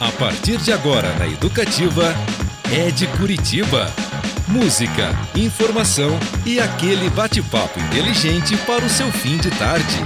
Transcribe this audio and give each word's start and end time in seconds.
A 0.00 0.10
partir 0.12 0.56
de 0.56 0.72
agora 0.72 1.14
na 1.18 1.26
Educativa, 1.26 2.14
é 2.72 2.90
de 2.90 3.06
Curitiba. 3.18 3.86
Música, 4.48 5.10
informação 5.36 6.18
e 6.46 6.58
aquele 6.58 7.10
bate-papo 7.10 7.78
inteligente 7.78 8.56
para 8.66 8.82
o 8.82 8.88
seu 8.88 9.12
fim 9.12 9.36
de 9.36 9.50
tarde. 9.50 10.02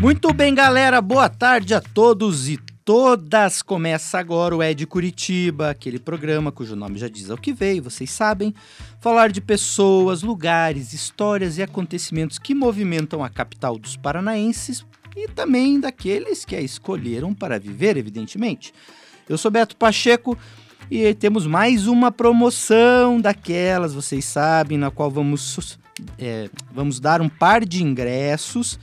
Muito 0.00 0.34
bem, 0.34 0.52
galera. 0.52 1.00
Boa 1.00 1.28
tarde 1.28 1.74
a 1.74 1.80
todos 1.80 2.48
e 2.48 2.58
todas. 2.92 3.62
Começa 3.62 4.18
agora 4.18 4.56
o 4.56 4.60
Ed 4.60 4.84
Curitiba, 4.84 5.70
aquele 5.70 6.00
programa 6.00 6.50
cujo 6.50 6.74
nome 6.74 6.98
já 6.98 7.06
diz 7.06 7.30
ao 7.30 7.38
que 7.38 7.52
veio, 7.52 7.84
vocês 7.84 8.10
sabem. 8.10 8.52
Falar 9.00 9.30
de 9.30 9.40
pessoas, 9.40 10.24
lugares, 10.24 10.92
histórias 10.92 11.56
e 11.56 11.62
acontecimentos 11.62 12.36
que 12.36 12.52
movimentam 12.52 13.22
a 13.22 13.30
capital 13.30 13.78
dos 13.78 13.96
paranaenses 13.96 14.84
e 15.16 15.28
também 15.28 15.78
daqueles 15.78 16.44
que 16.44 16.56
a 16.56 16.60
escolheram 16.60 17.32
para 17.32 17.60
viver, 17.60 17.96
evidentemente. 17.96 18.74
Eu 19.28 19.38
sou 19.38 19.52
Beto 19.52 19.76
Pacheco 19.76 20.36
e 20.90 21.14
temos 21.14 21.46
mais 21.46 21.86
uma 21.86 22.10
promoção 22.10 23.20
daquelas, 23.20 23.94
vocês 23.94 24.24
sabem, 24.24 24.76
na 24.76 24.90
qual 24.90 25.12
vamos, 25.12 25.78
é, 26.18 26.50
vamos 26.72 26.98
dar 26.98 27.20
um 27.20 27.28
par 27.28 27.64
de 27.64 27.84
ingressos 27.84 28.80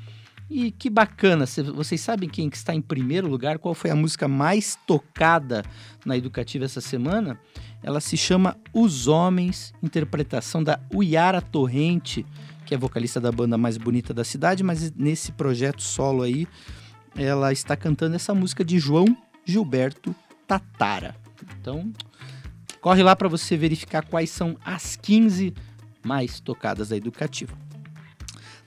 E 0.51 0.71
que 0.71 0.91
bacana, 0.91 1.47
vocês 1.75 1.99
sabem 1.99 2.29
quem 2.29 2.51
que 2.51 2.57
está 2.57 2.75
em 2.75 2.83
primeiro 2.83 3.27
lugar? 3.27 3.59
Qual 3.59 3.73
foi 3.73 3.89
a 3.89 3.97
música 3.97 4.29
mais 4.29 4.77
tocada 4.87 5.65
na 6.05 6.15
Educativa 6.15 6.67
essa 6.67 6.81
semana? 6.83 7.41
Ela 7.83 8.01
se 8.01 8.19
chama 8.19 8.55
Os 8.75 9.09
Homens, 9.09 9.73
interpretação 9.83 10.63
da 10.63 10.79
Uiara 10.93 11.41
Torrente, 11.41 12.27
que 12.67 12.75
é 12.75 12.77
vocalista 12.77 13.19
da 13.19 13.33
banda 13.33 13.57
mais 13.57 13.79
bonita 13.79 14.13
da 14.13 14.25
cidade, 14.25 14.63
mas 14.63 14.93
nesse 14.93 15.33
projeto 15.33 15.83
solo 15.83 16.23
aí, 16.23 16.47
ela 17.17 17.53
está 17.53 17.77
cantando 17.77 18.17
essa 18.17 18.35
música 18.35 18.63
de 18.63 18.79
João 18.79 19.07
Gilberto 19.47 20.15
Tatara. 20.47 21.15
Então, 21.59 21.91
Corre 22.81 23.03
lá 23.03 23.15
para 23.15 23.29
você 23.29 23.57
verificar 23.59 24.03
quais 24.07 24.31
são 24.31 24.57
as 24.65 24.97
15 24.97 25.53
mais 26.03 26.41
tocadas 26.41 26.89
da 26.89 26.97
Educativa. 26.97 27.55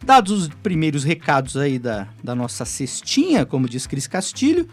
Dados 0.03 0.31
os 0.33 0.49
primeiros 0.49 1.05
recados 1.05 1.55
aí 1.55 1.79
da, 1.79 2.09
da 2.21 2.35
nossa 2.35 2.65
cestinha, 2.65 3.45
como 3.45 3.69
diz 3.69 3.87
Cris 3.87 4.05
Castilho, 4.05 4.67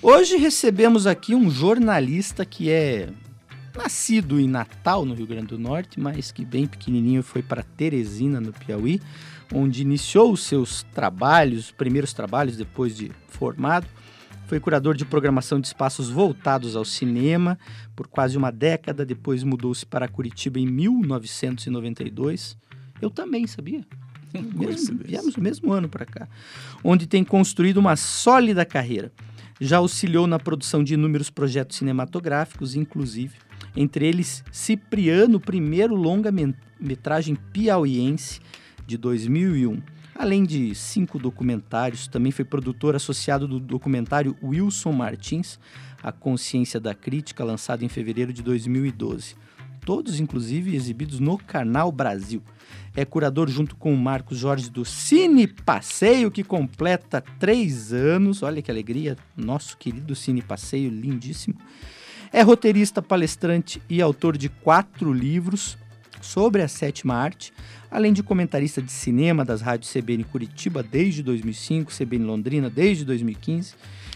hoje 0.00 0.38
recebemos 0.38 1.06
aqui 1.06 1.34
um 1.34 1.50
jornalista 1.50 2.46
que 2.46 2.70
é 2.70 3.10
nascido 3.76 4.40
em 4.40 4.48
Natal, 4.48 5.04
no 5.04 5.12
Rio 5.12 5.26
Grande 5.26 5.48
do 5.48 5.58
Norte, 5.58 6.00
mas 6.00 6.32
que 6.32 6.46
bem 6.46 6.66
pequenininho 6.66 7.22
foi 7.22 7.42
para 7.42 7.62
Teresina, 7.62 8.40
no 8.40 8.54
Piauí, 8.54 9.02
onde 9.52 9.82
iniciou 9.82 10.32
os 10.32 10.42
seus 10.44 10.82
trabalhos, 10.94 11.70
primeiros 11.70 12.14
trabalhos 12.14 12.56
depois 12.56 12.96
de 12.96 13.12
formado. 13.28 13.86
Foi 14.46 14.58
curador 14.58 14.94
de 14.96 15.04
programação 15.04 15.60
de 15.60 15.66
espaços 15.66 16.08
voltados 16.08 16.74
ao 16.74 16.86
cinema 16.86 17.58
por 17.94 18.08
quase 18.08 18.38
uma 18.38 18.50
década, 18.50 19.04
depois 19.04 19.42
mudou-se 19.42 19.84
para 19.84 20.08
Curitiba 20.08 20.58
em 20.58 20.66
1992. 20.66 22.56
Eu 23.02 23.10
também, 23.10 23.46
sabia? 23.46 23.84
Mesmo, 24.54 24.98
viemos 25.04 25.36
no 25.36 25.42
mesmo 25.42 25.72
ano 25.72 25.88
para 25.88 26.04
cá, 26.04 26.28
onde 26.82 27.06
tem 27.06 27.24
construído 27.24 27.78
uma 27.78 27.96
sólida 27.96 28.64
carreira. 28.64 29.12
Já 29.60 29.78
auxiliou 29.78 30.26
na 30.26 30.38
produção 30.38 30.82
de 30.82 30.94
inúmeros 30.94 31.30
projetos 31.30 31.76
cinematográficos, 31.76 32.74
inclusive, 32.74 33.36
entre 33.76 34.06
eles 34.06 34.42
Cipriano, 34.50 35.38
primeiro 35.38 35.94
longa-metragem 35.94 37.36
piauiense 37.52 38.40
de 38.86 38.98
2001 38.98 39.94
Além 40.16 40.44
de 40.44 40.74
cinco 40.76 41.18
documentários, 41.18 42.06
também 42.06 42.30
foi 42.30 42.44
produtor 42.44 42.94
associado 42.94 43.48
do 43.48 43.58
documentário 43.58 44.36
Wilson 44.40 44.92
Martins, 44.92 45.58
A 46.00 46.12
Consciência 46.12 46.78
da 46.78 46.94
Crítica, 46.94 47.42
lançado 47.42 47.84
em 47.84 47.88
fevereiro 47.88 48.32
de 48.32 48.40
2012. 48.40 49.34
Todos, 49.84 50.18
inclusive, 50.18 50.74
exibidos 50.74 51.20
no 51.20 51.36
Canal 51.36 51.92
Brasil. 51.92 52.42
É 52.96 53.04
curador 53.04 53.48
junto 53.48 53.76
com 53.76 53.92
o 53.92 53.96
Marcos 53.96 54.38
Jorge 54.38 54.70
do 54.70 54.84
Cine 54.84 55.46
Passeio, 55.46 56.30
que 56.30 56.44
completa 56.44 57.22
três 57.38 57.92
anos. 57.92 58.42
Olha 58.42 58.62
que 58.62 58.70
alegria, 58.70 59.16
nosso 59.36 59.76
querido 59.76 60.14
Cine 60.14 60.40
Passeio, 60.40 60.90
lindíssimo. 60.90 61.56
É 62.32 62.42
roteirista, 62.42 63.02
palestrante 63.02 63.82
e 63.88 64.00
autor 64.00 64.36
de 64.36 64.48
quatro 64.48 65.12
livros 65.12 65.76
sobre 66.20 66.62
a 66.62 66.68
sétima 66.68 67.14
arte, 67.14 67.52
além 67.90 68.12
de 68.12 68.22
comentarista 68.22 68.80
de 68.80 68.90
cinema 68.90 69.44
das 69.44 69.60
rádios 69.60 69.92
CBN 69.92 70.24
Curitiba 70.24 70.82
desde 70.82 71.22
2005, 71.22 71.92
CBN 71.92 72.24
Londrina 72.24 72.70
desde 72.70 73.04
2015, 73.04 73.74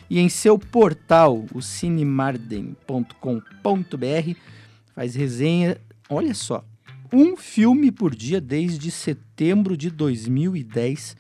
e 0.09 0.19
em 0.19 0.29
seu 0.29 0.59
portal, 0.59 1.45
o 1.53 1.61
cinemarden.com.br, 1.61 4.37
faz 4.99 5.15
resenha, 5.15 5.79
olha 6.11 6.35
só, 6.35 6.65
um 7.13 7.37
filme 7.37 7.93
por 7.93 8.17
dia 8.17 8.41
desde 8.41 8.91
setembro 8.91 9.77
de 9.77 9.91
2010, 9.91 11.17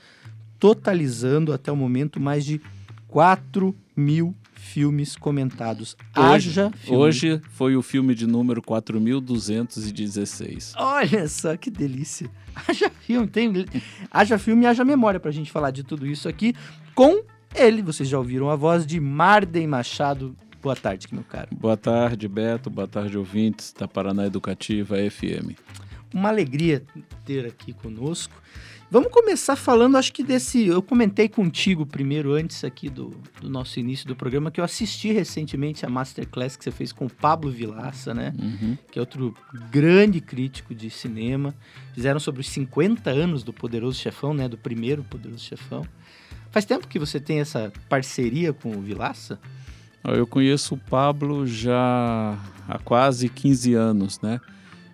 totalizando 0.58 1.52
até 1.52 1.70
o 1.70 1.76
momento 1.76 2.18
mais 2.18 2.44
de 2.44 2.60
4 3.06 3.72
mil 3.96 4.34
filmes 4.52 5.14
comentados. 5.14 5.96
Hoje, 6.16 6.48
Haja 6.48 6.72
filme. 6.72 6.98
Hoje 6.98 7.40
foi 7.50 7.76
o 7.76 7.82
filme 7.82 8.16
de 8.16 8.26
número 8.26 8.60
4216. 8.60 10.74
Olha 10.76 11.28
só 11.28 11.56
que 11.56 11.70
delícia. 11.70 12.28
Haja 12.66 12.90
filme, 12.90 13.28
tem 13.28 13.64
haja 14.10 14.38
filme 14.38 14.64
e 14.64 14.66
haja 14.66 14.84
memória 14.84 15.20
pra 15.20 15.30
gente 15.30 15.52
falar 15.52 15.70
de 15.70 15.84
tudo 15.84 16.04
isso 16.04 16.28
aqui 16.28 16.52
com 16.96 17.22
ele. 17.54 17.80
Vocês 17.80 18.08
já 18.08 18.18
ouviram 18.18 18.50
a 18.50 18.56
voz 18.56 18.84
de 18.84 18.98
Marden 18.98 19.68
Machado. 19.68 20.34
Boa 20.60 20.74
tarde, 20.74 21.06
meu 21.12 21.22
caro. 21.22 21.48
Boa 21.54 21.76
tarde, 21.76 22.26
Beto. 22.26 22.68
Boa 22.68 22.88
tarde, 22.88 23.16
ouvintes 23.16 23.72
da 23.72 23.86
Paraná 23.86 24.26
Educativa 24.26 24.96
FM. 24.96 25.56
Uma 26.12 26.30
alegria 26.30 26.84
ter 27.24 27.46
aqui 27.46 27.72
conosco. 27.72 28.34
Vamos 28.90 29.12
começar 29.12 29.54
falando, 29.54 29.98
acho 29.98 30.12
que 30.12 30.24
desse. 30.24 30.66
Eu 30.66 30.80
comentei 30.80 31.28
contigo 31.28 31.84
primeiro, 31.84 32.32
antes 32.32 32.64
aqui 32.64 32.88
do, 32.88 33.14
do 33.38 33.48
nosso 33.48 33.78
início 33.78 34.08
do 34.08 34.16
programa, 34.16 34.50
que 34.50 34.58
eu 34.58 34.64
assisti 34.64 35.12
recentemente 35.12 35.84
a 35.84 35.90
Masterclass 35.90 36.56
que 36.56 36.64
você 36.64 36.70
fez 36.70 36.90
com 36.90 37.04
o 37.04 37.10
Pablo 37.10 37.50
Vilaça, 37.50 38.14
né? 38.14 38.32
Uhum. 38.38 38.78
Que 38.90 38.98
é 38.98 39.02
outro 39.02 39.34
grande 39.70 40.22
crítico 40.22 40.74
de 40.74 40.88
cinema. 40.88 41.54
Fizeram 41.92 42.18
sobre 42.18 42.40
os 42.40 42.48
50 42.48 43.10
anos 43.10 43.44
do 43.44 43.52
Poderoso 43.52 43.98
Chefão, 43.98 44.32
né? 44.32 44.48
Do 44.48 44.56
primeiro 44.56 45.04
Poderoso 45.04 45.44
Chefão. 45.44 45.86
Faz 46.50 46.64
tempo 46.64 46.88
que 46.88 46.98
você 46.98 47.20
tem 47.20 47.40
essa 47.40 47.70
parceria 47.90 48.54
com 48.54 48.70
o 48.70 48.80
Vilaça? 48.80 49.38
Eu 50.04 50.26
conheço 50.26 50.74
o 50.74 50.78
Pablo 50.78 51.46
já 51.46 52.38
há 52.68 52.78
quase 52.78 53.28
15 53.28 53.74
anos, 53.74 54.20
né? 54.20 54.40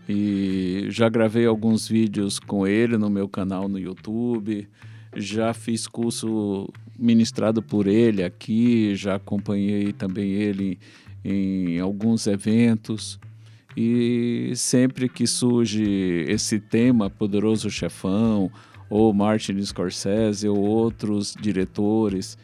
E 0.08 0.86
já 0.88 1.08
gravei 1.08 1.46
alguns 1.46 1.88
vídeos 1.88 2.38
com 2.38 2.66
ele 2.66 2.96
no 2.96 3.08
meu 3.08 3.28
canal 3.28 3.68
no 3.68 3.78
YouTube. 3.78 4.68
Já 5.16 5.54
fiz 5.54 5.86
curso 5.86 6.68
ministrado 6.98 7.62
por 7.62 7.86
ele 7.86 8.22
aqui, 8.22 8.94
já 8.94 9.16
acompanhei 9.16 9.92
também 9.92 10.32
ele 10.32 10.78
em 11.24 11.78
alguns 11.78 12.26
eventos. 12.26 13.18
E 13.76 14.52
sempre 14.54 15.08
que 15.08 15.26
surge 15.26 15.82
esse 16.28 16.60
tema, 16.60 17.10
Poderoso 17.10 17.70
Chefão, 17.70 18.50
ou 18.88 19.12
Martin 19.12 19.60
Scorsese, 19.64 20.48
ou 20.48 20.58
outros 20.58 21.34
diretores 21.40 22.38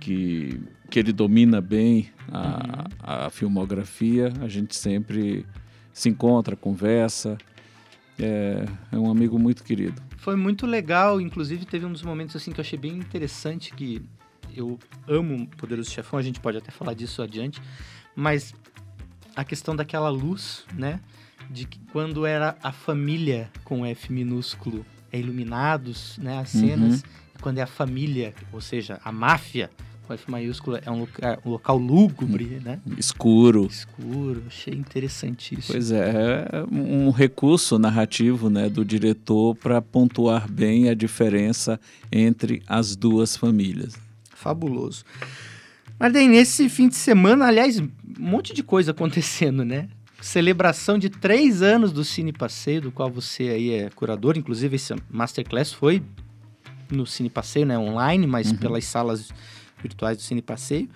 que, 0.00 0.60
que 0.92 0.98
ele 0.98 1.10
domina 1.10 1.58
bem 1.58 2.10
a, 2.30 2.38
uhum. 2.38 3.24
a 3.26 3.30
filmografia, 3.30 4.30
a 4.42 4.46
gente 4.46 4.76
sempre 4.76 5.46
se 5.90 6.10
encontra, 6.10 6.54
conversa. 6.54 7.38
É, 8.18 8.66
é 8.92 8.98
um 8.98 9.10
amigo 9.10 9.38
muito 9.38 9.64
querido. 9.64 10.00
Foi 10.18 10.36
muito 10.36 10.66
legal, 10.66 11.18
inclusive 11.18 11.64
teve 11.64 11.86
um 11.86 11.92
dos 11.92 12.02
momentos 12.02 12.36
assim 12.36 12.52
que 12.52 12.60
eu 12.60 12.62
achei 12.62 12.78
bem 12.78 12.92
interessante 12.98 13.74
que 13.74 14.02
eu 14.54 14.78
amo 15.08 15.46
Poderoso 15.56 15.90
Chefão, 15.90 16.18
a 16.18 16.22
gente 16.22 16.38
pode 16.38 16.58
até 16.58 16.70
falar 16.70 16.92
disso 16.92 17.22
adiante, 17.22 17.58
mas 18.14 18.54
a 19.34 19.44
questão 19.44 19.74
daquela 19.74 20.10
luz, 20.10 20.66
né? 20.74 21.00
De 21.48 21.66
que 21.66 21.80
quando 21.90 22.26
era 22.26 22.54
a 22.62 22.70
família 22.70 23.50
com 23.64 23.86
F 23.86 24.12
minúsculo 24.12 24.84
é 25.10 25.18
iluminados, 25.18 26.18
né? 26.18 26.38
As 26.38 26.50
cenas, 26.50 26.96
uhum. 26.96 27.08
quando 27.40 27.58
é 27.58 27.62
a 27.62 27.66
família, 27.66 28.34
ou 28.52 28.60
seja, 28.60 29.00
a 29.02 29.10
máfia 29.10 29.70
com 30.12 30.14
F 30.14 30.30
maiúsculo 30.30 30.78
é 30.84 30.90
um 30.90 31.00
local, 31.00 31.38
um 31.44 31.50
local 31.50 31.78
lúgubre, 31.78 32.60
né? 32.62 32.80
Escuro. 32.98 33.66
Escuro, 33.66 34.42
achei 34.46 34.74
interessantíssimo. 34.74 35.72
Pois 35.72 35.90
é, 35.90 36.48
é 36.50 36.64
um 36.70 37.10
recurso 37.10 37.78
narrativo 37.78 38.50
né, 38.50 38.68
do 38.68 38.84
diretor 38.84 39.56
para 39.56 39.80
pontuar 39.80 40.50
bem 40.50 40.88
a 40.88 40.94
diferença 40.94 41.80
entre 42.10 42.62
as 42.66 42.94
duas 42.96 43.36
famílias. 43.36 43.94
Fabuloso. 44.34 45.04
Mas 45.98 46.12
daí, 46.12 46.28
nesse 46.28 46.68
fim 46.68 46.88
de 46.88 46.96
semana, 46.96 47.46
aliás, 47.46 47.78
um 47.78 47.88
monte 48.18 48.52
de 48.52 48.62
coisa 48.62 48.90
acontecendo, 48.90 49.64
né? 49.64 49.88
Celebração 50.20 50.98
de 50.98 51.08
três 51.08 51.62
anos 51.62 51.92
do 51.92 52.04
Cine 52.04 52.32
Passeio, 52.32 52.80
do 52.80 52.92
qual 52.92 53.10
você 53.10 53.44
aí 53.44 53.70
é 53.70 53.90
curador. 53.90 54.36
Inclusive, 54.36 54.76
esse 54.76 54.94
Masterclass 55.10 55.72
foi 55.72 56.02
no 56.90 57.06
Cine 57.06 57.30
Passeio, 57.30 57.66
né? 57.66 57.78
Online, 57.78 58.26
mas 58.26 58.50
uhum. 58.50 58.56
pelas 58.56 58.84
salas 58.84 59.32
virtuais 59.82 60.16
do 60.16 60.22
Cine 60.22 60.40
Passeio. 60.40 60.88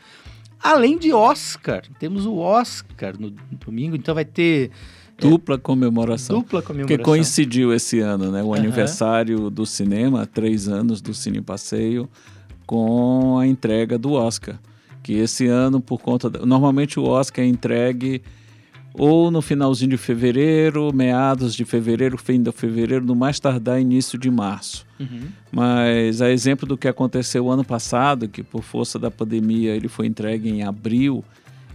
Além 0.62 0.98
de 0.98 1.12
Oscar, 1.12 1.82
temos 1.98 2.24
o 2.24 2.36
Oscar 2.38 3.14
no 3.18 3.30
domingo, 3.30 3.94
então 3.94 4.14
vai 4.14 4.24
ter 4.24 4.70
é, 5.18 5.20
Dupla 5.20 5.58
comemoração. 5.58 6.40
Dupla 6.40 6.62
comemoração. 6.62 6.96
Que 6.96 7.02
coincidiu 7.02 7.72
esse 7.72 8.00
ano, 8.00 8.30
né? 8.30 8.42
O 8.42 8.46
uhum. 8.46 8.54
aniversário 8.54 9.50
do 9.50 9.64
cinema, 9.64 10.26
três 10.26 10.68
anos 10.68 11.00
do 11.00 11.14
Cine 11.14 11.40
Passeio, 11.40 12.08
com 12.66 13.38
a 13.38 13.46
entrega 13.46 13.98
do 13.98 14.12
Oscar. 14.12 14.58
Que 15.02 15.14
esse 15.14 15.46
ano, 15.46 15.80
por 15.80 16.00
conta. 16.00 16.28
Da... 16.28 16.44
Normalmente 16.44 16.98
o 17.00 17.04
Oscar 17.04 17.44
é 17.44 17.48
entregue 17.48 18.22
ou 18.98 19.30
no 19.30 19.42
finalzinho 19.42 19.90
de 19.90 19.96
fevereiro, 19.96 20.92
meados 20.94 21.54
de 21.54 21.64
fevereiro, 21.64 22.16
fim 22.16 22.42
de 22.42 22.50
fevereiro, 22.52 23.04
no 23.04 23.14
mais 23.14 23.38
tardar 23.38 23.80
início 23.80 24.18
de 24.18 24.30
março. 24.30 24.86
Uhum. 24.98 25.28
Mas 25.52 26.22
a 26.22 26.30
exemplo 26.30 26.66
do 26.66 26.76
que 26.76 26.88
aconteceu 26.88 27.50
ano 27.50 27.64
passado, 27.64 28.28
que 28.28 28.42
por 28.42 28.62
força 28.62 28.98
da 28.98 29.10
pandemia 29.10 29.74
ele 29.74 29.88
foi 29.88 30.06
entregue 30.06 30.48
em 30.48 30.62
abril, 30.62 31.24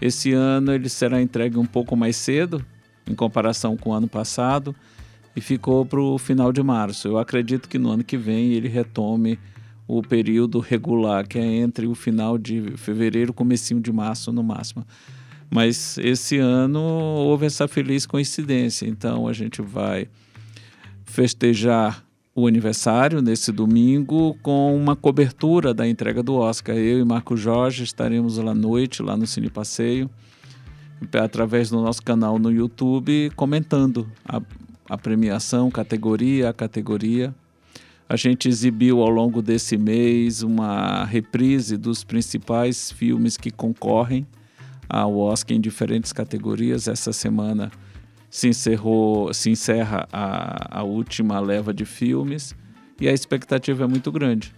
esse 0.01 0.33
ano 0.33 0.73
ele 0.73 0.89
será 0.89 1.21
entregue 1.21 1.57
um 1.57 1.65
pouco 1.65 1.95
mais 1.95 2.15
cedo, 2.15 2.65
em 3.07 3.13
comparação 3.13 3.77
com 3.77 3.91
o 3.91 3.93
ano 3.93 4.07
passado, 4.07 4.75
e 5.35 5.41
ficou 5.41 5.85
para 5.85 6.01
o 6.01 6.17
final 6.17 6.51
de 6.51 6.61
março. 6.63 7.07
Eu 7.07 7.17
acredito 7.17 7.69
que 7.69 7.77
no 7.77 7.91
ano 7.91 8.03
que 8.03 8.17
vem 8.17 8.53
ele 8.53 8.67
retome 8.67 9.37
o 9.87 10.01
período 10.01 10.59
regular, 10.59 11.27
que 11.27 11.37
é 11.37 11.45
entre 11.45 11.85
o 11.85 11.93
final 11.93 12.37
de 12.37 12.73
fevereiro 12.77 13.31
e 13.31 13.33
comecinho 13.33 13.79
de 13.79 13.91
março 13.91 14.31
no 14.31 14.41
máximo. 14.41 14.85
Mas 15.53 15.97
esse 15.97 16.37
ano 16.37 16.79
houve 16.79 17.45
essa 17.45 17.67
feliz 17.67 18.05
coincidência. 18.05 18.87
Então 18.87 19.27
a 19.27 19.33
gente 19.33 19.61
vai 19.61 20.07
festejar 21.03 22.05
o 22.33 22.47
aniversário 22.47 23.21
nesse 23.21 23.51
domingo 23.51 24.33
com 24.41 24.73
uma 24.73 24.95
cobertura 24.95 25.73
da 25.73 25.85
entrega 25.85 26.23
do 26.23 26.35
Oscar. 26.35 26.77
Eu 26.77 26.99
e 26.99 27.03
Marco 27.03 27.35
Jorge 27.35 27.83
estaremos 27.83 28.37
lá 28.37 28.51
à 28.51 28.55
noite, 28.55 29.03
lá 29.03 29.17
no 29.17 29.27
Cine 29.27 29.49
Passeio, 29.49 30.09
através 31.11 31.69
do 31.69 31.81
nosso 31.81 32.01
canal 32.01 32.39
no 32.39 32.49
YouTube, 32.49 33.29
comentando 33.35 34.09
a, 34.23 34.41
a 34.89 34.97
premiação, 34.97 35.69
categoria 35.69 36.47
a 36.47 36.53
categoria. 36.53 37.35
A 38.07 38.15
gente 38.15 38.47
exibiu 38.47 39.01
ao 39.01 39.09
longo 39.09 39.41
desse 39.41 39.75
mês 39.75 40.43
uma 40.43 41.03
reprise 41.03 41.75
dos 41.75 42.05
principais 42.05 42.89
filmes 42.89 43.35
que 43.35 43.51
concorrem 43.51 44.25
ao 44.91 45.17
Oscar 45.17 45.55
em 45.55 45.61
diferentes 45.61 46.11
categorias. 46.11 46.87
Essa 46.87 47.13
semana 47.13 47.71
se 48.29 48.47
encerrou, 48.47 49.33
se 49.33 49.49
encerra 49.49 50.07
a, 50.11 50.79
a 50.79 50.83
última 50.83 51.39
leva 51.39 51.73
de 51.73 51.85
filmes 51.85 52.55
e 52.99 53.07
a 53.07 53.13
expectativa 53.13 53.83
é 53.85 53.87
muito 53.87 54.11
grande. 54.11 54.53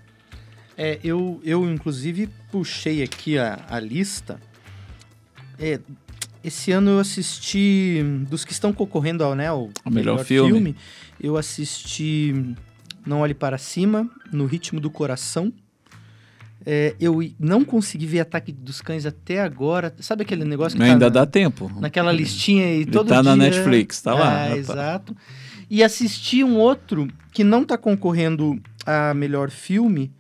É, 0.76 1.00
eu, 1.04 1.40
eu 1.44 1.72
inclusive 1.72 2.28
puxei 2.52 3.04
aqui 3.04 3.38
a, 3.38 3.64
a 3.70 3.80
lista. 3.80 4.40
É, 5.60 5.80
esse 6.44 6.72
ano 6.72 6.92
eu 6.92 7.00
assisti 7.00 8.02
dos 8.30 8.44
que 8.44 8.52
estão 8.52 8.74
concorrendo 8.74 9.24
ao 9.24 9.36
né, 9.36 9.52
o 9.52 9.70
melhor, 9.86 10.16
melhor 10.16 10.26
filme. 10.26 10.52
filme. 10.52 10.76
Eu 11.22 11.38
assisti 11.38 12.56
Não 13.06 13.22
Olhe 13.22 13.34
para 13.34 13.58
Cima, 13.58 14.10
No 14.32 14.46
Ritmo 14.46 14.80
do 14.80 14.90
Coração, 14.90 15.54
é, 16.66 16.96
eu 17.00 17.20
não 17.40 17.66
consegui 17.66 18.06
ver 18.06 18.22
Ataque 18.22 18.52
dos 18.52 18.82
Cães 18.82 19.06
até 19.06 19.42
agora. 19.42 19.94
Sabe 20.00 20.24
aquele 20.24 20.46
negócio 20.46 20.78
que 20.78 20.84
Ainda 20.84 21.12
tá 21.12 21.20
na, 21.20 21.26
dá 21.26 21.26
tempo. 21.26 21.72
Naquela 21.80 22.12
listinha 22.12 22.76
e 22.76 22.86
todo 22.86 23.08
tá 23.08 23.22
dia... 23.22 23.24
na 23.24 23.36
Netflix, 23.36 24.02
tá 24.02 24.14
lá. 24.14 24.50
É, 24.50 24.58
exato. 24.58 25.16
E 25.70 25.84
assisti 25.84 26.44
um 26.44 26.58
outro 26.58 27.08
que 27.32 27.44
não 27.44 27.66
tá 27.66 27.78
concorrendo 27.78 28.62
a 28.86 29.14
melhor 29.14 29.50
filme, 29.50 30.12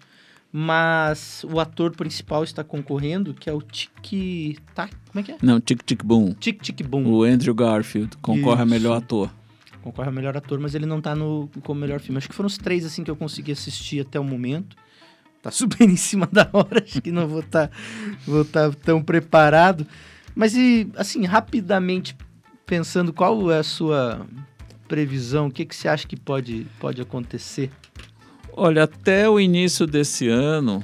mas 0.51 1.45
o 1.49 1.59
ator 1.59 1.95
principal 1.95 2.43
está 2.43 2.63
concorrendo, 2.63 3.33
que 3.33 3.49
é 3.49 3.53
o 3.53 3.61
Tic 3.61 4.59
Tac. 4.75 4.93
Como 5.11 5.19
é 5.19 5.23
que 5.23 5.31
é? 5.33 5.37
Não, 5.41 5.61
Tic 5.61 5.81
Tic 5.83 6.03
Boom. 6.03 6.33
Tic 6.33 6.61
Tic 6.61 6.83
Boom. 6.85 7.05
O 7.05 7.23
Andrew 7.23 7.53
Garfield 7.53 8.17
concorre 8.17 8.55
Isso. 8.55 8.63
a 8.63 8.65
melhor 8.65 8.97
ator. 8.97 9.33
Concorre 9.81 10.09
a 10.09 10.11
melhor 10.11 10.35
ator, 10.35 10.59
mas 10.59 10.75
ele 10.75 10.85
não 10.85 11.01
tá 11.01 11.15
no 11.15 11.49
como 11.61 11.79
melhor 11.79 11.99
filme. 11.99 12.17
Acho 12.17 12.29
que 12.29 12.35
foram 12.35 12.47
os 12.47 12.57
três 12.57 12.85
assim 12.85 13.03
que 13.03 13.11
eu 13.11 13.15
consegui 13.15 13.51
assistir 13.51 13.99
até 14.01 14.19
o 14.19 14.23
momento 14.23 14.75
tá 15.43 15.51
super 15.51 15.87
em 15.87 15.97
cima 15.97 16.27
da 16.31 16.49
hora, 16.53 16.81
acho 16.81 17.01
que 17.01 17.11
não 17.11 17.27
vou 17.27 17.41
estar 17.41 17.67
tá, 17.67 17.75
vou 18.25 18.45
tá 18.45 18.71
tão 18.71 19.03
preparado. 19.03 19.85
Mas 20.33 20.55
e 20.55 20.89
assim, 20.95 21.25
rapidamente 21.25 22.15
pensando, 22.65 23.11
qual 23.13 23.51
é 23.51 23.59
a 23.59 23.63
sua 23.63 24.25
previsão? 24.87 25.47
O 25.47 25.51
que, 25.51 25.65
que 25.65 25.75
você 25.75 25.89
acha 25.89 26.07
que 26.07 26.15
pode, 26.15 26.65
pode 26.79 27.01
acontecer? 27.01 27.69
Olha, 28.53 28.83
até 28.83 29.29
o 29.29 29.39
início 29.39 29.85
desse 29.85 30.29
ano, 30.29 30.81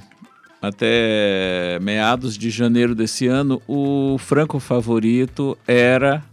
até 0.62 1.80
meados 1.82 2.38
de 2.38 2.50
janeiro 2.50 2.94
desse 2.94 3.28
ano, 3.28 3.62
o 3.66 4.18
franco 4.18 4.60
favorito 4.60 5.58
era 5.66 6.24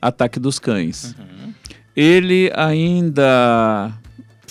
Ataque 0.00 0.40
dos 0.40 0.58
Cães. 0.58 1.14
Uhum. 1.18 1.52
Ele 1.94 2.50
ainda 2.54 3.92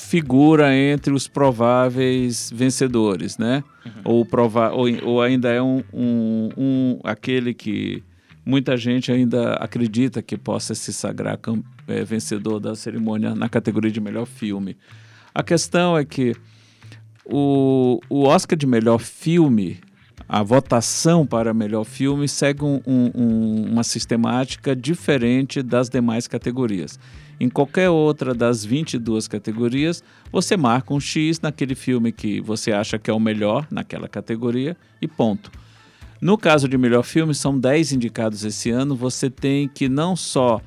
figura 0.10 0.75
entre 0.75 1.13
os 1.13 1.28
prováveis 1.28 2.51
vencedores, 2.51 3.38
né? 3.38 3.63
Uhum. 3.86 3.92
Ou, 4.04 4.25
prova 4.25 4.72
ou, 4.72 4.88
ou, 5.04 5.22
ainda 5.22 5.51
é 5.51 5.62
um, 5.62 5.84
um, 5.94 6.50
um, 6.58 7.00
aquele 7.04 7.54
que 7.54 8.01
muita 8.44 8.75
gente 8.75 9.12
ainda 9.12 9.54
acredita 9.54 10.20
que 10.24 10.36
possa 10.36 10.74
se 10.74 10.92
sagrar 10.92 11.38
é, 11.88 12.04
vencedor 12.04 12.60
da 12.60 12.74
cerimônia 12.74 13.36
na 13.36 13.48
categoria 13.48 13.92
de 13.92 14.01
melhor 14.01 14.25
filme. 14.25 14.75
A 15.32 15.44
questão 15.44 15.96
é 15.96 16.04
que 16.04 16.36
o, 17.24 18.00
o 18.10 18.24
Oscar 18.24 18.58
de 18.58 18.66
melhor 18.66 18.98
filme, 18.98 19.80
a 20.31 20.43
votação 20.43 21.25
para 21.25 21.55
melhor 21.55 21.83
filme 21.83 22.27
segue 22.27 22.63
um, 22.63 22.79
um, 22.86 23.65
uma 23.71 23.83
sistemática 23.83 24.75
diferente 24.75 25.63
das 25.63 25.89
demais 25.89 26.27
categorias. 26.27 27.00
Em 27.39 27.50
qualquer 27.50 27.89
outra 27.89 28.36
das 28.36 28.63
22 28.63 29.27
categorias, 29.27 30.03
você 30.31 30.55
marca 30.55 30.93
um 30.93 31.00
X 31.00 31.41
naquele 31.41 31.74
filme 31.74 32.12
que 32.12 32.39
você 32.41 32.71
acha 32.71 33.00
que 33.00 33.09
é 33.09 33.13
o 33.13 33.19
melhor 33.19 33.65
naquela 33.71 34.07
categoria 34.07 34.77
e 35.01 35.07
ponto. 35.07 35.51
No 36.21 36.38
caso 36.38 36.67
de 36.67 36.77
melhor 36.77 37.03
filme, 37.03 37.33
são 37.33 37.57
10 37.57 37.93
indicados 37.93 38.43
esse 38.43 38.69
ano. 38.69 38.95
Você 38.95 39.31
tem 39.31 39.67
que 39.67 39.89
não 39.89 40.15
só. 40.15 40.62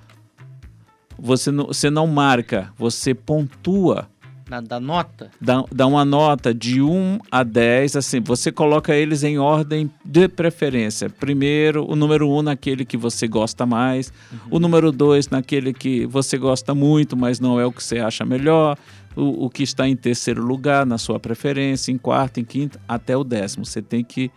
Você 1.16 1.52
não, 1.52 1.66
você 1.66 1.88
não 1.88 2.08
marca, 2.08 2.72
você 2.76 3.14
pontua 3.14 4.08
da, 4.52 4.60
da 4.60 4.80
nota? 4.80 5.30
Dá, 5.40 5.64
dá 5.72 5.86
uma 5.86 6.04
nota 6.04 6.52
de 6.52 6.82
1 6.82 7.20
a 7.30 7.42
10, 7.42 7.96
assim, 7.96 8.20
você 8.20 8.52
coloca 8.52 8.94
eles 8.94 9.22
em 9.22 9.38
ordem 9.38 9.90
de 10.04 10.28
preferência. 10.28 11.08
Primeiro, 11.08 11.88
o 11.88 11.96
número 11.96 12.28
1 12.28 12.42
naquele 12.42 12.84
que 12.84 12.96
você 12.96 13.26
gosta 13.26 13.64
mais, 13.64 14.12
uhum. 14.30 14.38
o 14.50 14.60
número 14.60 14.92
2 14.92 15.28
naquele 15.28 15.72
que 15.72 16.04
você 16.06 16.36
gosta 16.36 16.74
muito, 16.74 17.16
mas 17.16 17.40
não 17.40 17.58
é 17.58 17.64
o 17.64 17.72
que 17.72 17.82
você 17.82 17.98
acha 17.98 18.24
melhor, 18.26 18.76
o, 19.16 19.46
o 19.46 19.50
que 19.50 19.62
está 19.62 19.88
em 19.88 19.96
terceiro 19.96 20.44
lugar 20.44 20.84
na 20.84 20.98
sua 20.98 21.18
preferência, 21.18 21.90
em 21.90 21.96
quarto, 21.96 22.38
em 22.38 22.44
quinto, 22.44 22.78
até 22.86 23.16
o 23.16 23.24
décimo. 23.24 23.64
Você 23.64 23.80
tem 23.80 24.04
que 24.04 24.30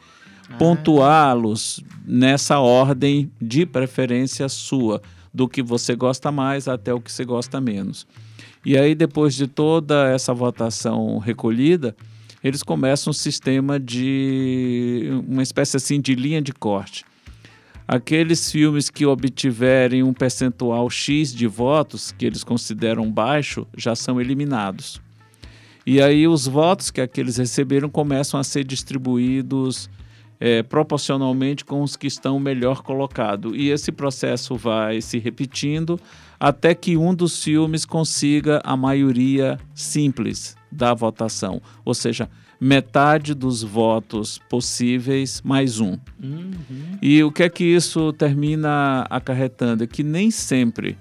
ah. 0.50 0.56
pontuá-los 0.58 1.84
nessa 2.06 2.60
ordem 2.60 3.30
de 3.42 3.66
preferência 3.66 4.48
sua, 4.48 5.02
do 5.34 5.50
que 5.50 5.62
você 5.62 5.94
gosta 5.94 6.32
mais 6.32 6.70
até 6.70 6.94
o 6.94 7.02
que 7.02 7.12
você 7.12 7.26
gosta 7.26 7.60
menos. 7.60 8.08
E 8.66 8.78
aí, 8.78 8.96
depois 8.96 9.36
de 9.36 9.48
toda 9.48 10.10
essa 10.10 10.34
votação 10.34 11.20
recolhida, 11.20 11.96
eles 12.44 12.64
começam 12.64 13.12
um 13.12 13.14
sistema 13.14 13.80
de 13.80 15.10
uma 15.28 15.44
espécie 15.44 15.78
assim 15.78 16.02
de 16.02 16.16
linha 16.16 16.42
de 16.42 16.52
corte. 16.52 17.06
Aqueles 17.88 18.52
filmes 18.52 18.90
que 18.90 19.06
obtiverem 19.06 20.02
um 20.02 20.14
percentual 20.14 20.90
X 20.90 21.32
de 21.34 21.46
votos, 21.46 22.12
que 22.12 22.26
eles 22.26 22.44
consideram 22.44 23.12
baixo, 23.12 23.68
já 23.78 23.96
são 23.96 24.20
eliminados. 24.20 25.00
E 25.86 26.02
aí 26.02 26.28
os 26.28 26.48
votos 26.48 26.90
que 26.90 27.00
aqueles 27.00 27.38
receberam 27.38 27.88
começam 27.88 28.40
a 28.40 28.44
ser 28.44 28.64
distribuídos 28.64 29.88
é, 30.40 30.64
proporcionalmente 30.64 31.64
com 31.64 31.82
os 31.82 31.96
que 31.96 32.08
estão 32.08 32.40
melhor 32.40 32.82
colocados. 32.82 33.54
E 33.56 33.70
esse 33.70 33.92
processo 33.92 34.56
vai 34.56 35.02
se 35.02 35.18
repetindo 35.18 36.00
até 36.40 36.76
que 36.76 36.98
um 36.98 37.14
dos 37.14 37.44
filmes 37.44 37.86
consiga 37.86 38.62
a 38.64 38.76
maioria 38.76 39.58
simples 39.74 40.56
da 40.72 40.94
votação, 40.94 41.62
ou 41.86 41.94
seja, 41.94 42.30
metade 42.60 43.34
dos 43.34 43.64
votos 43.64 44.40
possíveis 44.50 45.42
mais 45.44 45.80
um. 45.80 45.98
Uhum. 46.22 46.98
E 47.02 47.24
o 47.24 47.32
que 47.32 47.44
é 47.44 47.50
que 47.50 47.64
isso 47.64 48.12
termina 48.14 49.06
acarretando? 49.10 49.84
É 49.84 49.88
que 49.88 50.04
nem 50.04 50.30
sempre 50.32 50.98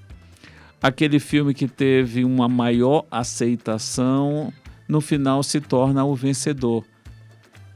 aquele 0.82 1.18
filme 1.18 1.54
que 1.54 1.66
teve 1.66 2.24
uma 2.24 2.48
maior 2.48 3.06
aceitação 3.10 4.52
no 4.86 5.00
final 5.00 5.42
se 5.42 5.60
torna 5.60 6.04
o 6.04 6.14
vencedor. 6.14 6.84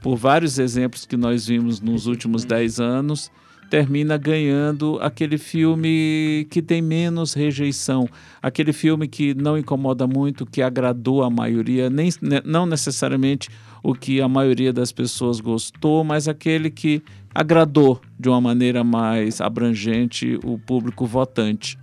Por 0.01 0.17
vários 0.17 0.59
exemplos 0.59 1.05
que 1.05 1.17
nós 1.17 1.47
vimos 1.47 1.81
nos 1.81 2.07
últimos 2.07 2.45
dez 2.45 2.79
anos, 2.79 3.31
termina 3.69 4.17
ganhando 4.17 4.99
aquele 5.01 5.37
filme 5.37 6.47
que 6.51 6.63
tem 6.63 6.81
menos 6.81 7.35
rejeição, 7.35 8.09
aquele 8.43 8.73
filme 8.73 9.07
que 9.07 9.35
não 9.35 9.59
incomoda 9.59 10.07
muito, 10.07 10.47
que 10.47 10.63
agradou 10.63 11.23
a 11.23 11.31
maioria, 11.31 11.91
nem, 11.91 12.11
né, 12.23 12.41
não 12.45 12.65
necessariamente 12.65 13.51
o 13.83 13.95
que 13.95 14.21
a 14.21 14.29
maioria 14.29 14.73
das 14.73 14.91
pessoas 14.91 15.41
gostou, 15.41 16.03
mas 16.03 16.27
aquele 16.27 16.71
que 16.71 17.03
agradou 17.35 18.01
de 18.19 18.29
uma 18.29 18.41
maneira 18.41 18.83
mais 18.83 19.41
abrangente 19.41 20.39
o 20.45 20.59
público 20.59 21.07
votante. 21.07 21.79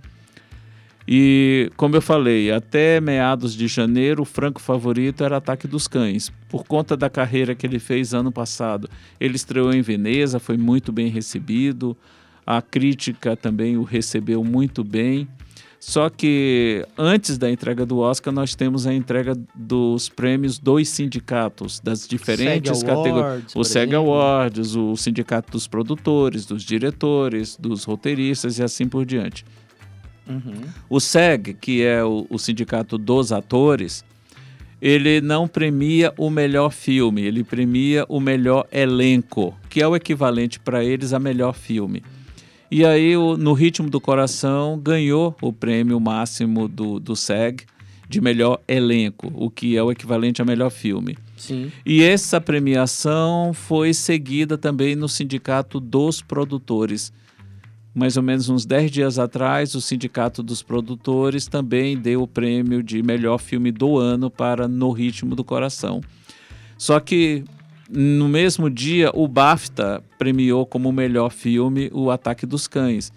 E, 1.08 1.70
como 1.76 1.94
eu 1.94 2.02
falei, 2.02 2.50
até 2.50 3.00
meados 3.00 3.54
de 3.54 3.68
janeiro, 3.68 4.22
o 4.22 4.24
franco 4.24 4.60
favorito 4.60 5.22
era 5.22 5.36
Ataque 5.36 5.68
dos 5.68 5.86
Cães, 5.86 6.32
por 6.48 6.64
conta 6.64 6.96
da 6.96 7.08
carreira 7.08 7.54
que 7.54 7.64
ele 7.64 7.78
fez 7.78 8.12
ano 8.12 8.32
passado. 8.32 8.90
Ele 9.20 9.36
estreou 9.36 9.72
em 9.72 9.82
Veneza, 9.82 10.40
foi 10.40 10.56
muito 10.56 10.90
bem 10.90 11.08
recebido, 11.08 11.96
a 12.44 12.60
crítica 12.60 13.36
também 13.36 13.76
o 13.76 13.84
recebeu 13.84 14.42
muito 14.42 14.82
bem. 14.82 15.28
Só 15.78 16.08
que 16.08 16.84
antes 16.98 17.38
da 17.38 17.48
entrega 17.48 17.86
do 17.86 17.98
Oscar, 17.98 18.34
nós 18.34 18.56
temos 18.56 18.88
a 18.88 18.94
entrega 18.94 19.36
dos 19.54 20.08
prêmios 20.08 20.58
dos 20.58 20.88
sindicatos, 20.88 21.78
das 21.78 22.08
diferentes 22.08 22.82
categorias. 22.82 23.54
O 23.54 23.62
SEG 23.62 23.94
Awards, 23.94 24.74
o 24.74 24.96
Sindicato 24.96 25.52
dos 25.52 25.68
Produtores, 25.68 26.44
dos 26.46 26.64
Diretores, 26.64 27.56
dos 27.56 27.84
Roteiristas 27.84 28.58
e 28.58 28.64
assim 28.64 28.88
por 28.88 29.04
diante. 29.04 29.44
Uhum. 30.28 30.62
O 30.88 31.00
SEG, 31.00 31.54
que 31.54 31.82
é 31.82 32.02
o, 32.04 32.26
o 32.28 32.38
sindicato 32.38 32.98
dos 32.98 33.32
atores, 33.32 34.04
ele 34.80 35.20
não 35.20 35.48
premia 35.48 36.12
o 36.18 36.28
melhor 36.28 36.70
filme, 36.70 37.22
ele 37.22 37.42
premia 37.42 38.04
o 38.08 38.20
melhor 38.20 38.66
elenco, 38.70 39.56
que 39.70 39.80
é 39.80 39.88
o 39.88 39.96
equivalente 39.96 40.60
para 40.60 40.84
eles 40.84 41.12
a 41.12 41.18
melhor 41.18 41.54
filme. 41.54 42.02
E 42.70 42.84
aí, 42.84 43.16
o, 43.16 43.36
no 43.36 43.52
Ritmo 43.52 43.88
do 43.88 44.00
Coração, 44.00 44.78
ganhou 44.78 45.34
o 45.40 45.52
prêmio 45.52 46.00
máximo 46.00 46.66
do, 46.66 46.98
do 46.98 47.14
SEG 47.14 47.64
de 48.08 48.20
melhor 48.20 48.60
elenco, 48.68 49.32
o 49.34 49.50
que 49.50 49.76
é 49.76 49.82
o 49.82 49.90
equivalente 49.90 50.42
a 50.42 50.44
melhor 50.44 50.70
filme. 50.70 51.16
Sim. 51.36 51.70
E 51.84 52.02
essa 52.02 52.40
premiação 52.40 53.52
foi 53.52 53.92
seguida 53.92 54.56
também 54.56 54.94
no 54.94 55.08
Sindicato 55.08 55.80
dos 55.80 56.22
Produtores 56.22 57.12
mais 57.96 58.18
ou 58.18 58.22
menos 58.22 58.50
uns 58.50 58.66
10 58.66 58.90
dias 58.90 59.18
atrás, 59.18 59.74
o 59.74 59.80
Sindicato 59.80 60.42
dos 60.42 60.62
Produtores 60.62 61.46
também 61.46 61.96
deu 61.96 62.22
o 62.22 62.28
prêmio 62.28 62.82
de 62.82 63.02
melhor 63.02 63.38
filme 63.38 63.72
do 63.72 63.96
ano 63.96 64.30
para 64.30 64.68
No 64.68 64.90
Ritmo 64.90 65.34
do 65.34 65.42
Coração. 65.42 66.02
Só 66.76 67.00
que 67.00 67.42
no 67.88 68.28
mesmo 68.28 68.68
dia, 68.68 69.10
o 69.14 69.26
BAFTA 69.26 70.04
premiou 70.18 70.66
como 70.66 70.92
melhor 70.92 71.30
filme 71.30 71.88
o 71.90 72.10
Ataque 72.10 72.44
dos 72.44 72.68
Cães. 72.68 73.10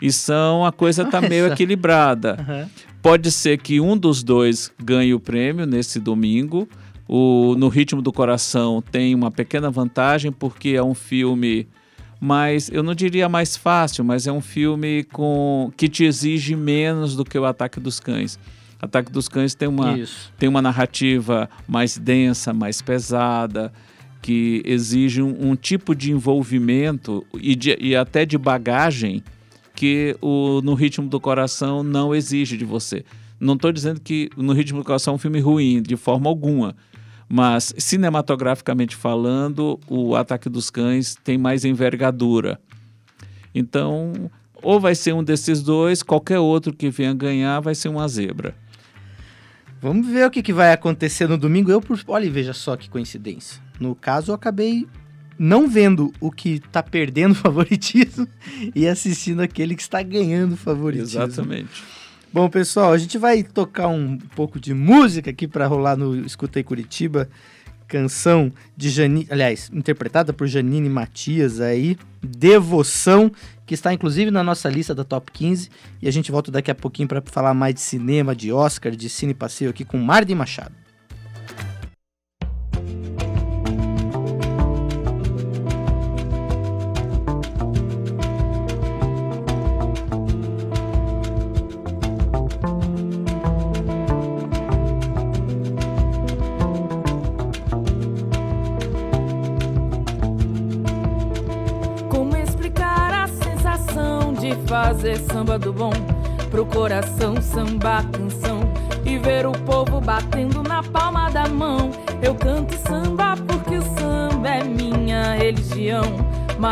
E 0.00 0.10
são 0.10 0.64
a 0.64 0.72
coisa 0.72 1.02
está 1.02 1.20
meio 1.20 1.46
equilibrada. 1.52 2.38
Uhum. 2.38 2.68
Pode 3.02 3.30
ser 3.30 3.58
que 3.58 3.78
um 3.78 3.94
dos 3.94 4.22
dois 4.22 4.72
ganhe 4.82 5.12
o 5.12 5.20
prêmio 5.20 5.66
nesse 5.66 6.00
domingo. 6.00 6.66
O 7.06 7.54
No 7.58 7.68
Ritmo 7.68 8.00
do 8.00 8.10
Coração 8.10 8.82
tem 8.90 9.14
uma 9.14 9.30
pequena 9.30 9.70
vantagem 9.70 10.32
porque 10.32 10.70
é 10.70 10.82
um 10.82 10.94
filme 10.94 11.68
mas 12.24 12.70
eu 12.72 12.82
não 12.82 12.94
diria 12.94 13.28
mais 13.28 13.54
fácil, 13.54 14.02
mas 14.02 14.26
é 14.26 14.32
um 14.32 14.40
filme 14.40 15.04
com 15.12 15.70
que 15.76 15.90
te 15.90 16.04
exige 16.04 16.56
menos 16.56 17.14
do 17.14 17.22
que 17.22 17.38
o 17.38 17.44
Ataque 17.44 17.78
dos 17.78 18.00
Cães. 18.00 18.38
Ataque 18.80 19.12
dos 19.12 19.28
Cães 19.28 19.54
tem 19.54 19.68
uma, 19.68 19.94
tem 20.38 20.48
uma 20.48 20.62
narrativa 20.62 21.50
mais 21.68 21.98
densa, 21.98 22.54
mais 22.54 22.80
pesada, 22.80 23.70
que 24.22 24.62
exige 24.64 25.20
um, 25.20 25.50
um 25.50 25.54
tipo 25.54 25.94
de 25.94 26.12
envolvimento 26.12 27.22
e, 27.34 27.54
de, 27.54 27.76
e 27.78 27.94
até 27.94 28.24
de 28.24 28.38
bagagem 28.38 29.22
que 29.74 30.16
o 30.22 30.62
No 30.62 30.72
Ritmo 30.72 31.06
do 31.10 31.20
Coração 31.20 31.82
não 31.82 32.14
exige 32.14 32.56
de 32.56 32.64
você. 32.64 33.04
Não 33.38 33.52
estou 33.52 33.70
dizendo 33.70 34.00
que 34.00 34.30
No 34.34 34.54
Ritmo 34.54 34.78
do 34.78 34.84
Coração 34.86 35.12
é 35.12 35.14
um 35.16 35.18
filme 35.18 35.40
ruim, 35.40 35.82
de 35.82 35.94
forma 35.94 36.30
alguma. 36.30 36.74
Mas, 37.36 37.74
cinematograficamente 37.76 38.94
falando, 38.94 39.80
o 39.88 40.14
Ataque 40.14 40.48
dos 40.48 40.70
Cães 40.70 41.16
tem 41.24 41.36
mais 41.36 41.64
envergadura. 41.64 42.60
Então, 43.52 44.30
ou 44.62 44.78
vai 44.78 44.94
ser 44.94 45.14
um 45.14 45.24
desses 45.24 45.60
dois, 45.60 46.00
qualquer 46.00 46.38
outro 46.38 46.72
que 46.72 46.90
venha 46.90 47.12
ganhar 47.12 47.58
vai 47.58 47.74
ser 47.74 47.88
uma 47.88 48.06
zebra. 48.06 48.54
Vamos 49.82 50.06
ver 50.06 50.28
o 50.28 50.30
que, 50.30 50.44
que 50.44 50.52
vai 50.52 50.72
acontecer 50.72 51.28
no 51.28 51.36
domingo. 51.36 51.72
Eu, 51.72 51.80
por... 51.80 51.98
olha, 52.06 52.30
veja 52.30 52.52
só 52.52 52.76
que 52.76 52.88
coincidência. 52.88 53.60
No 53.80 53.96
caso, 53.96 54.30
eu 54.30 54.36
acabei 54.36 54.86
não 55.36 55.68
vendo 55.68 56.12
o 56.20 56.30
que 56.30 56.62
está 56.64 56.84
perdendo 56.84 57.34
favoritismo 57.34 58.28
e 58.76 58.86
assistindo 58.86 59.42
aquele 59.42 59.74
que 59.74 59.82
está 59.82 60.00
ganhando 60.04 60.56
favoritismo. 60.56 61.20
Exatamente. 61.20 61.82
Bom, 62.34 62.50
pessoal, 62.50 62.92
a 62.92 62.98
gente 62.98 63.16
vai 63.16 63.44
tocar 63.44 63.86
um 63.86 64.18
pouco 64.18 64.58
de 64.58 64.74
música 64.74 65.30
aqui 65.30 65.46
para 65.46 65.68
rolar 65.68 65.96
no 65.96 66.16
Escutei 66.26 66.64
Curitiba. 66.64 67.28
Canção 67.86 68.52
de 68.76 68.90
Janine, 68.90 69.28
aliás, 69.30 69.70
interpretada 69.72 70.32
por 70.32 70.48
Janine 70.48 70.88
Matias 70.88 71.60
aí, 71.60 71.96
Devoção, 72.20 73.30
que 73.64 73.72
está 73.72 73.94
inclusive 73.94 74.32
na 74.32 74.42
nossa 74.42 74.68
lista 74.68 74.92
da 74.92 75.04
Top 75.04 75.30
15. 75.30 75.70
E 76.02 76.08
a 76.08 76.10
gente 76.10 76.32
volta 76.32 76.50
daqui 76.50 76.72
a 76.72 76.74
pouquinho 76.74 77.06
para 77.06 77.22
falar 77.24 77.54
mais 77.54 77.76
de 77.76 77.82
cinema, 77.82 78.34
de 78.34 78.50
Oscar, 78.50 78.90
de 78.90 79.08
cine 79.08 79.32
passeio 79.32 79.70
aqui 79.70 79.84
com 79.84 79.96
Marden 79.98 80.34
Machado. 80.34 80.83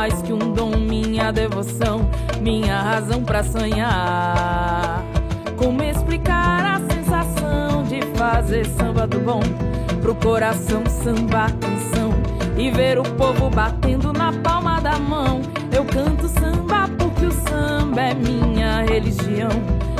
Mais 0.02 0.20
que 0.20 0.32
um 0.32 0.52
dom, 0.52 0.76
minha 0.78 1.30
devoção, 1.30 2.10
minha 2.40 2.76
razão 2.76 3.22
para 3.22 3.44
sonhar. 3.44 5.00
Como 5.56 5.80
explicar 5.80 6.74
a 6.74 6.92
sensação 6.92 7.84
de 7.84 8.02
fazer 8.18 8.66
samba 8.66 9.06
do 9.06 9.20
bom? 9.20 9.40
Pro 10.00 10.12
coração 10.16 10.82
samba 10.86 11.46
canção 11.52 12.10
e 12.58 12.68
ver 12.72 12.98
o 12.98 13.04
povo 13.04 13.48
batendo 13.48 14.12
na 14.12 14.32
palma 14.32 14.80
da 14.80 14.98
mão. 14.98 15.40
Eu 15.72 15.84
canto 15.84 16.26
samba 16.26 16.88
porque 16.98 17.26
o 17.26 17.30
samba 17.30 18.00
é 18.00 18.12
minha 18.12 18.82
religião, 18.82 19.50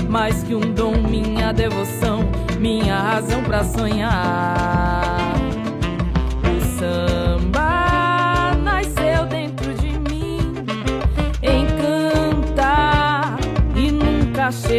mais 0.08 0.42
que 0.42 0.56
um 0.56 0.74
dom, 0.74 0.96
minha 0.96 1.52
devoção, 1.52 2.24
minha 2.58 2.98
razão 2.98 3.40
para 3.44 3.62
sonhar. 3.62 5.21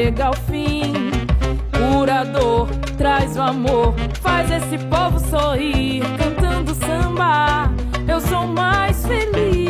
Chega 0.04 0.26
ao 0.26 0.34
fim. 0.34 0.92
Curador, 1.72 2.68
traz 2.98 3.38
o 3.38 3.42
amor, 3.42 3.94
faz 4.22 4.52
esse 4.52 4.78
povo 4.88 5.18
sorrir. 5.30 6.04
Cantando 6.18 6.76
samba, 6.76 7.72
eu 8.06 8.20
sou 8.20 8.46
mais 8.46 9.06
feliz. 9.06 9.64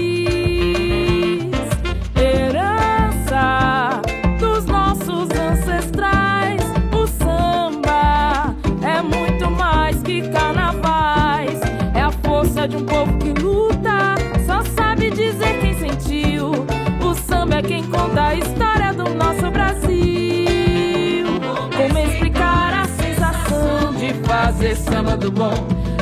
Herança 2.16 4.02
dos 4.40 4.66
nossos 4.66 5.30
ancestrais. 5.30 6.62
O 6.92 7.06
samba 7.06 8.56
é 8.82 9.02
muito 9.04 9.52
mais 9.52 10.02
que 10.02 10.28
carnavais. 10.30 11.60
É 11.94 12.02
a 12.02 12.12
força 12.12 12.68
de 12.68 12.78
um 12.78 12.86
povo 12.86 13.16
que 13.20 13.40
luta. 13.40 14.16
Só 14.48 14.63
sabe 14.75 15.12
dizer 15.12 15.60
quem 15.62 15.78
sentiu. 15.78 16.66
O 17.06 17.13
samba 17.13 17.58
é 17.58 17.62
quem 17.62 17.84
conta 17.84 18.30
a 18.30 18.36
história 18.36 18.73
fazer 24.74 24.75
samba 24.75 25.18
do 25.18 25.32
bom? 25.32 25.53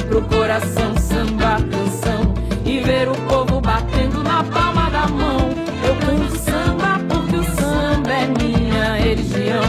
Pro 0.08 0.22
coração 0.24 0.96
samba 0.98 1.58
canção 1.70 2.34
e 2.66 2.80
ver 2.80 3.10
o 3.10 3.16
povo 3.28 3.62
batendo 3.62 4.24
na 4.24 4.44
palma 4.44 4.90
da 4.90 5.08
mão. 5.08 5.50
Eu 5.86 5.96
canto 5.96 6.38
samba 6.38 7.00
porque 7.08 7.36
o 7.36 7.44
samba 7.44 8.12
é 8.12 8.28
minha 8.28 8.96
religião, 8.96 9.64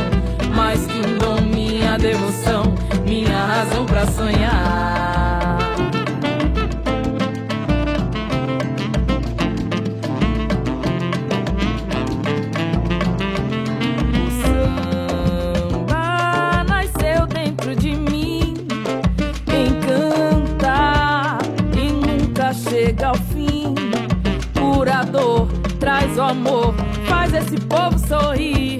mais 0.54 0.86
que 0.86 0.98
um 0.98 1.18
dom, 1.18 1.40
minha 1.42 1.98
devoção, 1.98 2.74
minha 3.04 3.44
razão 3.46 3.84
pra 3.86 4.06
sonhar. 4.06 4.81
Esse 27.52 27.66
povo 27.66 27.98
sorrir. 27.98 28.71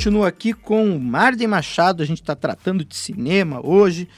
Continua 0.00 0.28
aqui 0.28 0.54
com 0.54 0.96
o 0.96 0.98
Marden 0.98 1.46
Machado, 1.46 2.02
a 2.02 2.06
gente 2.06 2.22
está 2.22 2.34
tratando 2.34 2.86
de 2.86 2.96
cinema 2.96 3.60
hoje. 3.62 4.08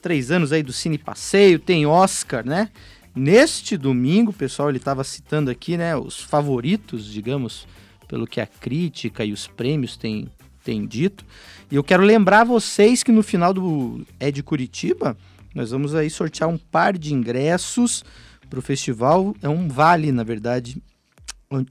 Três 0.00 0.30
anos 0.30 0.52
aí 0.52 0.62
do 0.62 0.72
Cine 0.72 0.96
Passeio, 0.96 1.58
tem 1.58 1.84
Oscar, 1.84 2.46
né? 2.46 2.68
Neste 3.12 3.76
domingo, 3.76 4.32
pessoal, 4.32 4.68
ele 4.68 4.78
estava 4.78 5.02
citando 5.02 5.50
aqui, 5.50 5.76
né, 5.76 5.96
os 5.96 6.20
favoritos, 6.20 7.04
digamos, 7.04 7.66
pelo 8.06 8.24
que 8.24 8.40
a 8.40 8.46
crítica 8.46 9.24
e 9.24 9.32
os 9.32 9.48
prêmios 9.48 9.96
têm, 9.96 10.28
têm 10.62 10.86
dito. 10.86 11.24
E 11.68 11.74
eu 11.74 11.82
quero 11.82 12.04
lembrar 12.04 12.44
vocês 12.44 13.02
que 13.02 13.10
no 13.10 13.24
final 13.24 13.52
do 13.52 14.06
É 14.20 14.30
de 14.30 14.44
Curitiba, 14.44 15.16
nós 15.52 15.72
vamos 15.72 15.92
aí 15.92 16.08
sortear 16.08 16.48
um 16.48 16.56
par 16.56 16.96
de 16.96 17.12
ingressos 17.12 18.04
para 18.48 18.60
o 18.60 18.62
festival. 18.62 19.34
É 19.42 19.48
um 19.48 19.66
vale, 19.66 20.12
na 20.12 20.22
verdade, 20.22 20.80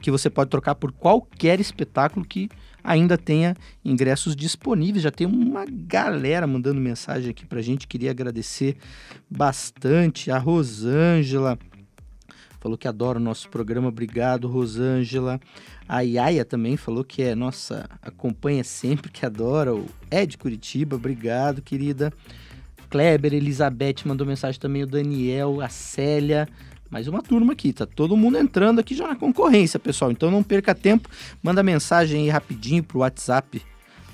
que 0.01 0.12
você 0.12 0.29
pode 0.29 0.49
trocar 0.49 0.75
por 0.75 0.91
qualquer 0.91 1.62
espetáculo 1.62 2.25
que 2.25 2.49
ainda 2.84 3.17
tenha 3.17 3.56
ingressos 3.84 4.36
disponíveis. 4.36 5.04
Já 5.04 5.12
tem 5.12 5.28
uma 5.28 5.65
galera 5.65 6.46
mandando 6.46 6.80
mensagem 6.80 7.30
aqui 7.30 7.46
pra 7.46 7.62
gente. 7.62 7.88
Queria 7.88 8.12
agradecer 8.12 8.78
bastante 9.30 10.32
a 10.32 10.38
Rosângela. 10.38 11.58
Falou 12.60 12.78
que 12.78 12.88
adora 12.88 13.17
o 13.17 13.22
nosso 13.22 13.50
programa. 13.50 13.88
Obrigado, 13.88 14.48
Rosângela. 14.48 15.41
A 15.89 16.02
Yaya 16.02 16.46
também 16.46 16.78
falou 16.78 17.04
que 17.04 17.24
é, 17.24 17.34
nossa, 17.34 17.89
acompanha 18.02 18.63
sempre, 18.63 19.12
que 19.12 19.26
adora 19.26 19.74
o 19.74 19.88
É 20.12 20.26
de 20.26 20.38
Curitiba. 20.38 20.96
Obrigado, 20.96 21.62
querida. 21.62 22.13
Kleber, 22.89 23.34
Elizabeth 23.34 24.06
mandou 24.06 24.28
mensagem 24.28 24.60
também, 24.60 24.84
o 24.84 24.88
Daniel, 24.88 25.60
a 25.62 25.70
Célia. 25.70 26.48
Mais 26.91 27.08
uma 27.08 27.21
turma 27.21 27.54
aqui, 27.54 27.71
tá 27.71 27.86
todo 27.86 28.17
mundo 28.17 28.38
entrando 28.38 28.80
aqui 28.80 28.93
já 28.93 29.08
na 29.08 29.15
concorrência, 29.15 29.80
pessoal. 29.80 30.12
Então 30.12 30.30
não 30.30 30.43
perca 30.43 30.75
tempo, 30.75 31.08
manda 31.41 31.63
mensagem 31.63 32.23
aí 32.23 32.30
rapidinho 32.30 32.84
pro 32.84 32.99
WhatsApp, 32.99 33.62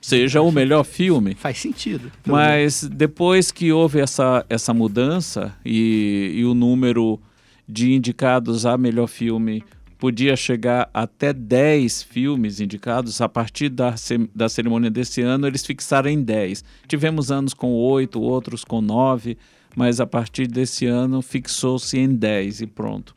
seja 0.00 0.42
o 0.42 0.50
melhor 0.52 0.84
filme. 0.84 1.34
Faz 1.40 1.58
sentido. 1.58 2.12
Mas 2.26 2.82
depois 2.84 3.50
que 3.50 3.72
houve 3.72 4.00
essa, 4.00 4.44
essa 4.48 4.74
mudança 4.74 5.54
e, 5.64 6.32
e 6.34 6.44
o 6.44 6.54
número 6.54 7.18
de 7.66 7.92
indicados 7.92 8.66
a 8.66 8.76
melhor 8.76 9.06
filme 9.06 9.64
podia 10.02 10.34
chegar 10.34 10.90
até 10.92 11.32
10 11.32 12.02
filmes 12.02 12.58
indicados, 12.58 13.20
a 13.20 13.28
partir 13.28 13.68
da, 13.68 13.94
da 14.34 14.48
cerimônia 14.48 14.90
desse 14.90 15.20
ano 15.20 15.46
eles 15.46 15.64
fixaram 15.64 16.10
em 16.10 16.20
10. 16.20 16.64
Tivemos 16.88 17.30
anos 17.30 17.54
com 17.54 17.72
8, 17.72 18.20
outros 18.20 18.64
com 18.64 18.80
9, 18.80 19.38
mas 19.76 20.00
a 20.00 20.06
partir 20.06 20.48
desse 20.48 20.86
ano 20.86 21.22
fixou-se 21.22 21.96
em 21.96 22.12
10 22.12 22.62
e 22.62 22.66
pronto. 22.66 23.14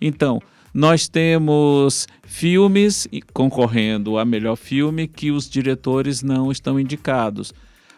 Então, 0.00 0.40
nós 0.72 1.08
temos 1.08 2.06
filmes 2.22 3.08
concorrendo 3.32 4.16
a 4.16 4.24
melhor 4.24 4.54
filme 4.54 5.08
que 5.08 5.32
os 5.32 5.50
diretores 5.50 6.22
não 6.22 6.52
estão 6.52 6.78
indicados. 6.78 7.52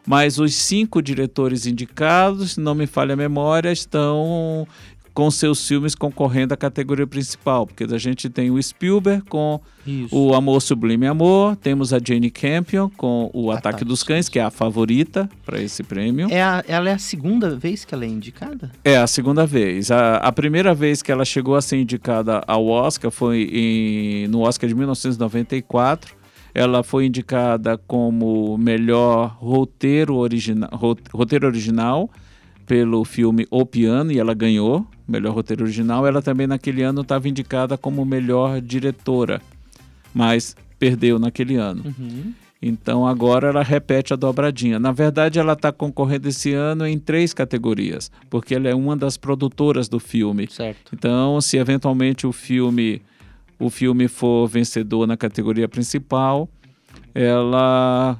Mas 0.07 0.39
os 0.39 0.55
cinco 0.55 1.01
diretores 1.01 1.65
indicados, 1.67 2.53
se 2.53 2.61
não 2.61 2.75
me 2.75 2.87
falha 2.87 3.15
a 3.15 3.17
memória, 3.17 3.73
estão 3.73 4.67
com 5.15 5.31
seus 5.31 5.67
filmes 5.69 5.95
concorrendo 5.95 6.53
à 6.55 6.57
categoria 6.57 7.07
principal, 7.07 7.67
porque 7.69 7.85
a 7.85 7.99
gente 7.99 8.29
tem 8.29 8.51
o 8.51 8.61
Spielberg 8.61 9.23
com 9.29 9.61
Isso. 9.87 10.09
o 10.15 10.35
Amor 10.35 10.61
Sublime 10.61 11.07
Amor, 11.07 11.55
temos 11.55 11.93
a 11.93 12.01
Jane 12.05 12.31
Campion 12.33 12.91
com 12.97 13.31
o 13.33 13.53
Ataque, 13.53 13.69
Ataque 13.69 13.85
dos 13.85 14.03
Cães, 14.03 14.29
que 14.29 14.41
é 14.41 14.43
a 14.43 14.51
favorita 14.51 15.31
para 15.47 15.63
esse 15.63 15.85
prêmio. 15.85 16.27
É 16.33 16.43
a- 16.43 16.65
ela 16.67 16.91
é 16.91 16.95
a 16.95 16.99
segunda 16.99 17.55
vez 17.55 17.85
que 17.85 17.95
ela 17.95 18.05
é 18.05 18.09
indicada? 18.09 18.73
É 18.85 18.97
a 18.97 19.07
segunda 19.07 19.47
vez. 19.47 19.93
A, 19.93 20.17
a 20.17 20.33
primeira 20.33 20.75
vez 20.75 21.01
que 21.01 21.13
ela 21.13 21.25
chegou 21.25 21.55
a 21.55 21.63
ser 21.63 21.77
indicada 21.81 22.43
ao 22.49 22.67
Oscar 22.67 23.11
foi 23.13 23.49
em- 23.53 24.27
no 24.27 24.41
Oscar 24.41 24.67
de 24.69 24.75
1994. 24.75 26.17
Ela 26.53 26.83
foi 26.83 27.07
indicada 27.07 27.79
como 27.79 28.57
melhor 28.59 29.37
roteiro, 29.39 30.17
origina, 30.17 30.69
ro- 30.73 30.97
roteiro 31.13 31.47
original 31.47 32.11
pelo 32.67 33.05
filme 33.05 33.47
O 33.51 33.65
Piano 33.67 34.11
e 34.11 34.19
ela 34.19 34.35
ganhou 34.35 34.87
melhor 35.07 35.35
roteiro 35.35 35.65
original. 35.65 36.07
Ela 36.07 36.23
também 36.23 36.47
naquele 36.47 36.83
ano 36.83 37.03
estava 37.03 37.29
indicada 37.29 37.77
como 37.77 38.05
melhor 38.05 38.61
diretora, 38.61 39.41
mas 40.15 40.57
perdeu 40.79 41.19
naquele 41.19 41.57
ano. 41.57 41.83
Uhum. 41.85 42.33
Então 42.61 43.07
agora 43.07 43.49
ela 43.49 43.63
repete 43.63 44.15
a 44.15 44.17
dobradinha. 44.17 44.79
Na 44.79 44.91
verdade, 44.91 45.39
ela 45.39 45.53
está 45.53 45.71
concorrendo 45.71 46.29
esse 46.29 46.55
ano 46.55 46.87
em 46.87 46.99
três 46.99 47.35
categorias, 47.35 48.11
porque 48.31 48.55
ela 48.55 48.69
é 48.69 48.75
uma 48.75 48.97
das 48.97 49.19
produtoras 49.19 49.87
do 49.87 50.01
filme. 50.01 50.49
Certo. 50.51 50.95
Então, 50.95 51.41
se 51.43 51.59
eventualmente 51.59 52.27
o 52.27 52.33
filme 52.33 53.03
o 53.59 53.71
filme 53.71 54.09
for 54.09 54.49
vencedor 54.49 55.07
na 55.07 55.17
categoria 55.17 55.69
principal, 55.69 56.49
ela 57.15 58.19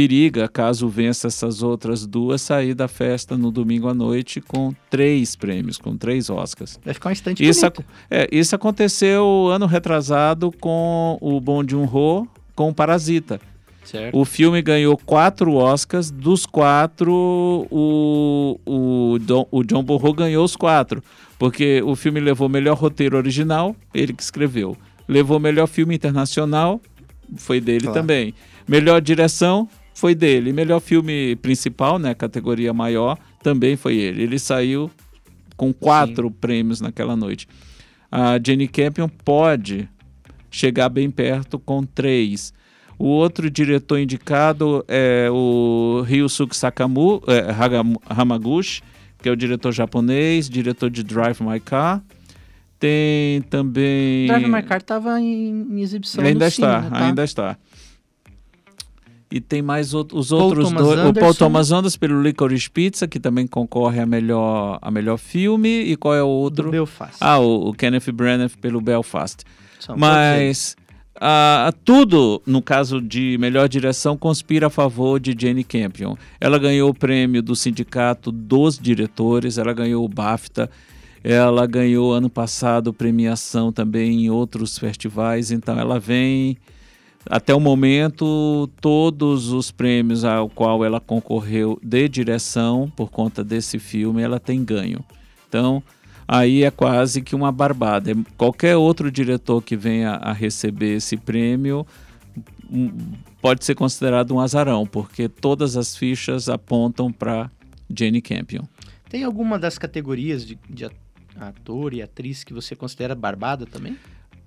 periga, 0.00 0.48
caso 0.48 0.88
vença 0.88 1.26
essas 1.28 1.62
outras 1.62 2.06
duas, 2.06 2.40
sair 2.40 2.72
da 2.74 2.88
festa 2.88 3.36
no 3.36 3.50
domingo 3.50 3.86
à 3.88 3.92
noite 3.94 4.40
com 4.40 4.72
três 4.88 5.36
prêmios, 5.36 5.76
com 5.76 5.94
três 5.96 6.30
Oscars. 6.30 6.78
Vai 6.82 6.94
ficar 6.94 7.10
um 7.10 7.12
instante 7.12 7.46
Isso, 7.46 7.66
ac- 7.66 7.84
é, 8.10 8.26
isso 8.32 8.54
aconteceu 8.56 9.48
ano 9.48 9.66
retrasado 9.66 10.50
com 10.58 11.18
o 11.20 11.38
Bong 11.38 11.70
Joon-ho 11.70 12.26
com 12.54 12.72
Parasita. 12.72 13.40
Certo. 13.84 14.16
O 14.16 14.24
filme 14.24 14.62
ganhou 14.62 14.96
quatro 14.96 15.54
Oscars, 15.54 16.10
dos 16.10 16.46
quatro, 16.46 17.12
o, 17.70 18.58
o, 18.64 19.18
Don- 19.18 19.46
o 19.50 19.62
John 19.64 19.82
Borro 19.82 20.12
ganhou 20.14 20.44
os 20.44 20.56
quatro. 20.56 21.02
Porque 21.38 21.82
o 21.84 21.94
filme 21.96 22.20
levou 22.20 22.48
melhor 22.48 22.76
roteiro 22.76 23.16
original, 23.16 23.74
ele 23.92 24.12
que 24.12 24.22
escreveu. 24.22 24.76
Levou 25.08 25.38
melhor 25.40 25.66
filme 25.66 25.94
internacional, 25.94 26.80
foi 27.36 27.60
dele 27.60 27.80
Claro. 27.86 28.00
também. 28.00 28.34
Melhor 28.68 29.00
direção, 29.00 29.68
foi 29.94 30.14
dele. 30.14 30.52
Melhor 30.52 30.80
filme 30.80 31.36
principal, 31.36 31.98
né, 31.98 32.14
categoria 32.14 32.72
maior, 32.72 33.18
também 33.42 33.76
foi 33.76 33.96
ele. 33.96 34.22
Ele 34.22 34.38
saiu 34.38 34.90
com 35.56 35.72
quatro 35.72 36.30
prêmios 36.30 36.80
naquela 36.80 37.14
noite. 37.14 37.46
A 38.10 38.40
Jenny 38.44 38.66
Campion 38.66 39.08
pode 39.08 39.88
chegar 40.50 40.88
bem 40.88 41.10
perto 41.10 41.58
com 41.58 41.84
três. 41.84 42.52
O 42.98 43.06
outro 43.06 43.48
diretor 43.50 43.98
indicado 43.98 44.84
é 44.88 45.28
o 45.30 46.02
Ryusuke 46.06 46.56
Sakamu, 46.56 47.22
é, 47.26 47.46
Hamaguchi, 48.08 48.82
que 49.22 49.28
é 49.28 49.32
o 49.32 49.36
diretor 49.36 49.72
japonês, 49.72 50.50
diretor 50.50 50.90
de 50.90 51.02
Drive 51.02 51.40
My 51.40 51.60
Car. 51.60 52.02
Tem 52.78 53.42
também. 53.42 54.26
Drive 54.26 54.46
My 54.48 54.62
Car 54.62 54.82
tava 54.82 55.20
em, 55.20 55.66
em 55.70 55.80
exibição 55.82 56.24
ainda 56.24 56.40
no 56.40 56.48
está, 56.48 56.82
cine, 56.82 56.90
né, 56.90 56.98
tá? 56.98 57.06
ainda 57.06 57.24
está. 57.24 57.58
E 59.30 59.40
tem 59.40 59.62
mais 59.62 59.94
out- 59.94 60.14
os 60.14 60.32
outros 60.32 60.72
dois. 60.72 60.98
O 60.98 61.02
Paul 61.02 61.08
Anderson. 61.08 61.32
Thomas 61.34 61.70
Anderson 61.70 61.98
pelo 61.98 62.20
Licorice 62.20 62.68
Pizza, 62.68 63.06
que 63.06 63.20
também 63.20 63.46
concorre 63.46 64.00
a 64.00 64.06
melhor, 64.06 64.78
a 64.82 64.90
melhor 64.90 65.18
filme. 65.18 65.68
E 65.84 65.96
qual 65.96 66.14
é 66.14 66.22
o 66.22 66.26
Do 66.26 66.30
outro? 66.30 66.70
Belfast. 66.70 67.16
Ah, 67.20 67.38
o, 67.38 67.68
o 67.68 67.72
Kenneth 67.72 68.10
Branagh 68.12 68.50
pelo 68.60 68.80
Belfast. 68.80 69.44
São. 69.78 69.96
Mas 69.96 70.76
ah, 71.20 71.72
tudo, 71.84 72.40
no 72.46 72.60
caso 72.62 73.00
de 73.00 73.36
melhor 73.38 73.68
direção, 73.68 74.16
conspira 74.16 74.66
a 74.66 74.70
favor 74.70 75.20
de 75.20 75.36
Jane 75.38 75.62
Campion. 75.62 76.16
Ela 76.40 76.58
ganhou 76.58 76.90
o 76.90 76.94
prêmio 76.94 77.42
do 77.42 77.54
Sindicato 77.54 78.32
dos 78.32 78.78
Diretores, 78.78 79.58
ela 79.58 79.72
ganhou 79.72 80.04
o 80.04 80.08
BAFTA, 80.08 80.70
ela 81.22 81.66
ganhou 81.66 82.12
ano 82.12 82.30
passado 82.30 82.92
premiação 82.92 83.70
também 83.70 84.24
em 84.24 84.30
outros 84.30 84.78
festivais, 84.78 85.50
então 85.52 85.78
ela 85.78 86.00
vem. 86.00 86.56
Até 87.28 87.54
o 87.54 87.60
momento, 87.60 88.68
todos 88.80 89.52
os 89.52 89.70
prêmios 89.70 90.24
ao 90.24 90.48
qual 90.48 90.84
ela 90.84 91.00
concorreu 91.00 91.78
de 91.82 92.08
direção 92.08 92.90
por 92.96 93.10
conta 93.10 93.44
desse 93.44 93.78
filme, 93.78 94.22
ela 94.22 94.40
tem 94.40 94.64
ganho. 94.64 95.04
Então, 95.46 95.82
aí 96.26 96.64
é 96.64 96.70
quase 96.70 97.20
que 97.20 97.34
uma 97.34 97.52
barbada. 97.52 98.12
Qualquer 98.38 98.76
outro 98.76 99.10
diretor 99.10 99.62
que 99.62 99.76
venha 99.76 100.12
a 100.12 100.32
receber 100.32 100.96
esse 100.96 101.16
prêmio 101.16 101.86
hum, 102.70 102.90
pode 103.42 103.64
ser 103.64 103.74
considerado 103.74 104.34
um 104.34 104.40
azarão, 104.40 104.86
porque 104.86 105.28
todas 105.28 105.76
as 105.76 105.94
fichas 105.94 106.48
apontam 106.48 107.12
para 107.12 107.50
Jane 107.94 108.22
Campion. 108.22 108.62
Tem 109.10 109.24
alguma 109.24 109.58
das 109.58 109.76
categorias 109.76 110.46
de, 110.46 110.58
de 110.68 110.88
ator 111.38 111.92
e 111.92 112.00
atriz 112.00 112.44
que 112.44 112.54
você 112.54 112.74
considera 112.74 113.14
barbada 113.14 113.66
também? 113.66 113.96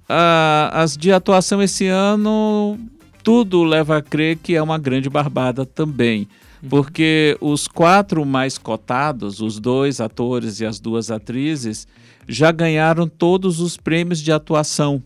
Ah, 0.07 0.69
as 0.73 0.97
de 0.97 1.11
atuação 1.11 1.61
esse 1.61 1.87
ano, 1.87 2.77
tudo 3.23 3.63
leva 3.63 3.97
a 3.97 4.01
crer 4.01 4.37
que 4.37 4.55
é 4.55 4.61
uma 4.61 4.77
grande 4.77 5.09
barbada 5.09 5.65
também. 5.65 6.27
Porque 6.69 7.37
os 7.41 7.67
quatro 7.67 8.25
mais 8.25 8.57
cotados, 8.57 9.41
os 9.41 9.59
dois 9.59 9.99
atores 9.99 10.59
e 10.59 10.65
as 10.65 10.79
duas 10.79 11.11
atrizes, 11.11 11.87
já 12.27 12.51
ganharam 12.51 13.07
todos 13.07 13.59
os 13.59 13.75
prêmios 13.75 14.21
de 14.21 14.31
atuação 14.31 15.03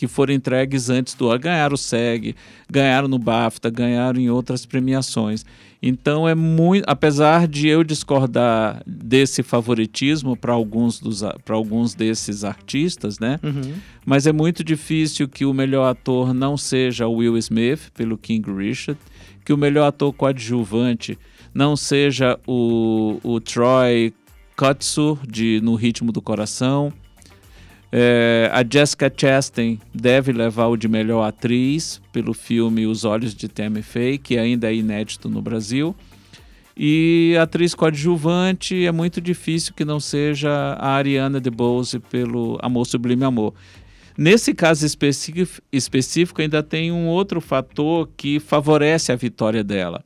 que 0.00 0.08
foram 0.08 0.32
entregues 0.32 0.88
antes 0.88 1.12
do 1.12 1.28
ganharam 1.38 1.74
o 1.74 1.76
SEG, 1.76 2.34
ganharam 2.70 3.06
no 3.06 3.18
BAFTA, 3.18 3.68
ganharam 3.68 4.18
em 4.18 4.30
outras 4.30 4.64
premiações. 4.64 5.44
Então 5.82 6.26
é 6.26 6.34
muito, 6.34 6.84
apesar 6.86 7.46
de 7.46 7.68
eu 7.68 7.84
discordar 7.84 8.82
desse 8.86 9.42
favoritismo 9.42 10.38
para 10.38 10.54
alguns 10.54 10.98
dos 10.98 11.20
para 11.44 11.54
alguns 11.54 11.92
desses 11.92 12.44
artistas, 12.44 13.18
né? 13.18 13.38
Uhum. 13.42 13.74
Mas 14.06 14.26
é 14.26 14.32
muito 14.32 14.64
difícil 14.64 15.28
que 15.28 15.44
o 15.44 15.52
melhor 15.52 15.90
ator 15.90 16.32
não 16.32 16.56
seja 16.56 17.06
o 17.06 17.16
Will 17.16 17.36
Smith, 17.36 17.90
pelo 17.92 18.16
King 18.16 18.50
Richard, 18.50 18.98
que 19.44 19.52
o 19.52 19.58
melhor 19.58 19.86
ator 19.86 20.14
coadjuvante 20.14 21.18
não 21.52 21.76
seja 21.76 22.40
o, 22.46 23.20
o 23.22 23.38
Troy 23.38 24.14
Kotsur, 24.56 25.18
de 25.26 25.60
No 25.62 25.74
Ritmo 25.74 26.10
do 26.10 26.22
Coração, 26.22 26.90
É, 27.92 28.48
a 28.52 28.64
Jessica 28.68 29.12
Chastain 29.14 29.80
deve 29.92 30.32
levar 30.32 30.66
o 30.66 30.76
de 30.76 30.86
melhor 30.86 31.24
atriz 31.24 32.00
pelo 32.12 32.32
filme 32.32 32.86
Os 32.86 33.04
Olhos 33.04 33.34
de 33.34 33.48
Tammy 33.48 33.82
Faye, 33.82 34.18
que 34.18 34.38
ainda 34.38 34.70
é 34.70 34.74
inédito 34.74 35.28
no 35.28 35.42
Brasil. 35.42 35.94
E 36.76 37.36
atriz 37.40 37.74
coadjuvante 37.74 38.86
é 38.86 38.92
muito 38.92 39.20
difícil 39.20 39.74
que 39.74 39.84
não 39.84 39.98
seja 39.98 40.50
a 40.78 40.92
Ariana 40.94 41.40
DeBose 41.40 41.98
pelo 41.98 42.58
Amor 42.62 42.86
Sublime 42.86 43.24
Amor. 43.24 43.54
Nesse 44.16 44.54
caso 44.54 44.86
específico, 44.86 46.40
ainda 46.40 46.62
tem 46.62 46.92
um 46.92 47.06
outro 47.06 47.40
fator 47.40 48.08
que 48.16 48.38
favorece 48.38 49.10
a 49.12 49.16
vitória 49.16 49.64
dela. 49.64 50.02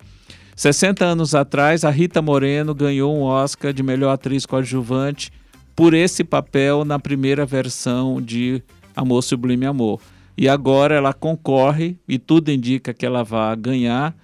60 0.57 1.05
anos 1.05 1.35
atrás, 1.35 1.85
a 1.85 1.90
Rita 1.90 2.23
Moreno 2.23 2.75
ganhou 2.75 3.14
um 3.16 3.23
Oscar 3.23 3.73
de 3.73 3.83
melhor 3.83 4.12
atriz 4.12 4.47
coadjuvante 4.47 5.31
por 5.74 5.94
esse 5.94 6.22
papel 6.24 6.84
na 6.84 6.98
primeira 6.98 7.44
versão 7.44 8.20
de 8.20 8.62
Amor 8.94 9.22
Sublime 9.22 9.66
Amor. 9.66 10.00
E 10.37 10.48
agora 10.48 10.94
ela 10.96 11.12
concorre, 11.12 11.96
e 12.08 12.18
tudo 12.18 12.50
indica 12.50 12.92
que 12.92 13.06
ela 13.06 13.22
vai 13.22 13.54
ganhar, 13.56 14.14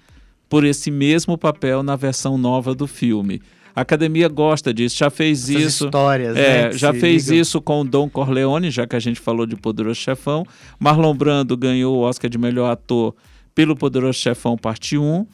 por 0.49 0.65
esse 0.65 0.91
mesmo 0.91 1.37
papel 1.37 1.81
na 1.83 1.95
versão 1.95 2.37
nova 2.37 2.75
do 2.75 2.85
filme. 2.85 3.41
A 3.73 3.81
academia 3.81 4.27
gosta 4.27 4.73
disso, 4.73 4.97
já 4.97 5.09
fez 5.09 5.49
Essas 5.49 5.63
isso. 5.63 5.85
histórias, 5.85 6.35
É, 6.35 6.63
né, 6.63 6.71
já 6.73 6.93
fez 6.93 7.27
ligam. 7.27 7.41
isso 7.41 7.61
com 7.61 7.79
o 7.81 7.85
Dom 7.85 8.09
Corleone, 8.09 8.69
já 8.69 8.85
que 8.85 8.97
a 8.97 8.99
gente 8.99 9.19
falou 9.21 9.45
de 9.45 9.55
Poderoso 9.55 9.97
Chefão. 10.01 10.45
Marlon 10.77 11.13
Brando 11.15 11.55
ganhou 11.55 11.97
o 11.97 12.01
Oscar 12.01 12.29
de 12.29 12.37
melhor 12.37 12.69
ator 12.69 13.15
pelo 13.55 13.73
Poderoso 13.73 14.19
Chefão 14.19 14.57
Parte 14.57 14.97
1, 14.97 15.25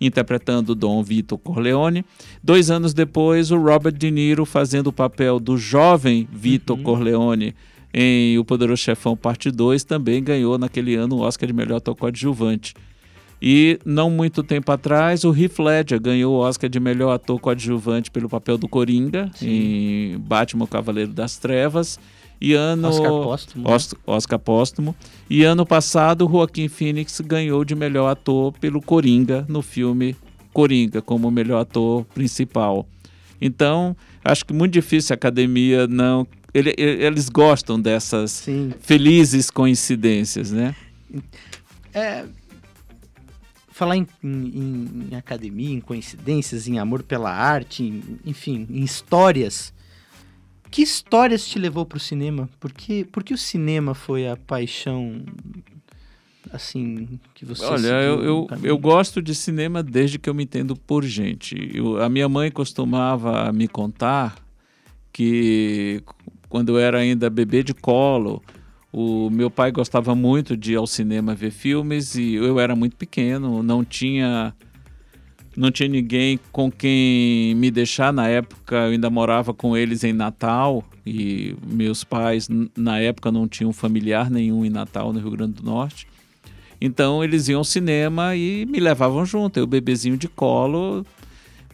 interpretando 0.00 0.74
Dom 0.74 1.02
Vito 1.02 1.38
Corleone. 1.38 2.04
Dois 2.42 2.70
anos 2.70 2.92
depois, 2.92 3.50
o 3.50 3.56
Robert 3.56 3.94
De 3.94 4.10
Niro 4.10 4.44
fazendo 4.44 4.88
o 4.88 4.92
papel 4.92 5.40
do 5.40 5.56
jovem 5.56 6.28
Vito 6.32 6.74
Uhum. 6.74 6.82
Corleone 6.82 7.54
em 7.98 8.38
O 8.38 8.44
Poderoso 8.44 8.82
Chefão 8.82 9.16
Parte 9.16 9.50
2, 9.50 9.82
também 9.84 10.22
ganhou 10.22 10.58
naquele 10.58 10.94
ano 10.96 11.16
o 11.16 11.20
Oscar 11.20 11.46
de 11.46 11.52
melhor 11.54 11.76
ator 11.76 11.96
coadjuvante. 11.96 12.74
E 13.40 13.78
não 13.84 14.10
muito 14.10 14.42
tempo 14.42 14.70
atrás, 14.72 15.24
o 15.24 15.34
Heath 15.34 15.58
Ledger 15.58 16.00
ganhou 16.00 16.34
o 16.34 16.38
Oscar 16.38 16.68
de 16.68 16.80
melhor 16.80 17.12
ator 17.12 17.38
coadjuvante 17.38 18.10
pelo 18.10 18.28
papel 18.28 18.56
do 18.58 18.68
Coringa 18.68 19.30
em 19.40 20.18
Batman 20.18 20.66
Cavaleiro 20.66 21.12
das 21.12 21.36
Trevas. 21.36 21.98
E 22.40 22.52
ano 22.52 22.88
Oscar 22.88 23.10
póstumo, 23.10 23.68
né? 23.68 23.74
Os- 23.74 23.94
Oscar 24.06 24.38
póstumo. 24.38 24.96
E 25.28 25.42
ano 25.44 25.64
passado, 25.64 26.28
Joaquim 26.30 26.68
Phoenix 26.68 27.20
ganhou 27.20 27.64
de 27.64 27.74
melhor 27.74 28.08
ator 28.08 28.52
pelo 28.58 28.80
Coringa 28.82 29.44
no 29.48 29.62
filme 29.62 30.14
Coringa 30.52 31.00
como 31.02 31.30
melhor 31.30 31.60
ator 31.60 32.04
principal. 32.14 32.86
Então, 33.40 33.96
acho 34.24 34.44
que 34.44 34.52
muito 34.52 34.72
difícil 34.72 35.12
a 35.12 35.16
academia 35.16 35.86
não 35.86 36.26
ele- 36.54 36.74
eles 36.78 37.28
gostam 37.28 37.78
dessas 37.80 38.30
Sim. 38.30 38.72
felizes 38.80 39.50
coincidências, 39.50 40.50
né? 40.50 40.74
É, 41.92 42.24
falar 43.70 43.96
em, 43.98 44.06
em- 44.24 45.08
em 45.10 45.14
academia, 45.16 45.74
em 45.74 45.80
coincidências, 45.80 46.66
em 46.66 46.78
amor 46.78 47.02
pela 47.02 47.30
arte, 47.30 47.82
em- 47.82 48.18
enfim, 48.24 48.66
em 48.70 48.82
histórias. 48.82 49.72
Que 50.70 50.82
histórias 50.82 51.46
te 51.46 51.58
levou 51.58 51.84
para 51.86 51.96
o 51.96 52.00
cinema? 52.00 52.48
Por 52.60 52.72
que, 52.72 53.04
por 53.04 53.22
que 53.24 53.32
o 53.32 53.38
cinema 53.38 53.94
foi 53.94 54.28
a 54.28 54.36
paixão, 54.36 55.22
assim, 56.52 57.18
que 57.34 57.44
você 57.44 57.64
Olha, 57.64 57.88
eu, 58.02 58.22
eu, 58.22 58.46
eu 58.62 58.78
gosto 58.78 59.22
de 59.22 59.34
cinema 59.34 59.82
desde 59.82 60.18
que 60.18 60.28
eu 60.28 60.34
me 60.34 60.44
entendo 60.44 60.76
por 60.76 61.04
gente. 61.04 61.70
Eu- 61.74 62.02
a 62.02 62.08
minha 62.08 62.28
mãe 62.28 62.50
costumava 62.50 63.52
me 63.52 63.66
contar 63.68 64.36
que 65.12 66.02
quando 66.48 66.70
eu 66.70 66.78
era 66.78 66.98
ainda 66.98 67.28
bebê 67.30 67.62
de 67.62 67.74
colo, 67.74 68.42
o 68.92 69.30
meu 69.30 69.50
pai 69.50 69.72
gostava 69.72 70.14
muito 70.14 70.56
de 70.56 70.72
ir 70.72 70.76
ao 70.76 70.86
cinema 70.86 71.34
ver 71.34 71.50
filmes 71.50 72.14
e 72.16 72.34
eu 72.34 72.60
era 72.60 72.76
muito 72.76 72.96
pequeno, 72.96 73.62
não 73.62 73.84
tinha 73.84 74.54
não 75.56 75.70
tinha 75.70 75.88
ninguém 75.88 76.38
com 76.52 76.70
quem 76.70 77.54
me 77.54 77.70
deixar 77.70 78.12
na 78.12 78.28
época, 78.28 78.76
eu 78.76 78.90
ainda 78.90 79.08
morava 79.08 79.54
com 79.54 79.76
eles 79.76 80.04
em 80.04 80.12
Natal 80.12 80.84
e 81.06 81.56
meus 81.66 82.04
pais 82.04 82.48
na 82.76 82.98
época 82.98 83.32
não 83.32 83.48
tinham 83.48 83.72
familiar 83.72 84.30
nenhum 84.30 84.64
em 84.64 84.70
Natal, 84.70 85.12
no 85.12 85.18
Rio 85.18 85.30
Grande 85.30 85.54
do 85.54 85.62
Norte. 85.62 86.06
Então 86.80 87.24
eles 87.24 87.48
iam 87.48 87.58
ao 87.58 87.64
cinema 87.64 88.36
e 88.36 88.66
me 88.66 88.78
levavam 88.78 89.24
junto, 89.24 89.58
eu 89.58 89.66
bebezinho 89.66 90.16
de 90.16 90.28
colo. 90.28 91.06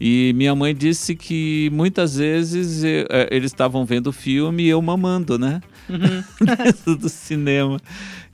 E 0.01 0.33
minha 0.35 0.55
mãe 0.55 0.75
disse 0.75 1.15
que 1.15 1.71
muitas 1.73 2.17
vezes 2.17 2.83
eh, 2.83 3.29
eles 3.31 3.53
estavam 3.53 3.85
vendo 3.85 4.09
o 4.09 4.13
filme 4.13 4.65
e 4.65 4.69
eu 4.69 4.83
mamando, 4.83 5.39
né? 5.39 5.61
Dentro 6.41 6.97
do 6.97 7.09
cinema. 7.09 7.79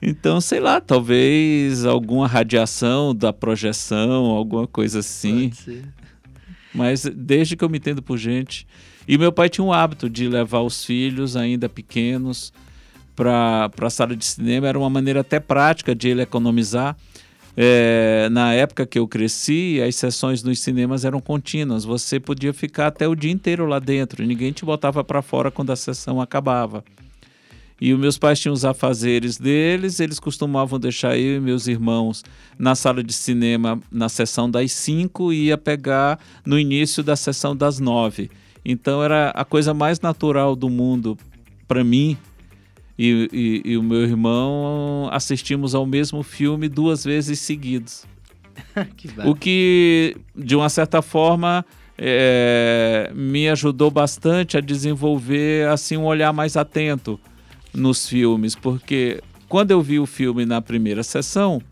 Então, 0.00 0.40
sei 0.40 0.60
lá, 0.60 0.80
talvez 0.80 1.84
alguma 1.84 2.26
radiação 2.26 3.14
da 3.14 3.32
projeção, 3.32 4.26
alguma 4.26 4.66
coisa 4.66 5.00
assim. 5.00 5.50
Pode 5.50 5.62
ser. 5.62 5.84
Mas 6.72 7.02
desde 7.02 7.56
que 7.56 7.64
eu 7.64 7.68
me 7.68 7.78
entendo 7.78 8.02
por 8.02 8.16
gente. 8.16 8.66
E 9.06 9.16
meu 9.18 9.32
pai 9.32 9.48
tinha 9.48 9.64
um 9.64 9.72
hábito 9.72 10.08
de 10.08 10.28
levar 10.28 10.60
os 10.60 10.84
filhos, 10.84 11.34
ainda 11.34 11.68
pequenos, 11.68 12.52
para 13.16 13.70
a 13.80 13.90
sala 13.90 14.14
de 14.14 14.24
cinema. 14.24 14.68
Era 14.68 14.78
uma 14.78 14.90
maneira 14.90 15.20
até 15.20 15.40
prática 15.40 15.94
de 15.94 16.08
ele 16.08 16.22
economizar. 16.22 16.96
É, 17.60 18.28
na 18.30 18.54
época 18.54 18.86
que 18.86 19.00
eu 19.00 19.08
cresci, 19.08 19.82
as 19.82 19.96
sessões 19.96 20.44
nos 20.44 20.60
cinemas 20.60 21.04
eram 21.04 21.20
contínuas. 21.20 21.84
Você 21.84 22.20
podia 22.20 22.54
ficar 22.54 22.86
até 22.86 23.08
o 23.08 23.16
dia 23.16 23.32
inteiro 23.32 23.66
lá 23.66 23.80
dentro. 23.80 24.24
Ninguém 24.24 24.52
te 24.52 24.64
botava 24.64 25.02
para 25.02 25.20
fora 25.22 25.50
quando 25.50 25.70
a 25.70 25.76
sessão 25.76 26.20
acabava. 26.20 26.84
E 27.80 27.92
os 27.92 27.98
meus 27.98 28.16
pais 28.16 28.38
tinham 28.38 28.52
os 28.52 28.64
afazeres 28.64 29.38
deles, 29.38 29.98
eles 29.98 30.20
costumavam 30.20 30.78
deixar 30.78 31.18
eu 31.18 31.38
e 31.38 31.40
meus 31.40 31.66
irmãos 31.66 32.24
na 32.56 32.76
sala 32.76 33.02
de 33.02 33.12
cinema 33.12 33.80
na 33.90 34.08
sessão 34.08 34.48
das 34.48 34.70
5 34.70 35.32
e 35.32 35.46
ia 35.46 35.58
pegar 35.58 36.20
no 36.46 36.60
início 36.60 37.02
da 37.02 37.16
sessão 37.16 37.56
das 37.56 37.80
9. 37.80 38.30
Então 38.64 39.02
era 39.02 39.30
a 39.30 39.44
coisa 39.44 39.74
mais 39.74 40.00
natural 40.00 40.54
do 40.54 40.68
mundo 40.68 41.18
para 41.66 41.82
mim 41.82 42.16
e, 42.98 43.28
e- 43.32 43.72
e 43.72 43.76
o 43.76 43.82
meu 43.82 44.02
irmão 44.02 45.08
assistimos 45.12 45.74
ao 45.74 45.86
mesmo 45.86 46.22
filme 46.22 46.68
duas 46.68 47.04
vezes 47.04 47.38
seguidos. 47.40 48.04
que. 48.96 49.08
O 49.24 49.34
que, 49.34 50.16
de 50.34 50.56
uma 50.56 50.68
certa 50.68 51.00
forma, 51.00 51.64
é, 51.96 53.10
me 53.14 53.48
ajudou 53.48 53.90
bastante 53.90 54.56
a 54.56 54.60
desenvolver 54.60 55.68
assim 55.68 55.96
um 55.96 56.04
olhar 56.04 56.32
mais 56.32 56.56
atento 56.56 57.18
nos 57.72 58.08
filmes, 58.08 58.54
porque 58.54 59.20
quando 59.48 59.70
eu 59.70 59.80
vi 59.80 59.98
o 59.98 60.06
filme 60.06 60.44
na 60.44 60.60
primeira 60.60 61.02
sessão, 61.02 61.62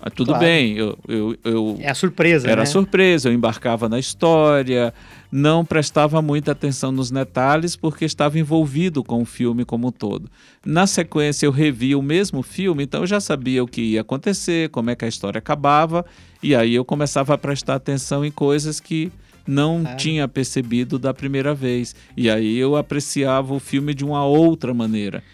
ah, 0.00 0.10
tudo 0.10 0.28
Claro. 0.28 0.44
bem, 0.44 0.76
eu, 0.76 0.98
eu, 1.06 1.36
eu 1.44 1.76
É 1.80 1.90
a 1.90 1.94
surpresa, 1.94 2.48
era 2.50 2.62
né? 2.62 2.66
surpresa, 2.66 3.28
eu 3.28 3.32
embarcava 3.32 3.88
na 3.88 3.98
história, 3.98 4.92
não 5.32 5.64
prestava 5.64 6.20
muita 6.20 6.52
atenção 6.52 6.92
nos 6.92 7.10
detalhes 7.10 7.74
porque 7.74 8.04
estava 8.04 8.38
envolvido 8.38 9.02
com 9.02 9.22
o 9.22 9.24
filme 9.24 9.64
como 9.64 9.88
um 9.88 9.90
todo. 9.90 10.30
Na 10.64 10.86
sequência, 10.86 11.46
eu 11.46 11.50
revi 11.50 11.94
o 11.96 12.02
mesmo 12.02 12.42
filme, 12.42 12.84
então 12.84 13.00
eu 13.00 13.06
já 13.06 13.18
sabia 13.18 13.64
o 13.64 13.66
que 13.66 13.80
ia 13.80 14.02
acontecer, 14.02 14.68
como 14.68 14.90
é 14.90 14.94
que 14.94 15.06
a 15.06 15.08
história 15.08 15.38
acabava, 15.38 16.04
e 16.42 16.54
aí 16.54 16.74
eu 16.74 16.84
começava 16.84 17.32
a 17.32 17.38
prestar 17.38 17.76
atenção 17.76 18.22
em 18.22 18.30
coisas 18.30 18.78
que 18.78 19.10
não 19.46 19.82
tinha 19.96 20.28
percebido 20.28 20.98
da 20.98 21.14
primeira 21.14 21.54
vez. 21.54 21.96
E 22.14 22.28
aí 22.28 22.58
eu 22.58 22.76
apreciava 22.76 23.54
o 23.54 23.58
filme 23.58 23.94
de 23.94 24.04
uma 24.04 24.24
outra 24.24 24.74
maneira. 24.74 25.24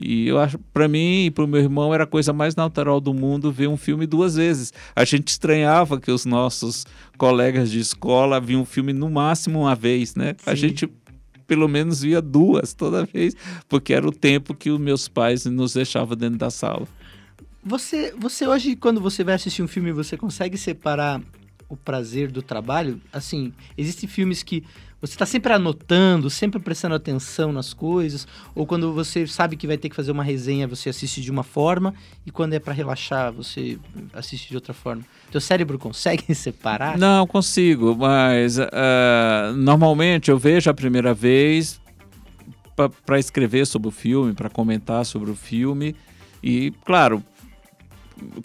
E 0.00 0.26
eu 0.26 0.38
acho, 0.38 0.58
para 0.72 0.88
mim 0.88 1.26
e 1.26 1.30
para 1.30 1.44
o 1.44 1.48
meu 1.48 1.60
irmão, 1.60 1.94
era 1.94 2.04
a 2.04 2.06
coisa 2.06 2.32
mais 2.32 2.56
natural 2.56 3.00
do 3.00 3.14
mundo 3.14 3.52
ver 3.52 3.68
um 3.68 3.76
filme 3.76 4.06
duas 4.06 4.36
vezes. 4.36 4.72
A 4.94 5.04
gente 5.04 5.28
estranhava 5.28 6.00
que 6.00 6.10
os 6.10 6.24
nossos 6.24 6.86
colegas 7.16 7.70
de 7.70 7.80
escola 7.80 8.40
viam 8.40 8.62
um 8.62 8.64
filme 8.64 8.92
no 8.92 9.08
máximo 9.10 9.60
uma 9.60 9.74
vez, 9.74 10.14
né? 10.14 10.34
A 10.46 10.50
Sim. 10.50 10.56
gente 10.56 10.88
pelo 11.46 11.68
menos 11.68 12.00
via 12.00 12.22
duas 12.22 12.72
toda 12.72 13.04
vez, 13.04 13.36
porque 13.68 13.92
era 13.92 14.06
o 14.06 14.12
tempo 14.12 14.54
que 14.54 14.70
os 14.70 14.80
meus 14.80 15.08
pais 15.08 15.44
nos 15.44 15.74
deixavam 15.74 16.16
dentro 16.16 16.38
da 16.38 16.50
sala. 16.50 16.88
Você, 17.62 18.14
você 18.18 18.46
hoje, 18.46 18.76
quando 18.76 19.00
você 19.00 19.24
vai 19.24 19.34
assistir 19.34 19.62
um 19.62 19.68
filme, 19.68 19.92
você 19.92 20.16
consegue 20.16 20.56
separar 20.56 21.20
o 21.68 21.76
prazer 21.76 22.30
do 22.30 22.42
trabalho? 22.42 23.00
Assim, 23.12 23.52
existem 23.76 24.08
filmes 24.08 24.42
que 24.42 24.64
você 25.06 25.14
está 25.14 25.26
sempre 25.26 25.52
anotando, 25.52 26.30
sempre 26.30 26.58
prestando 26.58 26.94
atenção 26.94 27.52
nas 27.52 27.74
coisas, 27.74 28.26
ou 28.54 28.66
quando 28.66 28.92
você 28.92 29.26
sabe 29.26 29.56
que 29.56 29.66
vai 29.66 29.76
ter 29.76 29.88
que 29.88 29.96
fazer 29.96 30.12
uma 30.12 30.24
resenha, 30.24 30.66
você 30.66 30.88
assiste 30.88 31.20
de 31.20 31.30
uma 31.30 31.42
forma, 31.42 31.94
e 32.24 32.30
quando 32.30 32.54
é 32.54 32.58
para 32.58 32.72
relaxar, 32.72 33.32
você 33.32 33.78
assiste 34.12 34.48
de 34.48 34.54
outra 34.54 34.72
forma. 34.72 35.02
Teu 35.30 35.40
cérebro 35.40 35.78
consegue 35.78 36.32
separar? 36.34 36.96
Não, 36.96 37.26
consigo, 37.26 37.94
mas 37.96 38.58
ah, 38.58 39.52
normalmente 39.56 40.30
eu 40.30 40.38
vejo 40.38 40.70
a 40.70 40.74
primeira 40.74 41.12
vez 41.12 41.80
para 43.06 43.18
escrever 43.18 43.66
sobre 43.66 43.88
o 43.88 43.92
filme, 43.92 44.32
para 44.32 44.50
comentar 44.50 45.04
sobre 45.04 45.30
o 45.30 45.36
filme. 45.36 45.94
E, 46.42 46.72
claro, 46.84 47.22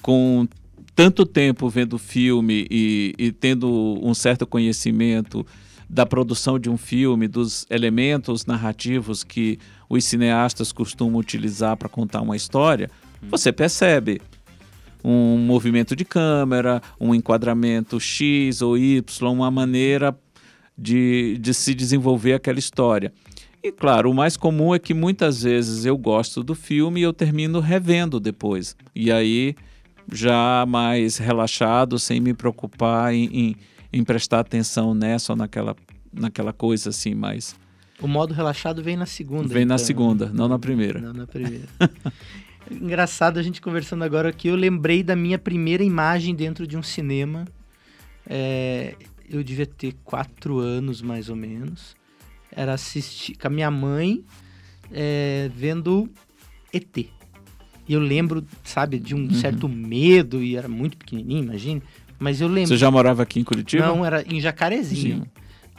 com 0.02 0.48
tanto 0.96 1.26
tempo 1.26 1.70
vendo 1.70 1.94
o 1.94 1.98
filme 1.98 2.68
e, 2.70 3.14
e 3.18 3.32
tendo 3.32 4.00
um 4.04 4.14
certo 4.14 4.46
conhecimento 4.46 5.46
da 5.90 6.06
produção 6.06 6.60
de 6.60 6.70
um 6.70 6.78
filme, 6.78 7.28
dos 7.28 7.66
elementos 7.70 8.46
narrativos 8.46 9.24
que 9.24 9.58
os 9.90 10.06
cineastas 10.06 10.72
costumam 10.72 11.20
utilizar 11.20 11.76
para 11.76 11.90
contar 11.90 12.22
uma 12.22 12.36
história, 12.36 12.92
você 13.30 13.52
percebe 13.52 14.22
um 15.04 15.38
movimento 15.38 15.96
de 15.96 16.06
câmera, 16.06 16.82
um 17.00 17.16
enquadramento 17.16 18.00
X 18.00 18.62
ou 18.62 18.78
Y, 18.78 19.32
uma 19.32 19.50
maneira 19.50 20.16
de, 20.78 21.38
de 21.40 21.54
se 21.54 21.74
desenvolver 21.74 22.34
aquela 22.34 22.60
história. 22.60 23.12
E 23.62 23.72
claro, 23.72 24.10
o 24.10 24.14
mais 24.14 24.38
comum 24.38 24.74
é 24.74 24.80
que 24.80 24.94
muitas 24.94 25.44
vezes 25.44 25.86
eu 25.86 25.98
gosto 25.98 26.44
do 26.44 26.56
filme 26.56 27.02
e 27.02 27.04
eu 27.04 27.12
termino 27.12 27.60
revendo 27.60 28.20
depois. 28.20 28.76
E 28.96 29.12
aí, 29.12 29.54
já 30.12 30.66
mais 30.68 31.18
relaxado, 31.18 32.00
sem 32.00 32.22
me 32.22 32.34
preocupar 32.34 33.14
em, 33.14 33.26
em, 33.26 33.56
em 33.92 34.04
prestar 34.04 34.40
atenção 34.40 34.94
nessa 34.94 35.34
ou 35.34 35.38
naquela, 35.38 35.76
naquela 36.14 36.54
coisa 36.54 36.90
assim, 36.90 37.14
mais. 37.14 37.56
O 38.02 38.08
modo 38.08 38.34
relaxado 38.34 38.82
vem 38.82 38.96
na 38.96 39.06
segunda. 39.06 39.48
Vem 39.48 39.66
na 39.66 39.76
então. 39.76 39.86
segunda, 39.86 40.32
não 40.34 40.48
na 40.48 40.58
primeira. 40.58 41.00
Não 41.00 41.14
na 41.14 41.28
primeira. 41.28 41.68
Engraçado 42.72 43.40
a 43.40 43.44
gente 43.44 43.62
conversando 43.62 44.04
agora 44.04 44.30
aqui, 44.30 44.48
eu 44.48 44.56
lembrei 44.56 45.04
da 45.04 45.16
minha 45.16 45.40
primeira 45.40 45.84
imagem 45.84 46.36
dentro 46.36 46.68
de 46.68 46.78
um 46.78 46.84
cinema. 46.84 47.46
É, 48.28 48.96
eu 49.28 49.44
devia 49.44 49.66
ter 49.66 49.96
quatro 50.04 50.60
anos, 50.60 51.02
mais 51.02 51.30
ou 51.30 51.36
menos. 51.36 51.96
Era 52.52 52.74
assistir 52.74 53.36
com 53.36 53.48
a 53.48 53.50
minha 53.50 53.72
mãe, 53.72 54.24
é, 54.92 55.50
vendo 55.54 56.10
ET. 56.72 56.98
E 56.98 57.94
eu 57.94 58.00
lembro, 58.00 58.46
sabe, 58.64 59.00
de 59.00 59.16
um 59.16 59.34
certo 59.34 59.68
medo, 59.68 60.44
e 60.44 60.56
era 60.56 60.68
muito 60.68 60.96
pequenininho, 60.96 61.44
imagine. 61.44 61.82
Mas 62.20 62.42
eu 62.42 62.48
lembro. 62.48 62.68
Você 62.68 62.78
já 62.78 62.92
morava 62.92 63.24
aqui 63.24 63.40
em 63.40 63.44
Curitiba? 63.44 63.86
Não, 63.88 64.06
era 64.06 64.24
em 64.28 64.40
Jacarezinho. 64.42 65.24
Sim. 65.24 65.24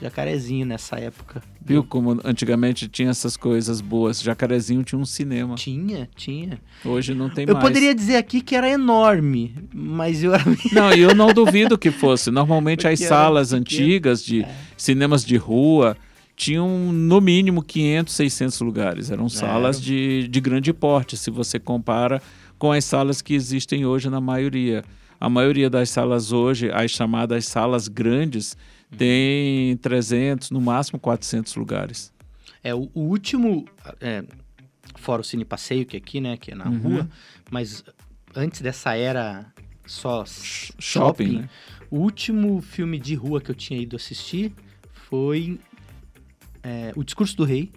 Jacarezinho 0.01 0.65
nessa 0.65 0.97
época. 0.99 1.43
Viu 1.63 1.85
como 1.85 2.19
antigamente 2.25 2.89
tinha 2.89 3.11
essas 3.11 3.37
coisas 3.37 3.83
boas? 3.83 4.23
Jacarezinho 4.23 4.83
tinha 4.83 4.99
um 4.99 5.05
cinema. 5.05 5.57
Tinha, 5.57 6.09
tinha. 6.17 6.59
Hoje 6.83 7.15
não 7.15 7.29
tem 7.29 7.45
Eu 7.47 7.53
mais. 7.53 7.67
poderia 7.67 7.95
dizer 7.95 8.17
aqui 8.17 8.41
que 8.41 8.57
era 8.57 8.67
enorme, 8.69 9.55
mas 9.75 10.25
eu 10.25 10.33
era 10.33 10.43
Não, 10.73 10.91
eu 10.93 11.15
não 11.15 11.35
duvido 11.35 11.77
que 11.77 11.91
fosse. 11.91 12.31
Normalmente 12.31 12.87
as 12.89 12.95
Porque 12.99 13.05
era 13.05 13.15
salas 13.15 13.53
antigas 13.53 14.25
de 14.25 14.43
É. 14.43 14.55
cinemas 14.75 15.23
de 15.23 15.37
rua 15.37 15.95
tinham 16.35 16.91
no 16.91 17.21
mínimo 17.21 17.63
500, 17.63 18.15
600 18.15 18.61
lugares. 18.63 19.11
Eram 19.11 19.29
salas 19.29 19.79
de, 19.79 20.27
de 20.29 20.41
grande 20.41 20.73
porte, 20.73 21.15
se 21.15 21.31
você 21.31 21.59
compara 21.59 22.23
com 22.59 22.73
as 22.73 22.87
salas 22.87 23.21
que 23.21 23.35
existem 23.35 23.85
hoje 23.85 24.09
na 24.09 24.19
maioria. 24.23 24.83
A 25.21 25.29
maioria 25.29 25.69
das 25.69 25.91
salas 25.91 26.33
hoje, 26.33 26.71
as 26.73 26.91
chamadas 26.91 27.47
salas 27.47 27.87
grandes, 27.89 28.57
Uhum. 28.91 28.99
tem 28.99 29.77
300, 29.77 30.51
no 30.51 30.61
máximo 30.61 30.99
400 30.99 31.55
lugares. 31.57 32.13
É, 32.65 32.75
o, 32.75 32.91
o 32.95 33.01
último, 33.03 33.65
é, 34.01 34.25
fora 34.97 35.21
o 35.21 35.25
Cine 35.25 35.45
Passeio, 35.45 35.87
que 35.87 35.97
é 35.97 35.99
aqui, 35.99 36.21
né, 36.21 36.37
que 36.37 36.51
é 36.51 36.55
na 36.57 36.69
Uhum. 36.69 36.79
rua, 36.79 37.09
mas 37.51 37.85
antes 38.35 38.61
dessa 38.61 38.97
era 38.97 39.47
só 39.87 40.25
Sh- 40.25 40.73
shopping, 40.79 41.25
shopping, 41.27 41.39
né? 41.43 41.49
o 41.91 41.99
último 41.99 42.61
filme 42.61 42.99
de 42.99 43.15
rua 43.15 43.41
que 43.41 43.51
eu 43.51 43.55
tinha 43.55 43.79
ido 43.81 43.95
assistir 43.97 44.53
foi 44.93 45.61
é, 46.63 46.93
O 46.97 47.05
Discurso 47.05 47.37
do 47.37 47.45
Rei. 47.45 47.71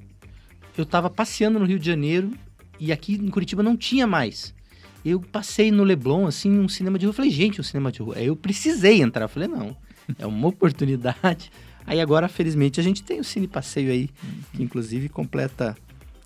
Eu 0.77 0.86
tava 0.86 1.10
passeando 1.10 1.60
no 1.60 1.65
Rio 1.65 1.77
de 1.79 1.86
Janeiro 1.86 2.32
e 2.79 2.91
aqui 2.91 3.13
em 3.13 3.29
Curitiba 3.29 3.62
não 3.62 3.77
tinha 3.77 4.08
mais. 4.08 4.53
Eu 5.06 5.20
passei 5.20 5.72
no 5.72 5.84
Leblon, 5.84 6.26
assim, 6.26 6.60
um 6.60 6.70
cinema 6.70 6.98
de 6.98 7.06
rua. 7.06 7.12
Eu 7.12 7.16
falei, 7.16 7.32
gente, 7.32 7.60
um 7.60 7.63
cinema 7.63 7.92
de 7.92 8.02
rua. 8.02 8.16
Aí 8.18 8.28
eu 8.28 8.36
precisei 8.36 9.02
entrar. 9.02 9.26
Eu 9.26 9.30
falei, 9.30 9.50
não, 9.50 9.76
é 10.18 10.26
uma 10.26 10.48
oportunidade. 10.50 11.52
Aí 11.86 12.00
agora, 12.00 12.30
felizmente, 12.30 12.80
a 12.80 12.84
gente 12.84 13.04
tem 13.04 13.20
o 13.20 13.24
Cine 13.24 13.48
Passeio 13.48 13.92
aí, 13.92 14.10
que 14.54 14.63
inclusive 14.63 15.10
completa 15.10 15.76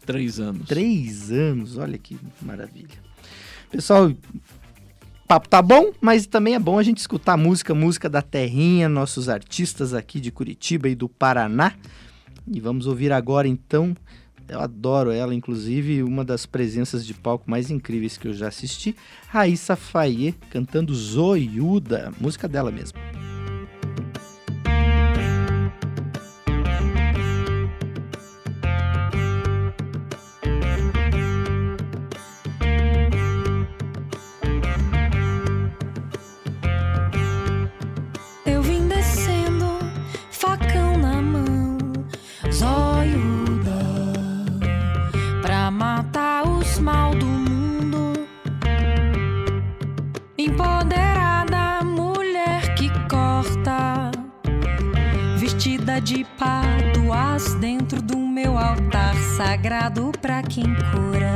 Três 0.06 0.40
anos. 0.40 0.68
três 0.68 1.32
anos. 1.32 1.78
Olha 1.78 1.98
que 1.98 2.18
maravilha. 2.42 2.96
Pessoal, 3.70 4.14
papo 5.28 5.50
tá 5.50 5.62
bom, 5.62 5.92
mas 6.00 6.26
também 6.26 6.56
é 6.56 6.60
bom 6.60 6.80
a 6.80 6.84
gente 6.84 7.00
escutar 7.00 7.36
música, 7.36 7.76
música 7.76 8.08
da 8.08 8.22
terrinha, 8.22 8.88
nossos 8.88 9.28
artistas 9.28 9.94
aqui 9.94 10.22
de 10.22 10.32
Curitiba 10.32 10.88
e 10.88 10.96
do 10.96 11.10
Paraná. 11.10 11.74
E 12.50 12.62
vamos 12.62 12.88
ouvir 12.88 13.12
agora 13.12 13.48
então. 13.48 13.94
Eu 14.50 14.60
adoro 14.60 15.12
ela, 15.12 15.34
inclusive, 15.36 16.04
uma 16.04 16.24
das 16.24 16.46
presenças 16.46 17.06
de 17.06 17.14
palco 17.14 17.50
mais 17.50 17.70
incríveis 17.70 18.18
que 18.18 18.28
eu 18.28 18.34
já 18.34 18.48
assisti. 18.48 18.96
Raíssa 19.28 19.76
Faye 19.76 20.34
cantando 20.50 20.96
Zoiuda, 20.96 22.12
música 22.20 22.48
dela 22.48 22.72
mesmo. 22.72 22.98
Sagrado 59.38 60.12
pra 60.20 60.42
quem 60.42 60.64
cura. 60.64 61.27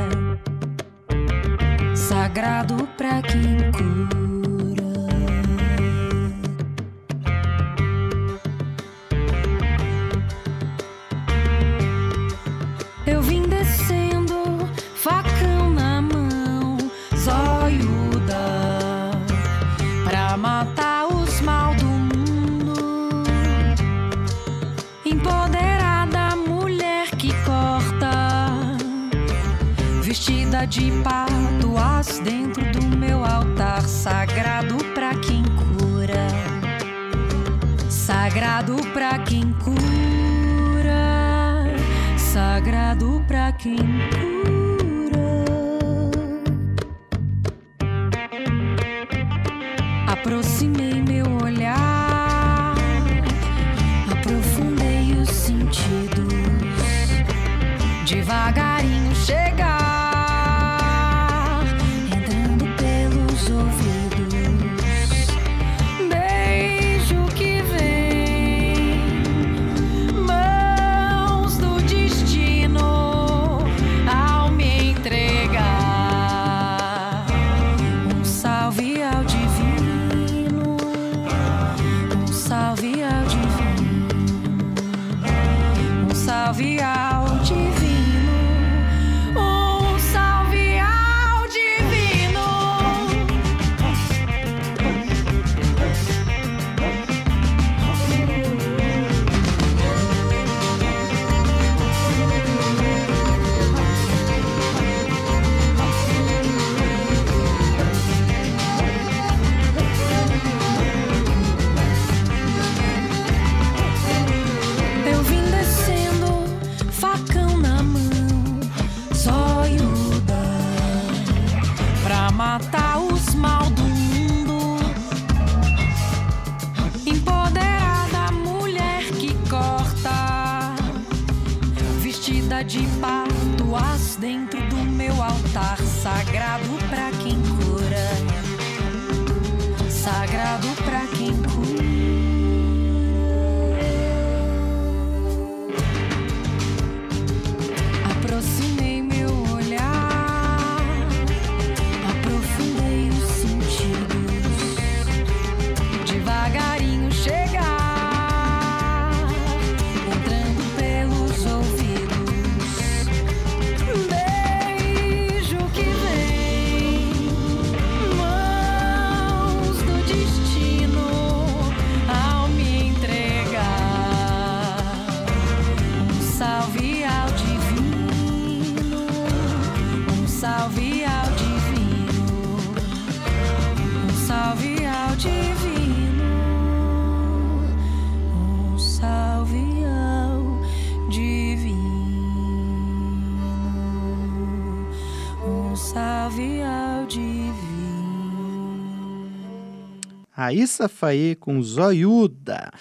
Raíssa 200.42 200.88
Faê 200.88 201.36
com 201.36 201.62
Zoiuda. 201.62 202.72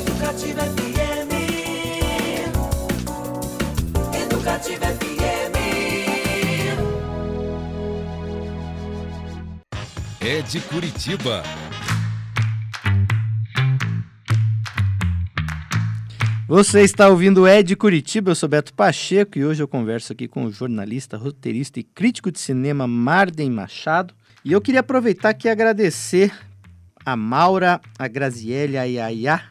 Educativa 0.00 0.62
FM. 0.62 1.32
Educativa 4.24 4.86
FM. 4.86 5.54
É 10.22 10.40
de 10.40 10.60
Curitiba. 10.60 11.42
Você 16.48 16.80
está 16.80 17.08
ouvindo 17.08 17.42
o 17.42 17.48
Ed 17.48 17.76
Curitiba, 17.76 18.30
eu 18.30 18.34
sou 18.34 18.48
Beto 18.48 18.72
Pacheco 18.72 19.38
e 19.38 19.44
hoje 19.44 19.62
eu 19.62 19.68
converso 19.68 20.14
aqui 20.14 20.26
com 20.26 20.46
o 20.46 20.50
jornalista, 20.50 21.18
roteirista 21.18 21.80
e 21.80 21.82
crítico 21.82 22.32
de 22.32 22.40
cinema 22.40 22.86
Marden 22.86 23.50
Machado. 23.50 24.14
E 24.44 24.52
eu 24.52 24.60
queria 24.60 24.80
aproveitar 24.80 25.30
aqui 25.30 25.46
e 25.46 25.50
agradecer 25.50 26.32
a 27.04 27.16
Maura, 27.16 27.80
a 27.98 28.08
Graziele, 28.08 28.76
a 28.76 28.84
Yaya 28.84 29.42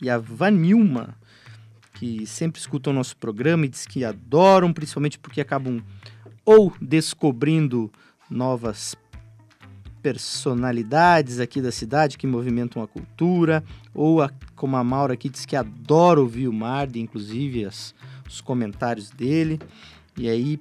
e 0.00 0.10
a 0.10 0.18
Vanilma, 0.18 1.14
que 1.94 2.26
sempre 2.26 2.60
escutam 2.60 2.92
o 2.92 2.96
nosso 2.96 3.16
programa 3.16 3.64
e 3.66 3.68
diz 3.68 3.86
que 3.86 4.04
adoram, 4.04 4.72
principalmente 4.72 5.18
porque 5.18 5.40
acabam 5.40 5.82
ou 6.44 6.72
descobrindo 6.80 7.90
novas 8.30 8.94
personalidades 10.02 11.38
aqui 11.40 11.60
da 11.60 11.70
cidade 11.70 12.16
que 12.16 12.26
movimentam 12.26 12.82
a 12.82 12.88
cultura, 12.88 13.62
ou 13.92 14.22
a- 14.22 14.30
como 14.56 14.76
a 14.76 14.84
Maura 14.84 15.12
aqui 15.14 15.28
diz 15.28 15.44
que 15.44 15.54
adora 15.56 16.20
ouvir 16.20 16.48
o 16.48 16.52
Mardi, 16.52 17.00
inclusive 17.00 17.66
as- 17.66 17.94
os 18.26 18.40
comentários 18.40 19.10
dele. 19.10 19.58
E 20.16 20.28
aí, 20.28 20.58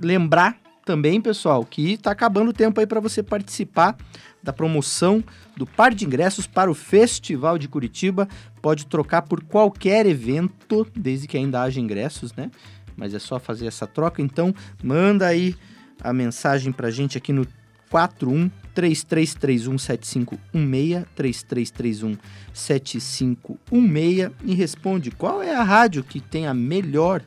lembrar 0.00 0.56
também, 0.86 1.20
pessoal, 1.20 1.64
que 1.64 1.94
está 1.94 2.12
acabando 2.12 2.50
o 2.50 2.54
tempo 2.54 2.78
aí 2.78 2.86
para 2.86 3.00
você 3.00 3.20
participar 3.20 3.96
da 4.40 4.52
promoção 4.52 5.22
do 5.56 5.66
par 5.66 5.92
de 5.92 6.06
ingressos 6.06 6.46
para 6.46 6.70
o 6.70 6.74
Festival 6.74 7.58
de 7.58 7.66
Curitiba. 7.66 8.28
Pode 8.62 8.86
trocar 8.86 9.22
por 9.22 9.42
qualquer 9.42 10.06
evento, 10.06 10.86
desde 10.94 11.26
que 11.26 11.36
ainda 11.36 11.60
haja 11.60 11.80
ingressos, 11.80 12.32
né? 12.34 12.52
Mas 12.96 13.12
é 13.12 13.18
só 13.18 13.40
fazer 13.40 13.66
essa 13.66 13.84
troca. 13.84 14.22
Então, 14.22 14.54
manda 14.80 15.26
aí 15.26 15.56
a 16.00 16.12
mensagem 16.12 16.72
pra 16.72 16.88
gente 16.88 17.18
aqui 17.18 17.32
no 17.32 17.44
41 17.90 18.48
3331 18.72 19.78
7516 19.78 21.04
3331 21.16 22.16
7516 22.54 24.32
e 24.44 24.54
responde 24.54 25.10
qual 25.10 25.42
é 25.42 25.52
a 25.52 25.64
rádio 25.64 26.04
que 26.04 26.20
tem 26.20 26.46
a 26.46 26.54
melhor 26.54 27.22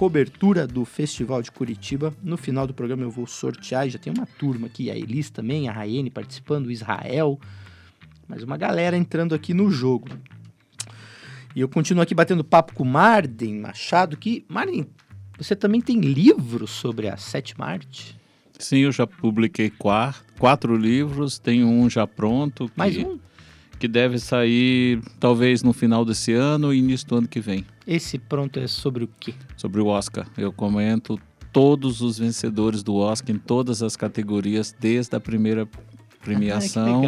cobertura 0.00 0.66
do 0.66 0.82
Festival 0.86 1.42
de 1.42 1.52
Curitiba. 1.52 2.14
No 2.22 2.38
final 2.38 2.66
do 2.66 2.72
programa 2.72 3.02
eu 3.02 3.10
vou 3.10 3.26
sortear, 3.26 3.86
já 3.86 3.98
tem 3.98 4.10
uma 4.10 4.24
turma 4.24 4.66
aqui, 4.66 4.90
a 4.90 4.96
Elis 4.96 5.28
também, 5.28 5.68
a 5.68 5.72
Raiane 5.72 6.08
participando, 6.08 6.68
o 6.68 6.70
Israel, 6.70 7.38
mais 8.26 8.42
uma 8.42 8.56
galera 8.56 8.96
entrando 8.96 9.34
aqui 9.34 9.52
no 9.52 9.70
jogo. 9.70 10.08
E 11.54 11.60
eu 11.60 11.68
continuo 11.68 12.02
aqui 12.02 12.14
batendo 12.14 12.42
papo 12.42 12.72
com 12.72 12.82
o 12.82 12.86
Marden 12.86 13.60
Machado, 13.60 14.16
que, 14.16 14.42
Marden, 14.48 14.86
você 15.36 15.54
também 15.54 15.82
tem 15.82 16.00
livros 16.00 16.70
sobre 16.70 17.06
a 17.06 17.18
sétima 17.18 17.66
arte? 17.66 18.18
Sim, 18.58 18.78
eu 18.78 18.92
já 18.92 19.06
publiquei 19.06 19.68
quatro, 19.68 20.24
quatro 20.38 20.76
livros, 20.78 21.38
tenho 21.38 21.68
um 21.68 21.90
já 21.90 22.06
pronto. 22.06 22.70
Que, 22.70 22.78
Mais 22.78 22.96
um? 22.96 23.18
Que 23.80 23.88
deve 23.88 24.18
sair 24.18 25.00
talvez 25.18 25.62
no 25.62 25.72
final 25.72 26.04
desse 26.04 26.32
ano 26.32 26.72
e 26.72 26.78
início 26.78 27.08
do 27.08 27.16
ano 27.16 27.26
que 27.26 27.40
vem. 27.40 27.64
Esse 27.86 28.18
pronto 28.18 28.60
é 28.60 28.66
sobre 28.68 29.02
o 29.04 29.08
quê? 29.18 29.34
Sobre 29.56 29.80
o 29.80 29.86
Oscar. 29.86 30.28
Eu 30.36 30.52
comento 30.52 31.18
todos 31.52 32.00
os 32.02 32.18
vencedores 32.18 32.82
do 32.82 32.94
Oscar 32.94 33.34
em 33.34 33.38
todas 33.38 33.82
as 33.82 33.96
categorias, 33.96 34.72
desde 34.78 35.16
a 35.16 35.20
primeira 35.20 35.66
premiação 36.22 37.02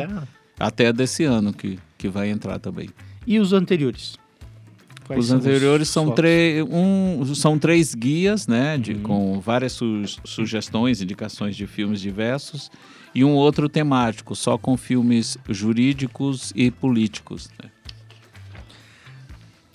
Ah, 0.58 0.66
até 0.66 0.92
desse 0.92 1.24
ano, 1.24 1.52
que, 1.52 1.78
que 1.98 2.08
vai 2.08 2.30
entrar 2.30 2.58
também. 2.58 2.88
E 3.26 3.38
os 3.38 3.52
anteriores? 3.52 4.16
Quais 5.14 5.24
os 5.24 5.28
são 5.28 5.38
anteriores 5.38 5.88
são, 5.88 6.04
focos? 6.06 6.16
tre 6.16 6.62
um, 6.70 7.34
são 7.34 7.58
três 7.58 7.94
guias, 7.94 8.46
né? 8.46 8.78
De, 8.78 8.92
Uhum. 8.94 9.02
Com 9.02 9.40
várias 9.40 9.72
su 9.72 10.02
sugestões, 10.24 11.00
indicações 11.00 11.56
de 11.56 11.66
filmes 11.66 12.00
diversos. 12.00 12.70
E 13.14 13.24
um 13.24 13.34
outro 13.34 13.68
temático, 13.68 14.34
só 14.34 14.56
com 14.56 14.76
filmes 14.76 15.36
jurídicos 15.48 16.52
e 16.56 16.70
políticos. 16.70 17.50
né? 17.62 17.70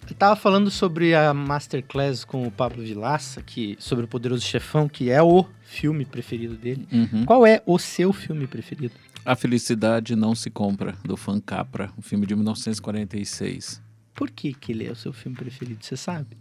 Eu 0.10 0.16
tava 0.16 0.36
falando 0.36 0.72
sobre 0.72 1.14
a 1.14 1.34
Masterclass 1.34 2.24
com 2.24 2.48
o 2.48 2.52
Pablo 2.52 2.82
Vilaça, 2.82 3.42
que, 3.42 3.76
sobre 3.78 4.06
o 4.06 4.08
Poderoso 4.08 4.44
Chefão, 4.46 4.88
que 4.88 5.10
é 5.10 5.22
o 5.22 5.46
filme 5.64 6.06
preferido 6.06 6.56
dele. 6.56 6.88
Uhum. 6.92 7.26
Qual 7.26 7.46
é 7.46 7.62
o 7.66 7.78
seu 7.78 8.14
filme 8.14 8.48
preferido? 8.48 8.94
A 9.26 9.36
Felicidade 9.36 10.16
Não 10.16 10.34
Se 10.34 10.50
Compra, 10.50 10.96
do 11.04 11.18
Fan 11.18 11.42
Capra, 11.42 11.92
um 11.98 12.02
filme 12.02 12.26
de 12.26 12.34
1946. 12.36 13.82
Por 14.18 14.32
que, 14.32 14.52
que 14.52 14.72
ele 14.72 14.88
é 14.88 14.92
o 14.92 14.96
seu 14.96 15.14
filme 15.14 15.38
preferido, 15.38 15.78
você 15.86 15.96
sabe? 15.96 16.36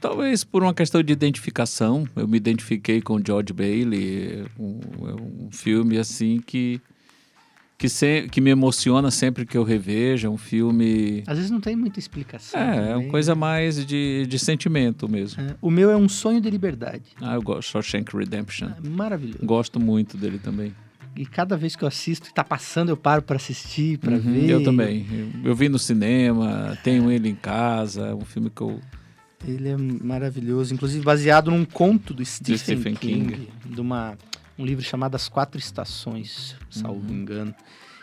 Talvez 0.00 0.44
por 0.44 0.62
uma 0.62 0.72
questão 0.72 1.02
de 1.02 1.12
identificação. 1.12 2.08
Eu 2.14 2.28
me 2.28 2.36
identifiquei 2.36 3.02
com 3.02 3.20
George 3.22 3.52
Bailey. 3.52 4.46
Um, 4.56 4.80
é 5.08 5.14
um 5.20 5.48
filme 5.50 5.98
assim 5.98 6.38
que 6.38 6.80
que, 7.76 7.88
se, 7.88 8.28
que 8.28 8.40
me 8.40 8.50
emociona 8.50 9.10
sempre 9.10 9.44
que 9.44 9.58
eu 9.58 9.64
revejo. 9.64 10.28
É 10.28 10.30
um 10.30 10.36
filme. 10.36 11.24
Às 11.26 11.36
vezes 11.36 11.50
não 11.50 11.60
tem 11.60 11.74
muita 11.74 11.98
explicação. 11.98 12.60
É, 12.60 12.90
é 12.90 12.96
uma 12.96 13.04
né? 13.04 13.08
coisa 13.08 13.34
mais 13.34 13.84
de, 13.84 14.24
de 14.26 14.38
sentimento 14.38 15.08
mesmo. 15.08 15.42
É, 15.42 15.56
O 15.60 15.72
meu 15.72 15.90
é 15.90 15.96
um 15.96 16.08
sonho 16.08 16.40
de 16.40 16.48
liberdade. 16.48 17.10
Ah, 17.20 17.34
eu 17.34 17.42
gosto. 17.42 17.70
Shawshank 17.70 18.16
Redemption. 18.16 18.68
É 18.68 18.88
maravilhoso. 18.88 19.44
Gosto 19.44 19.80
muito 19.80 20.16
dele 20.16 20.38
também. 20.38 20.72
E 21.20 21.26
cada 21.26 21.56
vez 21.56 21.74
que 21.74 21.82
eu 21.82 21.88
assisto 21.88 22.32
tá 22.32 22.44
passando, 22.44 22.90
eu 22.90 22.96
paro 22.96 23.22
pra 23.22 23.34
assistir, 23.34 23.98
pra 23.98 24.12
Uhum, 24.14 24.20
ver. 24.20 24.50
Eu 24.50 24.62
também. 24.62 25.04
Eu, 25.42 25.50
eu 25.50 25.54
vi 25.56 25.68
no 25.68 25.76
cinema, 25.78 26.78
tenho 26.84 27.10
ele 27.10 27.28
em 27.28 27.34
casa. 27.34 28.06
É 28.06 28.14
um 28.14 28.24
filme 28.24 28.48
que 28.48 28.60
eu. 28.62 28.80
Ele 29.44 29.68
é 29.68 29.76
maravilhoso, 29.76 30.72
inclusive 30.72 31.04
baseado 31.04 31.50
num 31.50 31.64
conto 31.64 32.14
do 32.14 32.24
Stephen, 32.24 32.56
Stephen 32.58 32.94
King, 32.94 33.32
King. 33.34 33.48
de 33.74 33.80
uma, 33.80 34.16
um 34.56 34.64
livro 34.64 34.84
chamado 34.84 35.16
As 35.16 35.28
Quatro 35.28 35.58
Estações, 35.58 36.54
salvo 36.70 37.00
Uhum. 37.12 37.20
engano. 37.20 37.54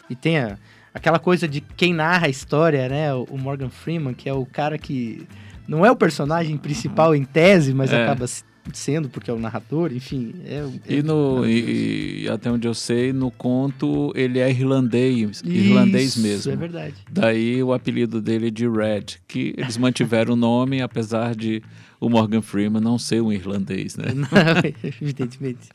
E 0.10 0.16
tem 0.16 0.38
a- 0.38 0.58
aquela 0.94 1.18
coisa 1.20 1.48
de 1.48 1.62
quem 1.62 1.94
narra 1.94 2.28
a 2.28 2.30
história, 2.30 2.88
né? 2.90 3.14
O, 3.14 3.24
o 3.32 3.38
Morgan 3.38 3.70
Freeman, 3.70 4.14
que 4.14 4.28
é 4.28 4.34
o 4.34 4.46
cara 4.46 4.78
que 4.78 5.26
não 5.68 5.86
é 5.86 5.92
o 5.92 5.96
personagem 5.96 6.58
principal 6.58 7.16
em 7.16 7.24
tese, 7.24 7.74
mas 7.74 7.92
É. 7.94 8.04
acaba 8.04 8.26
sendo 8.74 9.10
porque 9.10 9.30
é 9.30 9.34
o 9.34 9.40
narrador, 9.40 9.94
enfim. 9.94 10.34
É, 10.46 10.68
é 10.88 10.94
E, 10.96 11.04
no, 11.04 11.46
e, 11.48 12.28
até 12.30 12.52
onde 12.52 12.68
eu 12.68 12.74
sei, 12.74 13.14
no 13.14 13.32
conto 13.32 14.12
ele 14.16 14.40
é 14.40 14.50
irlandês, 14.50 15.42
irlandês 15.46 16.16
Isso, 16.16 16.22
mesmo. 16.22 16.52
É 16.52 16.56
verdade. 16.56 16.96
Daí 17.12 17.62
o 17.62 17.74
apelido 17.74 18.22
dele 18.22 18.48
é 18.48 18.52
de 18.52 18.68
Red, 18.68 19.06
que 19.28 19.54
eles 19.58 19.78
mantiveram 19.78 20.34
o 20.34 20.36
nome 20.36 20.82
apesar 20.82 21.36
de 21.36 21.62
o 22.00 22.10
Morgan 22.10 22.42
Freeman 22.42 22.82
não 22.82 23.00
ser 23.00 23.22
um 23.22 23.32
irlandês, 23.32 23.96
né? 23.96 24.06
Não, 24.14 24.28
evidentemente. 24.84 25.70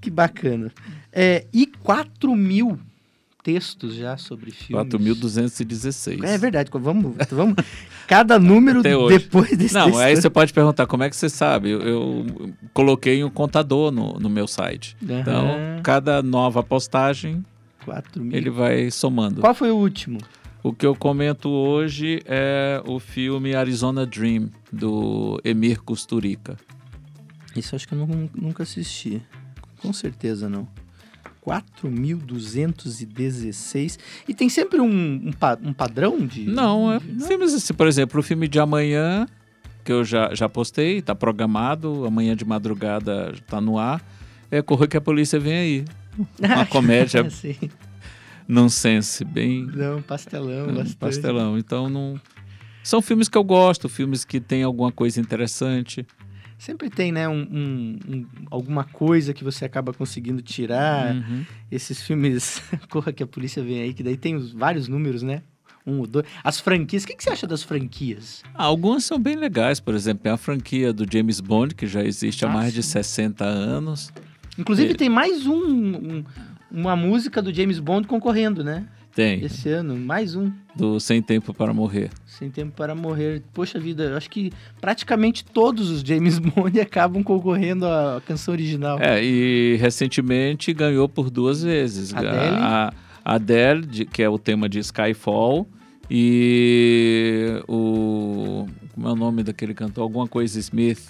Que 0.00 0.10
bacana. 0.10 0.72
É, 1.12 1.46
e 1.52 1.66
4 1.66 2.34
mil 2.34 2.78
textos 3.44 3.94
já 3.94 4.16
sobre 4.16 4.50
filmes. 4.50 4.86
4.216. 4.88 6.24
É 6.24 6.38
verdade. 6.38 6.70
Vamos, 6.72 7.14
vamos. 7.30 7.54
Cada 8.08 8.38
número 8.38 8.82
depois 8.82 9.56
desse 9.56 9.74
Não, 9.74 9.86
texto. 9.86 10.00
aí 10.00 10.16
você 10.16 10.30
pode 10.30 10.52
perguntar 10.52 10.86
como 10.86 11.02
é 11.04 11.10
que 11.10 11.14
você 11.14 11.28
sabe. 11.28 11.70
Eu, 11.70 11.80
eu 11.82 12.26
coloquei 12.72 13.22
um 13.22 13.28
contador 13.30 13.92
no, 13.92 14.14
no 14.14 14.28
meu 14.30 14.46
site. 14.48 14.96
Então, 15.02 15.46
Aham. 15.50 15.80
cada 15.82 16.22
nova 16.22 16.62
postagem 16.62 17.44
4 17.84 18.24
mil. 18.24 18.36
ele 18.36 18.48
vai 18.50 18.90
somando. 18.90 19.42
Qual 19.42 19.54
foi 19.54 19.70
o 19.70 19.76
último? 19.76 20.18
O 20.62 20.72
que 20.72 20.86
eu 20.86 20.96
comento 20.96 21.50
hoje 21.50 22.22
é 22.24 22.82
o 22.86 22.98
filme 22.98 23.54
Arizona 23.54 24.06
Dream, 24.06 24.48
do 24.72 25.38
Emir 25.44 25.82
Kusturica. 25.82 26.56
Isso 27.54 27.74
eu 27.74 27.76
acho 27.76 27.86
que 27.86 27.94
eu 27.94 27.98
nu- 28.06 28.30
nunca 28.34 28.62
assisti. 28.62 29.20
Com 29.82 29.92
certeza 29.92 30.48
não. 30.48 30.66
4.216. 31.46 33.98
E 34.28 34.34
tem 34.34 34.48
sempre 34.48 34.80
um, 34.80 34.88
um, 34.88 35.30
um 35.62 35.72
padrão 35.72 36.26
de. 36.26 36.44
Não, 36.46 36.92
é 36.92 36.98
de- 36.98 37.26
filmes 37.26 37.52
assim, 37.54 37.74
por 37.74 37.86
exemplo, 37.86 38.20
o 38.20 38.22
filme 38.22 38.48
de 38.48 38.58
amanhã, 38.58 39.26
que 39.84 39.92
eu 39.92 40.04
já, 40.04 40.34
já 40.34 40.48
postei, 40.48 41.02
tá 41.02 41.14
programado, 41.14 42.04
amanhã 42.06 42.34
de 42.36 42.44
madrugada 42.44 43.34
tá 43.46 43.60
no 43.60 43.78
ar, 43.78 44.02
é 44.50 44.62
Corra 44.62 44.86
que 44.86 44.96
a 44.96 45.00
Polícia 45.00 45.38
Vem 45.38 45.54
Aí. 45.54 45.84
Uma 46.38 46.64
comédia 46.66 47.28
Sim. 47.30 47.56
nonsense, 48.46 49.24
bem 49.24 49.66
Não, 49.74 50.00
pastelão, 50.00 50.68
hum, 50.68 50.74
bastante. 50.74 50.96
pastelão. 50.96 51.58
Então 51.58 51.88
não... 51.88 52.20
São 52.82 53.00
filmes 53.02 53.28
que 53.30 53.36
eu 53.38 53.42
gosto, 53.42 53.88
filmes 53.88 54.24
que 54.26 54.38
tem 54.38 54.62
alguma 54.62 54.92
coisa 54.92 55.18
interessante. 55.20 56.06
Sempre 56.58 56.88
tem, 56.88 57.12
né, 57.12 57.28
um, 57.28 57.40
um- 57.42 57.98
um- 58.08 58.26
alguma 58.50 58.84
coisa 58.84 59.34
que 59.34 59.42
você 59.44 59.64
acaba 59.64 59.92
conseguindo 59.92 60.40
tirar. 60.40 61.14
Uhum. 61.14 61.44
Esses 61.70 62.02
filmes, 62.02 62.62
Corra 62.88 63.12
que 63.12 63.22
a 63.22 63.26
Polícia 63.26 63.62
Vem 63.62 63.80
Aí, 63.82 63.92
que 63.92 64.02
daí 64.02 64.16
tem 64.16 64.34
os 64.34 64.52
vários 64.52 64.88
números, 64.88 65.22
né? 65.22 65.42
Um 65.86 65.98
ou 65.98 66.06
dois. 66.06 66.24
As 66.42 66.58
franquias, 66.60 67.04
o 67.04 67.06
que, 67.06 67.14
que 67.14 67.22
você 67.22 67.30
acha 67.30 67.46
das 67.46 67.62
franquias? 67.62 68.42
Ah, 68.54 68.64
algumas 68.64 69.04
são 69.04 69.18
bem 69.18 69.36
legais, 69.36 69.80
por 69.80 69.94
exemplo, 69.94 70.22
tem 70.22 70.32
a 70.32 70.36
franquia 70.38 70.92
do 70.94 71.04
James 71.10 71.40
Bond, 71.40 71.74
que 71.74 71.86
já 71.86 72.02
existe 72.02 72.44
há 72.44 72.48
Ah, 72.48 72.52
mais 72.54 72.72
de 72.72 72.82
sim. 72.82 72.92
60 72.92 73.44
anos. 73.44 74.10
Inclusive 74.58 74.88
Ele- 74.90 74.94
tem 74.98 75.10
mais 75.10 75.46
um, 75.46 75.54
um- 75.58 76.24
uma 76.70 76.96
música 76.96 77.42
do 77.42 77.52
James 77.52 77.78
Bond 77.80 78.06
concorrendo, 78.08 78.64
né? 78.64 78.86
Tem, 79.14 79.44
Esse 79.44 79.68
ano, 79.68 79.96
mais 79.96 80.34
um. 80.34 80.50
do 80.74 80.98
Sem 80.98 81.22
Tempo 81.22 81.54
para 81.54 81.72
Morrer. 81.72 82.10
Sem 82.26 82.50
Tempo 82.50 82.72
para 82.76 82.96
Morrer. 82.96 83.42
Poxa 83.52 83.78
vida, 83.78 84.02
eu 84.04 84.16
acho 84.16 84.28
que 84.28 84.52
praticamente 84.80 85.44
todos 85.44 85.88
os 85.88 86.00
James 86.00 86.38
Bond 86.42 86.80
acabam 86.80 87.22
concorrendo 87.22 87.86
à 87.86 88.20
canção 88.26 88.52
original. 88.52 88.98
É, 89.00 89.22
e 89.24 89.76
recentemente 89.76 90.72
ganhou 90.72 91.08
por 91.08 91.30
duas 91.30 91.62
vezes. 91.62 92.12
Adele? 92.12 92.56
A, 92.58 92.92
a 93.24 93.34
Adele, 93.36 93.86
de- 93.86 94.04
que 94.04 94.20
é 94.20 94.28
o 94.28 94.36
tema 94.36 94.68
de 94.68 94.80
Skyfall, 94.80 95.68
e 96.10 97.62
o. 97.68 98.66
Como 98.94 99.08
é 99.08 99.12
o 99.12 99.16
nome 99.16 99.42
daquele 99.42 99.74
cantor? 99.74 100.02
Alguma 100.02 100.26
coisa 100.28 100.58
Smith. 100.58 101.00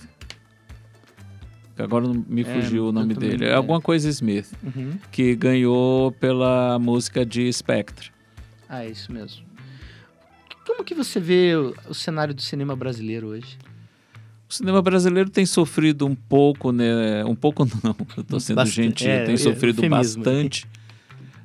Agora 1.78 2.06
não 2.06 2.24
me 2.28 2.42
É, 2.42 2.44
fugiu 2.44 2.84
o 2.84 2.88
eu 2.88 2.92
nome 2.92 3.14
dele. 3.14 3.44
É 3.46 3.48
é. 3.50 3.54
alguma 3.54 3.80
coisa 3.80 4.08
Smith, 4.08 4.46
Uhum. 4.62 4.92
que 5.10 5.34
ganhou 5.34 6.12
pela 6.12 6.78
música 6.78 7.24
de 7.26 7.52
Spectre. 7.52 8.10
Ah, 8.68 8.84
é 8.84 8.90
isso 8.90 9.12
mesmo. 9.12 9.42
Como 10.66 10.82
que 10.84 10.94
você 10.94 11.20
vê 11.20 11.54
o, 11.56 11.74
o 11.88 11.94
cenário 11.94 12.32
do 12.34 12.40
cinema 12.40 12.74
brasileiro 12.74 13.28
hoje? 13.28 13.58
O 14.48 14.54
cinema 14.54 14.80
brasileiro 14.80 15.28
tem 15.30 15.44
sofrido 15.44 16.06
um 16.06 16.14
pouco, 16.14 16.70
né? 16.72 17.24
Um 17.24 17.34
pouco 17.34 17.64
não, 17.82 17.94
eu 18.16 18.24
tô 18.24 18.38
sendo 18.40 18.56
Bastante, 18.56 18.74
gentil, 18.76 19.10
é, 19.10 19.24
tem 19.24 19.34
é, 19.34 19.38
sofrido 19.38 19.82
eufemismo. 19.84 20.22
bastante 20.24 20.66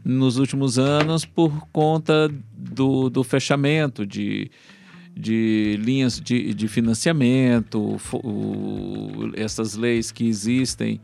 nos 0.06 0.38
últimos 0.38 0.80
anos 0.80 1.26
por 1.26 1.68
conta 1.72 2.30
do, 2.54 3.10
do 3.10 3.24
fechamento 3.24 4.06
de, 4.06 4.50
de 5.20 5.78
linhas 5.84 6.20
de, 6.20 6.54
de 6.54 6.68
financiamento, 6.68 7.98
o- 8.14 9.32
essas 9.36 9.76
leis 9.76 10.12
que 10.12 10.26
existem, 10.26 11.02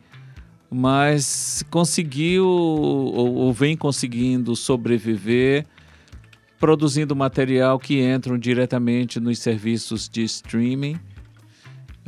mas 0.72 1.64
conseguiu 1.70 2.48
ou, 2.48 3.36
ou 3.36 3.54
vem 3.54 3.76
conseguindo 3.76 4.56
sobreviver 4.56 5.66
produzindo 6.58 7.16
material 7.16 7.78
que 7.78 8.02
entram 8.02 8.38
diretamente 8.38 9.20
nos 9.20 9.40
serviços 9.40 10.08
de 10.08 10.24
streaming. 10.24 10.96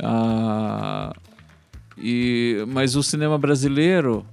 Ah, 0.02 1.14
e, 1.96 2.64
mas 2.66 2.96
o 2.96 3.02
cinema 3.02 3.36
brasileiro 3.38 4.24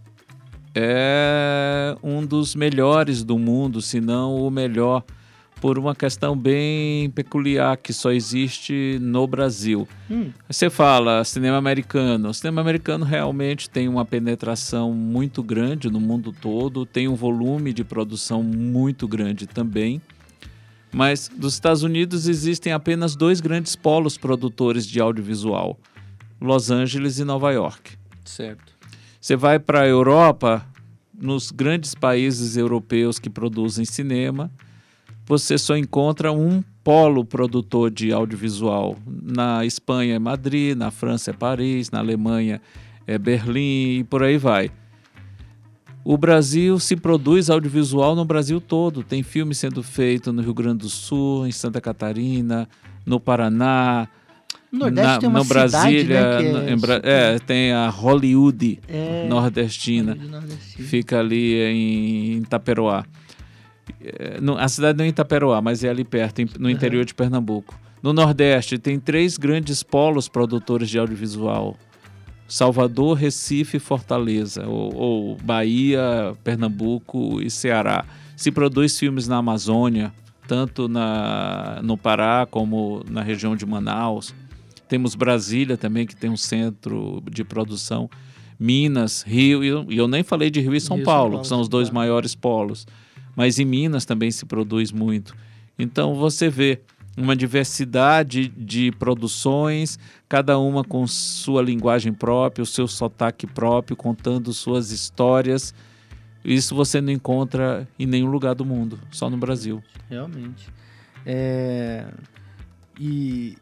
é 0.74 1.96
um 2.02 2.26
dos 2.26 2.56
melhores 2.56 3.24
do 3.24 3.38
mundo, 3.38 3.82
se 3.82 4.00
não 4.00 4.36
o 4.36 4.50
melhor, 4.50 5.04
por 5.62 5.80
uma 5.80 5.96
questão 5.96 6.38
bem 6.38 7.10
peculiar 7.12 7.78
que 7.78 7.92
só 7.94 8.12
existe 8.12 8.98
no 9.02 9.26
Brasil. 9.26 9.88
Hum, 10.10 10.32
Você 10.48 10.70
fala 10.70 11.24
cinema 11.24 11.58
americano. 11.58 12.30
O 12.30 12.34
cinema 12.34 12.62
americano 12.62 13.06
realmente 13.06 13.70
tem 13.70 13.88
uma 13.88 14.06
penetração 14.06 14.94
muito 14.94 15.42
grande 15.42 15.90
no 15.90 16.00
mundo 16.00 16.32
todo, 16.34 16.86
tem 16.86 17.08
um 17.08 17.16
volume 17.16 17.74
de 17.74 17.84
produção 17.84 18.44
muito 18.44 19.08
grande 19.08 19.48
também. 19.48 20.02
Mas 20.94 21.30
dos 21.36 21.54
Estados 21.54 21.84
Unidos 21.84 22.28
existem 22.28 22.72
apenas 22.72 23.16
dois 23.16 23.42
grandes 23.42 23.76
polos 23.76 24.18
produtores 24.18 24.86
de 24.88 25.00
audiovisual: 25.02 25.78
Los 26.40 26.70
Angeles 26.72 27.18
e 27.20 27.24
Nova 27.24 27.52
York. 27.52 27.98
certo. 28.24 28.74
Você 29.20 29.36
vai 29.36 29.58
para 29.58 29.82
a 29.82 29.88
Europa, 29.88 30.64
nos 31.12 31.50
grandes 31.50 31.96
países 31.96 32.56
europeus 32.58 33.18
que 33.18 33.28
produzem 33.30 33.84
cinema, 33.84 34.52
você 35.26 35.58
só 35.58 35.76
encontra 35.76 36.32
um 36.32 36.64
polo 36.84 37.26
produtor 37.26 37.90
de 37.90 38.12
audiovisual. 38.12 38.96
Na 39.08 39.66
Espanha 39.66 40.16
é 40.16 40.20
Madrid, 40.20 40.78
na 40.78 40.92
França 40.92 41.32
é 41.32 41.34
Paris, 41.34 41.90
na 41.92 42.00
Alemanha 42.00 42.62
é 43.08 43.18
Berlim 43.18 44.00
e 44.00 44.04
por 44.08 44.22
aí 44.24 44.38
vai. 44.38 44.70
O 46.04 46.18
Brasil 46.18 46.78
se 46.80 46.96
produz 46.96 47.50
audiovisual 47.50 48.16
no 48.16 48.24
Brasil 48.24 48.62
todo. 48.62 49.02
Tem 49.04 49.24
filme 49.24 49.56
sendo 49.56 49.82
feito 49.82 50.32
no 50.32 50.42
Rio 50.44 50.54
Grande 50.54 50.80
do 50.80 50.90
Sul, 50.90 51.48
em 51.48 51.52
Santa 51.52 51.82
Catarina, 51.82 52.70
no 53.04 53.20
Paraná, 53.20 54.08
No 54.72 54.80
Nordeste 54.82 55.08
na, 55.14 55.18
tem 55.18 55.30
uma 55.30 55.40
no 55.40 55.46
cidade, 55.46 55.70
Brasília, 55.72 56.42
né, 56.54 56.70
é, 56.70 56.74
em 56.74 56.78
Bra- 56.78 57.02
é, 57.04 57.40
tem 57.40 57.72
a 57.72 57.90
Hollywood 57.90 58.80
É, 58.88 59.28
nordestina, 59.28 60.14
do 60.14 60.28
Nordeste. 60.28 60.84
fica 60.84 61.20
ali 61.20 61.56
em 61.64 62.38
Itaperoá. 62.38 63.04
É, 64.02 64.40
a 64.58 64.68
cidade 64.68 64.98
não 64.98 65.06
é 65.06 65.08
Itaperoá, 65.08 65.62
mas 65.62 65.84
é 65.84 65.90
ali 65.90 66.04
perto, 66.04 66.42
no 66.60 66.66
Uhum. 66.66 66.70
interior 66.70 67.06
de 67.06 67.14
Pernambuco. 67.14 67.78
No 68.02 68.14
Nordeste 68.14 68.78
tem 68.78 69.00
três 69.00 69.38
grandes 69.38 69.82
polos 69.82 70.28
produtores 70.28 70.90
de 70.90 71.00
audiovisual: 71.00 71.76
Salvador, 72.48 73.18
Recife 73.18 73.78
e 73.78 73.80
Fortaleza, 73.80 74.68
ou, 74.68 74.96
ou 74.96 75.38
Bahia, 75.38 76.34
Pernambuco 76.44 77.42
e 77.42 77.50
Ceará. 77.50 78.06
Se 78.36 78.52
produz 78.52 79.00
filmes 79.00 79.28
na 79.28 79.38
Amazônia, 79.38 80.14
tanto 80.48 80.88
na, 80.88 81.80
no 81.84 81.98
Pará 81.98 82.46
como 82.50 83.04
na 83.10 83.22
região 83.22 83.56
de 83.56 83.66
Manaus. 83.66 84.36
Temos 84.88 85.16
Brasília 85.16 85.78
também, 85.78 86.06
que 86.06 86.16
tem 86.16 86.30
um 86.30 86.38
centro 86.38 87.24
de 87.32 87.44
produção. 87.44 88.10
Minas, 88.60 89.24
Rio, 89.24 89.64
e 89.64 89.68
eu, 89.68 89.86
e 89.90 89.98
eu 89.98 90.08
nem 90.08 90.24
falei 90.24 90.50
de 90.50 90.62
Rio 90.62 90.76
e 90.76 90.80
São 90.80 90.96
Rio 90.96 91.02
e 91.02 91.06
São 91.06 91.14
Paulo, 91.14 91.30
Paulo, 91.32 91.42
que 91.42 91.48
são 91.48 91.60
os 91.60 91.68
dois 91.68 91.90
claro. 91.90 91.96
maiores 91.96 92.36
polos. 92.36 92.86
Mas 93.36 93.60
em 93.60 93.66
Minas 93.66 94.06
também 94.06 94.32
se 94.32 94.46
produz 94.46 94.92
muito. 94.92 95.36
Então 95.78 96.16
você 96.16 96.50
vê 96.50 96.82
uma 97.18 97.36
diversidade 97.36 98.48
de 98.50 98.92
produções, 98.92 99.98
cada 100.28 100.58
uma 100.60 100.84
com 100.84 101.08
sua 101.08 101.62
linguagem 101.62 102.14
própria, 102.14 102.64
o 102.64 102.66
seu 102.66 102.88
sotaque 102.88 103.48
próprio, 103.48 103.96
contando 103.96 104.52
suas 104.54 104.92
histórias. 104.92 105.74
Isso 106.44 106.76
você 106.76 107.02
não 107.02 107.12
encontra 107.12 107.88
em 107.98 108.06
nenhum 108.06 108.30
lugar 108.30 108.54
do 108.54 108.66
mundo, 108.66 109.00
só 109.12 109.30
no 109.30 109.38
Brasil. 109.38 109.84
Realmente. 110.10 110.70
É, 111.26 112.06
E 113.00 113.58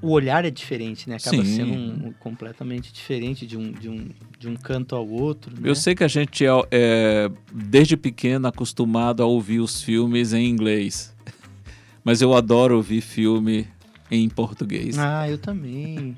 o 0.00 0.10
olhar 0.10 0.44
é 0.44 0.50
diferente, 0.50 1.08
né? 1.08 1.16
Acaba 1.16 1.44
Sim. 1.44 1.56
sendo 1.56 1.72
um- 1.72 2.08
um 2.08 2.12
completamente 2.12 2.92
diferente 2.92 3.46
de 3.46 3.56
um, 3.56 3.72
de, 3.72 3.88
um, 3.88 4.08
de 4.38 4.48
um 4.48 4.54
canto 4.56 4.94
ao 4.94 5.08
outro. 5.08 5.52
né? 5.54 5.68
Eu 5.68 5.74
sei 5.74 5.94
que 5.94 6.04
a 6.04 6.08
gente 6.08 6.44
é, 6.44 6.50
é, 6.70 7.30
desde 7.52 7.96
pequeno, 7.96 8.46
acostumado 8.46 9.22
a 9.22 9.26
ouvir 9.26 9.60
os 9.60 9.82
filmes 9.82 10.32
em 10.32 10.46
inglês. 10.48 11.14
Mas 12.04 12.22
eu 12.22 12.32
adoro 12.34 12.76
ouvir 12.76 13.00
filme 13.00 13.66
em 14.10 14.28
português. 14.28 14.96
Ah, 14.98 15.28
eu 15.28 15.36
também. 15.36 16.16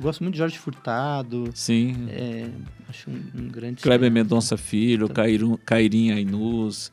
Eu 0.00 0.04
gosto 0.04 0.22
muito 0.22 0.32
de 0.32 0.38
Jorge 0.38 0.58
Furtado. 0.58 1.50
Sim. 1.54 2.06
É, 2.08 2.48
acho 2.88 3.10
um, 3.10 3.22
um 3.38 3.48
grande. 3.48 3.82
Kleber. 3.82 4.10
Mendonça 4.10 4.56
Filho, 4.56 5.10
Cairu- 5.10 5.58
Cairim 5.58 6.10
Ainus, 6.10 6.90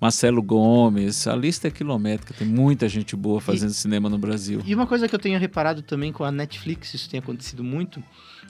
Marcelo 0.00 0.42
Gomes. 0.42 1.26
A 1.26 1.36
lista 1.36 1.68
é 1.68 1.70
quilométrica, 1.70 2.32
tem 2.32 2.48
muita 2.48 2.88
gente 2.88 3.14
boa 3.14 3.42
fazendo 3.42 3.74
cinema 3.74 4.08
no 4.08 4.16
Brasil. 4.16 4.62
E 4.64 4.74
uma 4.74 4.86
coisa 4.86 5.06
que 5.06 5.14
eu 5.14 5.18
tenho 5.18 5.38
reparado 5.38 5.82
também 5.82 6.10
com 6.10 6.24
a 6.24 6.32
Netflix, 6.32 6.94
isso 6.94 7.10
tem 7.10 7.20
acontecido 7.20 7.62
muito, 7.62 8.02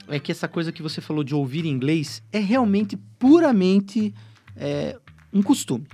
é 0.07 0.17
que 0.21 0.31
essa 0.31 0.47
coisa 0.47 0.71
que 0.71 0.81
você 0.81 1.01
falou 1.01 1.21
de 1.21 1.35
ouvir 1.35 1.65
inglês 1.65 2.23
é 2.31 2.39
realmente 2.39 2.97
puramente 3.19 4.13
é, 4.55 4.97
um 5.33 5.43
costume. 5.43 5.85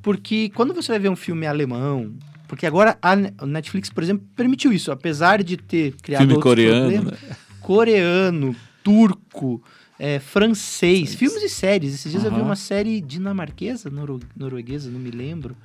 Porque 0.00 0.50
quando 0.54 0.72
você 0.72 0.92
vai 0.92 1.00
ver 1.00 1.08
um 1.08 1.16
filme 1.16 1.48
alemão, 1.48 2.14
porque 2.50 2.66
agora 2.66 2.98
a 3.00 3.14
Ne- 3.14 3.32
a 3.38 3.46
Netflix, 3.46 3.88
por 3.90 4.02
exemplo, 4.02 4.26
permitiu 4.34 4.72
isso, 4.72 4.90
apesar 4.90 5.40
de 5.40 5.56
ter 5.56 5.94
criado 6.02 6.26
Filme 6.26 6.42
coreano, 6.42 6.80
problemas, 6.80 7.20
né? 7.22 7.36
coreano, 7.60 8.56
turco, 8.82 9.62
é, 9.96 10.18
francês, 10.18 11.10
Francês. 11.10 11.14
filmes 11.14 11.42
e 11.44 11.48
séries. 11.48 11.94
Esses 11.94 12.10
dias 12.10 12.24
eu 12.24 12.34
vi 12.34 12.40
uma 12.40 12.56
série 12.56 13.00
dinamarquesa, 13.00 13.88
noro- 13.88 14.18
norueguesa, 14.36 14.90
não 14.90 14.98
me 14.98 15.12
lembro. 15.12 15.56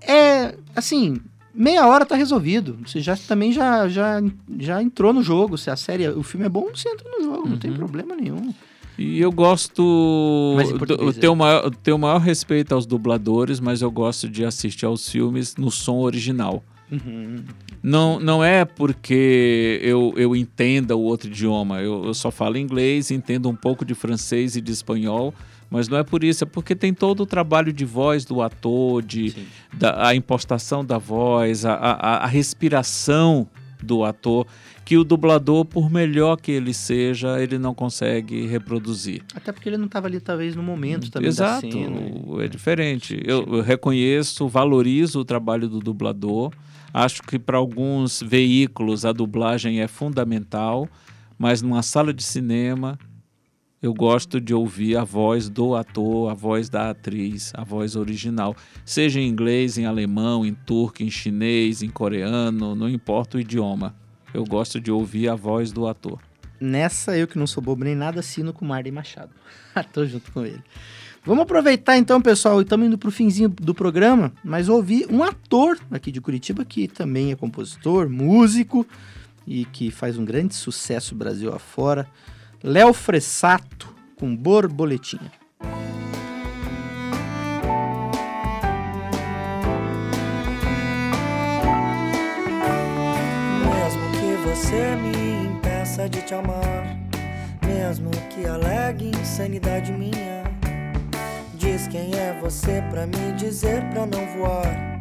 É, 0.00 0.54
assim, 0.74 1.18
meia 1.54 1.86
hora 1.86 2.06
tá 2.06 2.14
resolvido. 2.16 2.78
Você 2.86 3.00
já 3.00 3.14
também 3.16 3.52
já, 3.52 3.86
já, 3.86 4.20
já 4.58 4.82
entrou 4.82 5.12
no 5.12 5.22
jogo. 5.22 5.58
Se 5.58 5.68
a 5.70 5.76
série, 5.76 6.08
o 6.08 6.22
filme 6.22 6.46
é 6.46 6.48
bom, 6.48 6.68
você 6.74 6.88
entra 6.88 7.06
no 7.18 7.22
jogo, 7.22 7.48
não 7.50 7.58
tem 7.58 7.70
Uhum. 7.70 7.76
problema 7.76 8.16
nenhum. 8.16 8.54
E 9.00 9.18
eu 9.18 9.32
gosto. 9.32 10.52
Mas 10.56 10.70
do- 10.70 11.12
tenho, 11.14 11.32
o 11.32 11.36
maior, 11.36 11.70
tenho 11.82 11.96
maior 11.98 12.18
respeito 12.20 12.74
aos 12.74 12.84
dubladores, 12.84 13.58
mas 13.58 13.80
eu 13.80 13.90
gosto 13.90 14.28
de 14.28 14.44
assistir 14.44 14.84
aos 14.84 15.08
filmes 15.08 15.56
no 15.56 15.70
som 15.70 15.96
original. 16.00 16.62
Uhum. 16.92 17.36
Não, 17.82 18.20
não 18.20 18.44
é 18.44 18.64
porque 18.66 19.80
eu, 19.82 20.12
eu 20.16 20.36
entenda 20.36 20.94
o 20.94 21.00
outro 21.00 21.28
idioma. 21.30 21.80
Eu, 21.80 22.04
eu 22.04 22.12
só 22.12 22.30
falo 22.30 22.58
inglês, 22.58 23.10
entendo 23.10 23.48
um 23.48 23.54
pouco 23.54 23.86
de 23.86 23.94
francês 23.94 24.54
e 24.54 24.60
de 24.60 24.70
espanhol, 24.70 25.32
mas 25.70 25.88
não 25.88 25.96
é 25.96 26.02
por 26.02 26.22
isso. 26.22 26.44
É 26.44 26.46
porque 26.46 26.76
tem 26.76 26.92
todo 26.92 27.20
o 27.22 27.26
trabalho 27.26 27.72
de 27.72 27.86
voz 27.86 28.26
do 28.26 28.42
ator, 28.42 29.02
de, 29.02 29.30
Sim. 29.30 29.46
da, 29.72 30.08
a 30.08 30.14
impostação 30.14 30.84
da 30.84 30.98
voz, 30.98 31.64
a, 31.64 31.72
a, 31.72 32.24
a 32.24 32.26
respiração 32.26 33.48
do 33.82 34.04
ator, 34.04 34.46
que 34.84 34.96
o 34.96 35.04
dublador, 35.04 35.64
por 35.64 35.90
melhor 35.90 36.36
que 36.36 36.50
ele 36.50 36.74
seja, 36.74 37.40
ele 37.40 37.58
não 37.58 37.74
consegue 37.74 38.46
reproduzir. 38.46 39.22
Até 39.34 39.52
porque 39.52 39.68
ele 39.68 39.76
não 39.76 39.88
tava 39.88 40.06
ali, 40.06 40.20
talvez, 40.20 40.56
no 40.56 40.62
momento 40.62 41.10
também 41.10 41.28
Exato, 41.28 41.66
da 41.66 41.72
cena. 41.72 42.44
é 42.44 42.48
diferente. 42.48 43.20
Eu, 43.24 43.46
eu 43.46 43.62
reconheço, 43.62 44.48
valorizo 44.48 45.20
o 45.20 45.24
trabalho 45.24 45.68
do 45.68 45.78
dublador. 45.78 46.52
Acho 46.92 47.22
que 47.22 47.38
para 47.38 47.56
alguns 47.56 48.20
veículos 48.20 49.04
a 49.04 49.12
dublagem 49.12 49.80
é 49.80 49.86
fundamental, 49.86 50.88
mas 51.38 51.62
numa 51.62 51.82
sala 51.82 52.12
de 52.12 52.22
cinema 52.22 52.98
eu 53.82 53.94
gosto 53.94 54.38
de 54.38 54.52
ouvir 54.52 54.96
a 54.96 55.04
voz 55.04 55.48
do 55.48 55.74
ator, 55.74 56.30
a 56.30 56.34
voz 56.34 56.68
da 56.68 56.90
atriz, 56.90 57.50
a 57.54 57.64
voz 57.64 57.96
original. 57.96 58.54
Seja 58.84 59.18
em 59.18 59.26
inglês, 59.26 59.78
em 59.78 59.86
alemão, 59.86 60.44
em 60.44 60.52
turco, 60.52 61.02
em 61.02 61.10
chinês, 61.10 61.82
em 61.82 61.88
coreano, 61.88 62.74
não 62.74 62.88
importa 62.88 63.38
o 63.38 63.40
idioma. 63.40 63.94
Eu 64.34 64.44
gosto 64.44 64.78
de 64.78 64.92
ouvir 64.92 65.30
a 65.30 65.34
voz 65.34 65.72
do 65.72 65.86
ator. 65.86 66.20
Nessa, 66.60 67.16
eu 67.16 67.26
que 67.26 67.38
não 67.38 67.46
sou 67.46 67.62
bobo 67.62 67.82
nem 67.84 67.94
nada, 67.94 68.20
assino 68.20 68.52
com 68.52 68.66
o 68.66 68.68
Marley 68.68 68.92
Machado. 68.92 69.30
Tô 69.94 70.04
junto 70.04 70.30
com 70.30 70.44
ele. 70.44 70.62
Vamos 71.24 71.42
aproveitar 71.42 71.96
então, 71.96 72.20
pessoal, 72.20 72.60
estamos 72.60 72.86
indo 72.86 72.98
pro 72.98 73.10
finzinho 73.10 73.48
do 73.48 73.74
programa, 73.74 74.32
mas 74.44 74.68
ouvir 74.68 75.06
um 75.10 75.22
ator 75.22 75.78
aqui 75.90 76.12
de 76.12 76.20
Curitiba 76.20 76.64
que 76.66 76.86
também 76.86 77.30
é 77.32 77.36
compositor, 77.36 78.10
músico 78.10 78.86
e 79.46 79.64
que 79.66 79.90
faz 79.90 80.18
um 80.18 80.24
grande 80.24 80.54
sucesso 80.54 81.14
Brasil 81.14 81.52
afora, 81.52 82.06
Léo 82.62 82.92
Fressato, 82.92 83.88
com 84.18 84.36
Borboletinha. 84.36 85.32
Mesmo 93.64 94.10
que 94.12 94.36
você 94.46 94.94
me 94.96 95.46
impeça 95.46 96.06
de 96.06 96.20
te 96.20 96.34
amar, 96.34 96.98
mesmo 97.66 98.10
que 98.28 98.44
alegue 98.44 99.08
insanidade 99.08 99.90
minha, 99.92 100.44
diz 101.54 101.88
quem 101.88 102.14
é 102.14 102.38
você 102.42 102.82
pra 102.90 103.06
me 103.06 103.32
dizer 103.38 103.88
pra 103.88 104.04
não 104.04 104.26
voar. 104.36 105.00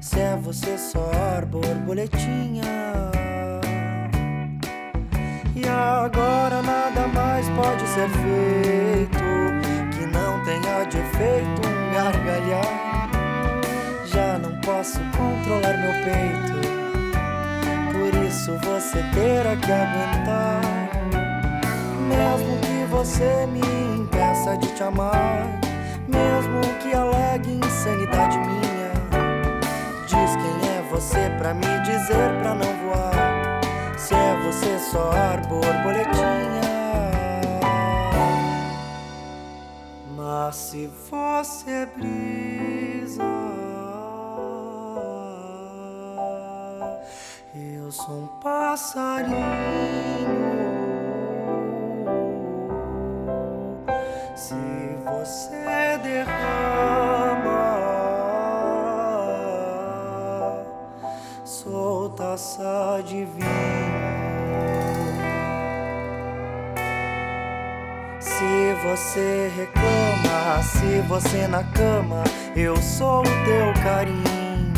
Se 0.00 0.20
é 0.20 0.36
você 0.36 0.78
só 0.78 1.10
borboletinha. 1.50 3.10
E 5.56 5.68
agora 5.68 6.62
nada 6.62 7.08
mais 7.08 7.48
pode 7.50 7.86
ser 7.88 8.08
feito 8.08 9.18
que 9.92 10.06
não 10.06 10.42
tenha 10.44 10.84
de 10.84 10.98
efeito 10.98 11.60
um 11.66 11.92
gargalhar. 11.92 13.10
Já 14.06 14.38
não 14.38 14.58
posso 14.60 15.00
controlar 15.16 15.76
meu 15.78 15.92
peito. 16.04 16.60
Por 17.92 18.24
isso 18.24 18.56
você 18.58 19.02
terá 19.12 19.56
que 19.56 19.72
aguentar. 19.72 20.60
Mesmo 22.08 22.58
que 22.60 22.84
você 22.90 23.46
me 23.46 23.60
impeça 24.00 24.56
de 24.56 24.68
te 24.74 24.82
amar, 24.82 25.60
mesmo 26.08 26.60
que 26.80 26.94
alegue 26.94 27.60
insanidade 27.64 28.38
minha, 28.38 28.92
diz 30.06 30.36
quem 30.36 30.68
é 30.70 30.82
você 30.90 31.30
pra 31.38 31.54
me 31.54 31.80
dizer 31.80 32.40
pra 32.40 32.54
não 32.54 32.76
voar. 32.84 33.19
Se 34.10 34.16
é 34.16 34.36
você 34.44 34.76
só 34.90 35.12
ar 35.12 35.40
borboletinha. 35.46 36.60
Mas 40.16 40.56
se 40.56 40.88
você 41.08 41.70
é 41.70 41.86
brisa, 41.86 43.22
eu 47.54 47.92
sou 47.92 48.22
um 48.24 48.26
passarinho. 48.42 49.38
Se 54.34 54.56
você 55.04 55.98
derrama, 56.02 57.60
sou 61.44 62.10
taça 62.10 63.00
de 63.06 63.24
Se 68.40 68.74
você 68.82 69.52
reclama, 69.54 70.62
se 70.62 71.02
você 71.06 71.46
na 71.46 71.62
cama, 71.62 72.24
eu 72.56 72.74
sou 72.78 73.20
o 73.20 73.44
teu 73.44 73.82
carinho. 73.82 74.72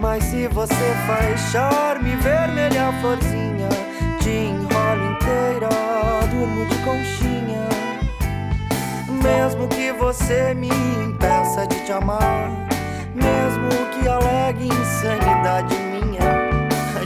Mas 0.00 0.24
se 0.24 0.48
você 0.48 0.94
faz 1.06 1.40
charme, 1.52 2.16
vermelha 2.16 2.92
florzinha, 3.00 3.68
te 4.18 4.30
enrolo 4.30 5.12
inteira, 5.12 5.68
durmo 6.28 6.66
de 6.66 6.74
conchinha. 6.78 7.68
Mesmo 9.22 9.68
que 9.68 9.92
você 9.92 10.54
me 10.54 10.66
impeça 10.66 11.68
de 11.68 11.84
te 11.84 11.92
amar, 11.92 12.50
mesmo 13.14 13.68
que 13.92 14.08
alegue 14.08 14.66
insanidade 14.66 15.76
minha, 15.76 16.50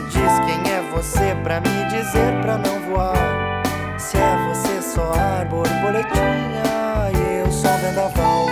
diz 0.08 0.40
quem 0.46 0.72
é 0.72 0.80
você 0.90 1.36
pra 1.42 1.60
me 1.60 1.84
dizer 1.90 2.40
pra 2.40 2.56
não 2.56 2.80
voar. 2.88 3.60
Se 3.98 4.16
é 4.16 4.48
você 4.48 4.69
só 4.94 5.12
ar 5.12 5.44
borboletinha, 5.44 7.12
eu 7.38 7.52
sou 7.52 7.70
um 7.70 7.78
vendaval. 7.78 8.46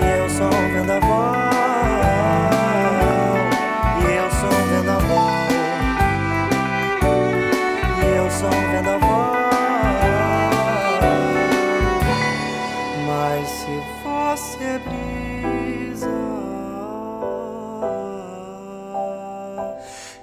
Eu 0.00 0.30
sou 0.30 0.46
um 0.46 0.72
vendaval. 0.72 1.34
Eu 4.00 4.30
sou 4.30 4.48
um 4.48 4.66
vendaval. 4.72 5.48
Eu 8.16 8.30
sou 8.30 8.48
um 8.48 8.66
vendaval. 8.72 9.50
Mas 13.06 13.48
se 13.48 13.74
você 14.02 14.80
brisa, 14.86 16.16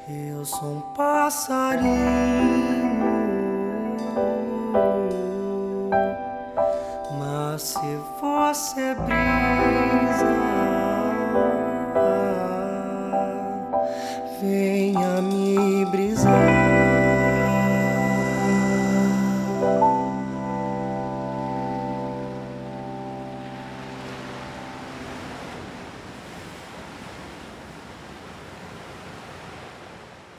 eu 0.10 0.44
sou 0.44 0.70
um 0.70 0.82
passarinho. 0.96 2.93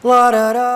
La 0.05 0.31
da 0.31 0.53
da. 0.53 0.74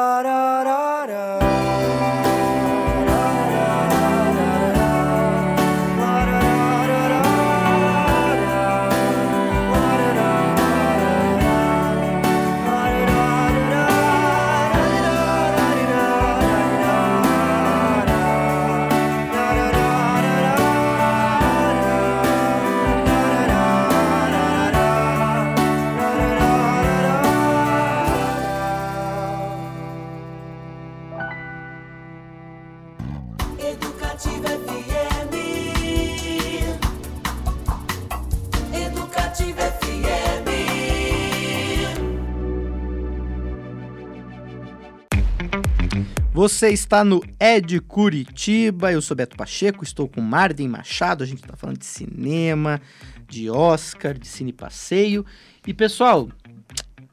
Você 46.49 46.70
está 46.70 47.05
no 47.05 47.22
Ed 47.38 47.78
Curitiba, 47.80 48.90
eu 48.90 49.03
sou 49.03 49.14
Beto 49.14 49.36
Pacheco, 49.36 49.84
estou 49.84 50.09
com 50.09 50.22
Marden 50.22 50.66
Machado, 50.66 51.22
a 51.22 51.26
gente 51.26 51.42
está 51.42 51.55
falando 51.55 51.76
de 51.76 51.84
cinema, 51.84 52.80
de 53.28 53.51
Oscar, 53.51 54.16
de 54.16 54.26
Cine 54.26 54.51
Passeio. 54.51 55.26
E 55.66 55.74
pessoal, 55.74 56.26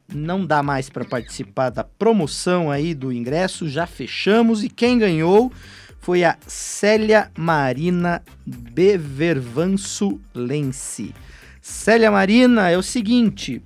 não 0.08 0.46
dá 0.46 0.62
mais 0.62 0.88
para 0.88 1.04
participar 1.04 1.68
da 1.68 1.84
promoção 1.84 2.70
aí 2.70 2.94
do 2.94 3.12
ingresso, 3.12 3.68
já 3.68 3.86
fechamos 3.86 4.64
e 4.64 4.70
quem 4.70 4.98
ganhou 4.98 5.52
foi 6.00 6.24
a 6.24 6.38
Célia 6.46 7.30
Marina 7.36 8.22
Bevervanso 8.46 10.18
Lense. 10.34 11.14
Célia 11.60 12.10
Marina, 12.10 12.70
é 12.70 12.78
o 12.78 12.82
seguinte, 12.82 13.62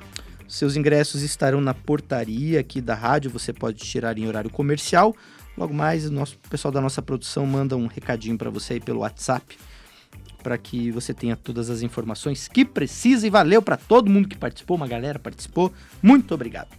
seus 0.51 0.75
ingressos 0.75 1.23
estarão 1.23 1.61
na 1.61 1.73
portaria 1.73 2.59
aqui 2.59 2.81
da 2.81 2.95
rádio, 2.95 3.31
você 3.31 3.53
pode 3.53 3.79
tirar 3.79 4.19
em 4.19 4.27
horário 4.27 4.51
comercial. 4.51 5.15
Logo 5.57 5.73
mais, 5.73 6.07
o 6.07 6.13
nosso 6.13 6.35
o 6.45 6.51
pessoal 6.51 6.73
da 6.73 6.81
nossa 6.81 7.01
produção 7.01 7.47
manda 7.47 7.77
um 7.77 7.87
recadinho 7.87 8.37
para 8.37 8.51
você 8.51 8.75
aí 8.75 8.81
pelo 8.81 9.01
WhatsApp, 9.01 9.57
para 10.43 10.59
que 10.59 10.91
você 10.91 11.15
tenha 11.15 11.37
todas 11.37 11.71
as 11.71 11.83
informações 11.83 12.49
que 12.49 12.65
precisa. 12.65 13.29
E 13.29 13.31
valeu 13.31 13.63
para 13.63 13.77
todo 13.77 14.11
mundo 14.11 14.29
que 14.29 14.37
participou, 14.37 14.77
uma 14.77 14.89
galera 14.89 15.21
participou. 15.21 15.73
Muito 16.03 16.35
obrigado. 16.35 16.77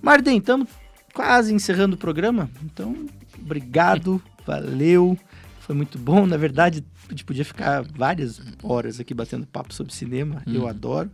Marden, 0.00 0.38
estamos 0.38 0.68
quase 1.12 1.52
encerrando 1.52 1.96
o 1.96 1.98
programa, 1.98 2.48
então 2.64 2.94
obrigado, 3.36 4.22
valeu. 4.46 5.18
Foi 5.60 5.74
muito 5.74 5.98
bom. 5.98 6.24
Na 6.24 6.36
verdade, 6.36 6.84
a 7.08 7.10
gente 7.10 7.24
podia 7.24 7.44
ficar 7.44 7.82
várias 7.82 8.40
horas 8.62 9.00
aqui 9.00 9.12
batendo 9.12 9.44
papo 9.44 9.74
sobre 9.74 9.92
cinema. 9.92 10.40
Eu 10.46 10.68
adoro. 10.68 11.10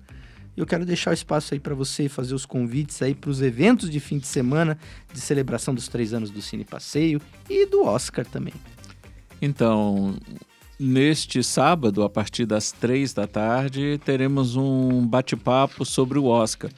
Eu 0.57 0.67
quero 0.67 0.85
deixar 0.85 1.11
o 1.11 1.15
espaço 1.15 1.55
aí 1.55 1.61
para 1.61 1.75
você 1.75 2.09
fazer 2.09 2.35
os 2.35 2.47
convites 2.47 3.03
aí 3.03 3.15
para 3.15 3.31
os 3.31 3.43
eventos 3.43 3.91
de 3.91 3.99
fim 3.99 4.19
de 4.19 4.27
semana 4.27 4.79
de 5.13 5.21
celebração 5.21 5.75
dos 5.75 5.89
três 5.89 6.15
anos 6.15 6.31
do 6.31 6.41
Cine 6.41 6.65
Passeio 6.65 7.21
e 7.51 7.67
do 7.67 7.85
Oscar 7.85 8.25
também. 8.25 8.55
Então, 9.43 10.17
neste 10.79 11.43
sábado, 11.43 12.03
a 12.03 12.09
partir 12.09 12.47
das 12.47 12.71
três 12.71 13.13
da 13.13 13.27
tarde, 13.27 14.01
teremos 14.05 14.55
um 14.57 15.07
bate-papo 15.07 15.85
sobre 15.85 16.19
o 16.19 16.27
Oscar, 16.27 16.71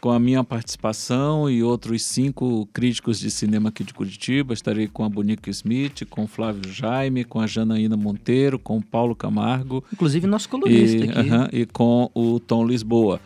com 0.00 0.10
a 0.10 0.18
minha 0.18 0.42
participação 0.42 1.48
e 1.50 1.62
outros 1.62 2.02
cinco 2.02 2.66
críticos 2.72 3.20
de 3.20 3.30
cinema 3.30 3.68
aqui 3.68 3.84
de 3.84 3.92
Curitiba. 3.92 4.54
Estarei 4.54 4.88
com 4.88 5.04
a 5.04 5.08
Bonica 5.08 5.50
Smith, 5.50 6.06
com 6.08 6.24
o 6.24 6.26
Flávio 6.26 6.72
Jaime, 6.72 7.22
com 7.24 7.40
a 7.40 7.46
Janaína 7.46 7.96
Monteiro, 7.96 8.58
com 8.58 8.78
o 8.78 8.82
Paulo 8.82 9.14
Camargo 9.14 9.84
Inclusive 9.92 10.26
nosso 10.26 10.48
colunista 10.48 10.96
e, 10.96 11.08
aqui. 11.08 11.18
aham, 11.18 11.48
e 11.52 11.66
com 11.66 12.10
o 12.14 12.40
Tom 12.40 12.66
Lisboa. 12.66 13.20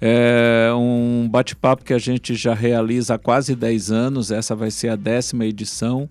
É 0.00 0.70
um 0.74 1.28
bate-papo 1.30 1.84
que 1.84 1.94
a 1.94 1.98
gente 1.98 2.34
já 2.34 2.54
realiza 2.54 3.14
há 3.14 3.18
quase 3.18 3.54
10 3.54 3.92
anos, 3.92 4.30
essa 4.32 4.54
vai 4.54 4.70
ser 4.70 4.88
a 4.88 4.96
décima 4.96 5.46
edição. 5.46 6.08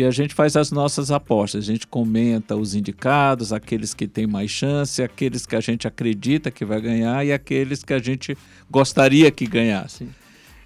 E 0.00 0.04
a 0.04 0.10
gente 0.10 0.32
faz 0.32 0.56
as 0.56 0.72
nossas 0.72 1.10
apostas, 1.10 1.64
a 1.68 1.72
gente 1.72 1.86
comenta 1.86 2.56
os 2.56 2.74
indicados, 2.74 3.52
aqueles 3.52 3.92
que 3.92 4.08
têm 4.08 4.26
mais 4.26 4.50
chance, 4.50 5.02
aqueles 5.02 5.44
que 5.44 5.54
a 5.54 5.60
gente 5.60 5.86
acredita 5.86 6.50
que 6.50 6.64
vai 6.64 6.80
ganhar 6.80 7.22
e 7.26 7.30
aqueles 7.30 7.84
que 7.84 7.92
a 7.92 7.98
gente 7.98 8.34
gostaria 8.70 9.30
que 9.30 9.46
ganhasse. 9.46 10.08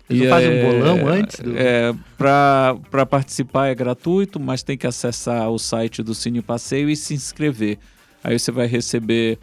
Vocês 0.06 0.20
não 0.20 0.28
fazem 0.28 0.50
um 0.50 0.70
bolão 0.70 1.08
antes 1.08 1.40
do- 1.40 1.58
É, 1.58 1.92
Para 2.16 3.04
participar 3.10 3.66
é 3.66 3.74
gratuito, 3.74 4.38
mas 4.38 4.62
tem 4.62 4.78
que 4.78 4.86
acessar 4.86 5.50
o 5.50 5.58
site 5.58 6.00
do 6.00 6.14
Cine 6.14 6.40
Passeio 6.40 6.88
e 6.88 6.94
se 6.94 7.12
inscrever. 7.14 7.78
Aí 8.22 8.38
você 8.38 8.52
vai 8.52 8.68
receber 8.68 9.36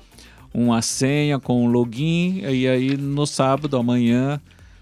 uma 0.54 0.82
senha 0.82 1.38
com 1.38 1.66
um 1.66 1.68
login, 1.68 2.44
e 2.50 2.66
aí 2.66 2.96
no 2.96 3.26
sábado, 3.26 3.76
amanhã, 3.76 4.40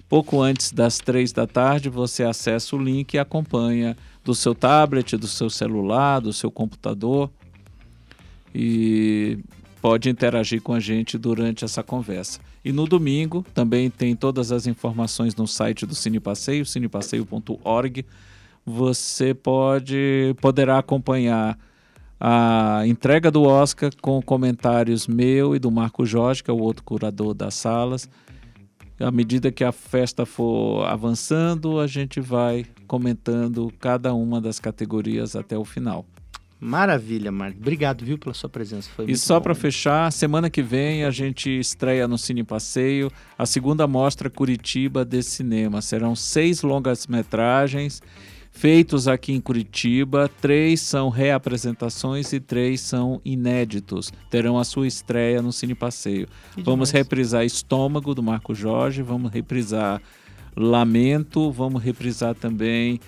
pouco 0.07 0.39
antes 0.39 0.71
das 0.71 0.99
três 0.99 1.31
da 1.31 1.47
tarde, 1.47 1.89
você 1.89 2.23
acessa 2.23 2.75
o 2.75 2.79
link 2.83 3.15
e 3.15 3.17
acompanha 3.19 3.97
do 4.23 4.35
seu 4.35 4.53
tablet, 4.53 5.17
do 5.17 5.27
seu 5.27 5.49
celular, 5.49 6.19
do 6.19 6.33
seu 6.33 6.51
computador 6.51 7.29
e 8.53 9.39
pode 9.81 10.09
interagir 10.09 10.61
com 10.61 10.73
a 10.73 10.79
gente 10.79 11.17
durante 11.17 11.63
essa 11.63 11.81
conversa. 11.81 12.39
E 12.63 12.71
no 12.71 12.85
domingo 12.85 13.45
também 13.53 13.89
tem 13.89 14.15
todas 14.15 14.51
as 14.51 14.67
informações 14.67 15.35
no 15.35 15.47
site 15.47 15.85
do 15.85 15.95
Cine 15.95 16.19
Passeio, 16.19 16.65
cinepasseio.org. 16.65 18.05
Você 18.65 19.33
pode 19.33 20.35
poderá 20.41 20.77
acompanhar 20.77 21.57
a 22.19 22.83
entrega 22.85 23.31
do 23.31 23.43
Oscar 23.43 23.91
com 24.01 24.21
comentários 24.21 25.07
meu 25.07 25.55
e 25.55 25.59
do 25.59 25.71
Marco 25.71 26.05
Jorge, 26.05 26.43
que 26.43 26.51
é 26.51 26.53
o 26.53 26.59
outro 26.59 26.83
curador 26.83 27.33
das 27.33 27.53
salas. 27.55 28.09
À 28.99 29.11
medida 29.11 29.51
que 29.51 29.63
a 29.63 29.71
festa 29.71 30.25
for 30.25 30.85
avançando, 30.85 31.79
a 31.79 31.87
gente 31.87 32.19
vai 32.19 32.65
comentando 32.85 33.71
cada 33.79 34.13
uma 34.13 34.41
das 34.41 34.59
categorias 34.59 35.35
até 35.35 35.57
o 35.57 35.63
final. 35.63 36.05
Maravilha, 36.59 37.31
Marco. 37.31 37.57
Obrigado, 37.57 38.03
viu, 38.03 38.17
pela 38.17 38.33
sua 38.33 38.49
presença. 38.49 38.89
Foi 38.93 39.09
E 39.09 39.15
só 39.15 39.39
para 39.39 39.55
fechar, 39.55 40.11
semana 40.11 40.49
que 40.49 40.61
vem 40.61 41.05
a 41.05 41.11
gente 41.11 41.49
estreia 41.49 42.05
no 42.05 42.17
Cine 42.17 42.43
Passeio 42.43 43.09
a 43.37 43.45
segunda 43.45 43.87
mostra 43.87 44.29
Curitiba 44.29 45.05
de 45.05 45.23
cinema. 45.23 45.81
Serão 45.81 46.15
seis 46.15 46.61
longas-metragens 46.61 48.01
feitos 48.59 49.07
aqui 49.07 49.31
em 49.31 49.39
Curitiba. 49.39 50.29
Três 50.41 50.81
são 50.81 51.07
reapresentações 51.07 52.33
e 52.33 52.41
três 52.41 52.81
são 52.81 53.21
inéditos. 53.23 54.11
Terão 54.29 54.57
a 54.57 54.65
sua 54.65 54.85
estreia 54.85 55.41
no 55.41 55.53
Cine 55.53 55.73
Passeio. 55.73 56.27
Que 56.53 56.61
Vamos 56.61 56.89
demais. 56.89 56.91
reprisar 56.91 57.45
Estômago 57.45 58.13
do 58.13 58.21
Marco 58.21 58.53
Jorge, 58.53 59.01
vamos 59.01 59.31
reprisar 59.31 60.01
Lamento, 60.57 61.49
vamos 61.51 61.81
reprisar 61.81 62.35
também 62.35 62.99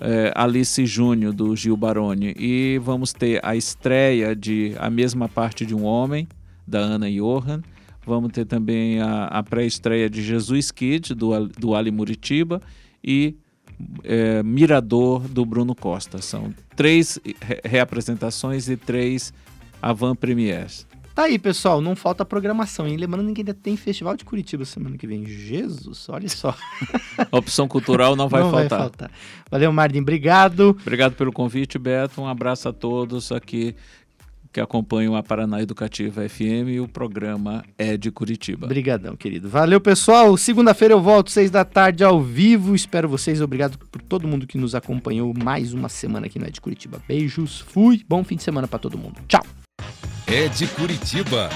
eh, 0.00 0.32
Alice 0.34 0.86
Júnior 0.86 1.34
do 1.34 1.54
Gil 1.54 1.76
Baroni 1.76 2.34
e 2.38 2.80
vamos 2.82 3.12
ter 3.12 3.44
a 3.44 3.54
estreia 3.54 4.34
de 4.34 4.74
A 4.78 4.88
Mesma 4.88 5.28
Parte 5.28 5.66
de 5.66 5.74
um 5.74 5.84
Homem 5.84 6.26
da 6.66 6.78
Ana 6.78 7.10
Johan. 7.10 7.60
Vamos 8.06 8.32
ter 8.32 8.46
também 8.46 9.02
a, 9.02 9.26
a 9.26 9.42
pré-estreia 9.42 10.08
de 10.08 10.22
Jesus 10.22 10.70
Kid 10.70 11.14
do, 11.14 11.46
do 11.48 11.74
Ali 11.74 11.90
Muritiba 11.90 12.62
e 13.02 13.36
eh, 14.02 14.42
Mirador 14.42 15.20
do 15.28 15.44
Bruno 15.44 15.74
Costa. 15.74 16.20
São 16.22 16.52
três 16.76 17.18
re- 17.40 17.60
reapresentações 17.64 18.68
e 18.68 18.76
três 18.76 19.32
avant-premières. 19.80 20.86
Tá 21.14 21.24
aí, 21.24 21.38
pessoal. 21.38 21.80
Não 21.80 21.94
falta 21.94 22.24
programação, 22.24 22.88
hein? 22.88 22.96
Lembrando 22.96 23.32
que 23.32 23.40
ainda 23.42 23.54
tem 23.54 23.76
Festival 23.76 24.16
de 24.16 24.24
Curitiba 24.24 24.64
semana 24.64 24.98
que 24.98 25.06
vem. 25.06 25.24
Jesus, 25.24 26.08
olha 26.08 26.28
só. 26.28 26.56
A 27.30 27.36
opção 27.38 27.68
cultural 27.68 28.16
não 28.16 28.28
vai 28.28 28.42
Não 28.42 28.50
faltar. 28.50 28.68
vai 28.68 28.88
faltar. 28.88 29.10
Valeu, 29.48 29.72
Marden. 29.72 30.02
Obrigado. 30.02 30.70
Obrigado 30.80 31.14
pelo 31.14 31.32
convite, 31.32 31.78
Beto. 31.78 32.20
Um 32.20 32.26
abraço 32.26 32.68
a 32.68 32.72
todos 32.72 33.30
aqui 33.30 33.76
que 34.54 34.60
acompanham 34.60 35.16
a 35.16 35.22
Paraná 35.22 35.60
Educativa 35.60 36.26
FM 36.28 36.68
e 36.68 36.80
o 36.80 36.86
programa 36.86 37.64
é 37.76 37.96
de 37.96 38.12
Curitiba. 38.12 38.66
Obrigadão, 38.66 39.16
querido. 39.16 39.48
Valeu, 39.48 39.80
pessoal. 39.80 40.36
Segunda-feira 40.36 40.94
eu 40.94 41.02
volto, 41.02 41.32
seis 41.32 41.50
da 41.50 41.64
tarde, 41.64 42.04
ao 42.04 42.22
vivo. 42.22 42.72
Espero 42.72 43.08
vocês. 43.08 43.40
Obrigado 43.40 43.76
por 43.76 44.00
todo 44.00 44.28
mundo 44.28 44.46
que 44.46 44.56
nos 44.56 44.76
acompanhou 44.76 45.34
mais 45.34 45.74
uma 45.74 45.88
semana 45.88 46.26
aqui 46.26 46.38
no 46.38 46.46
É 46.46 46.50
de 46.50 46.60
Curitiba. 46.60 47.02
Beijos. 47.08 47.60
Fui. 47.60 48.02
Bom 48.08 48.22
fim 48.22 48.36
de 48.36 48.44
semana 48.44 48.68
pra 48.68 48.78
todo 48.78 48.96
mundo. 48.96 49.16
Tchau. 49.26 49.44
É 50.28 50.46
de 50.46 50.68
Curitiba. 50.68 51.50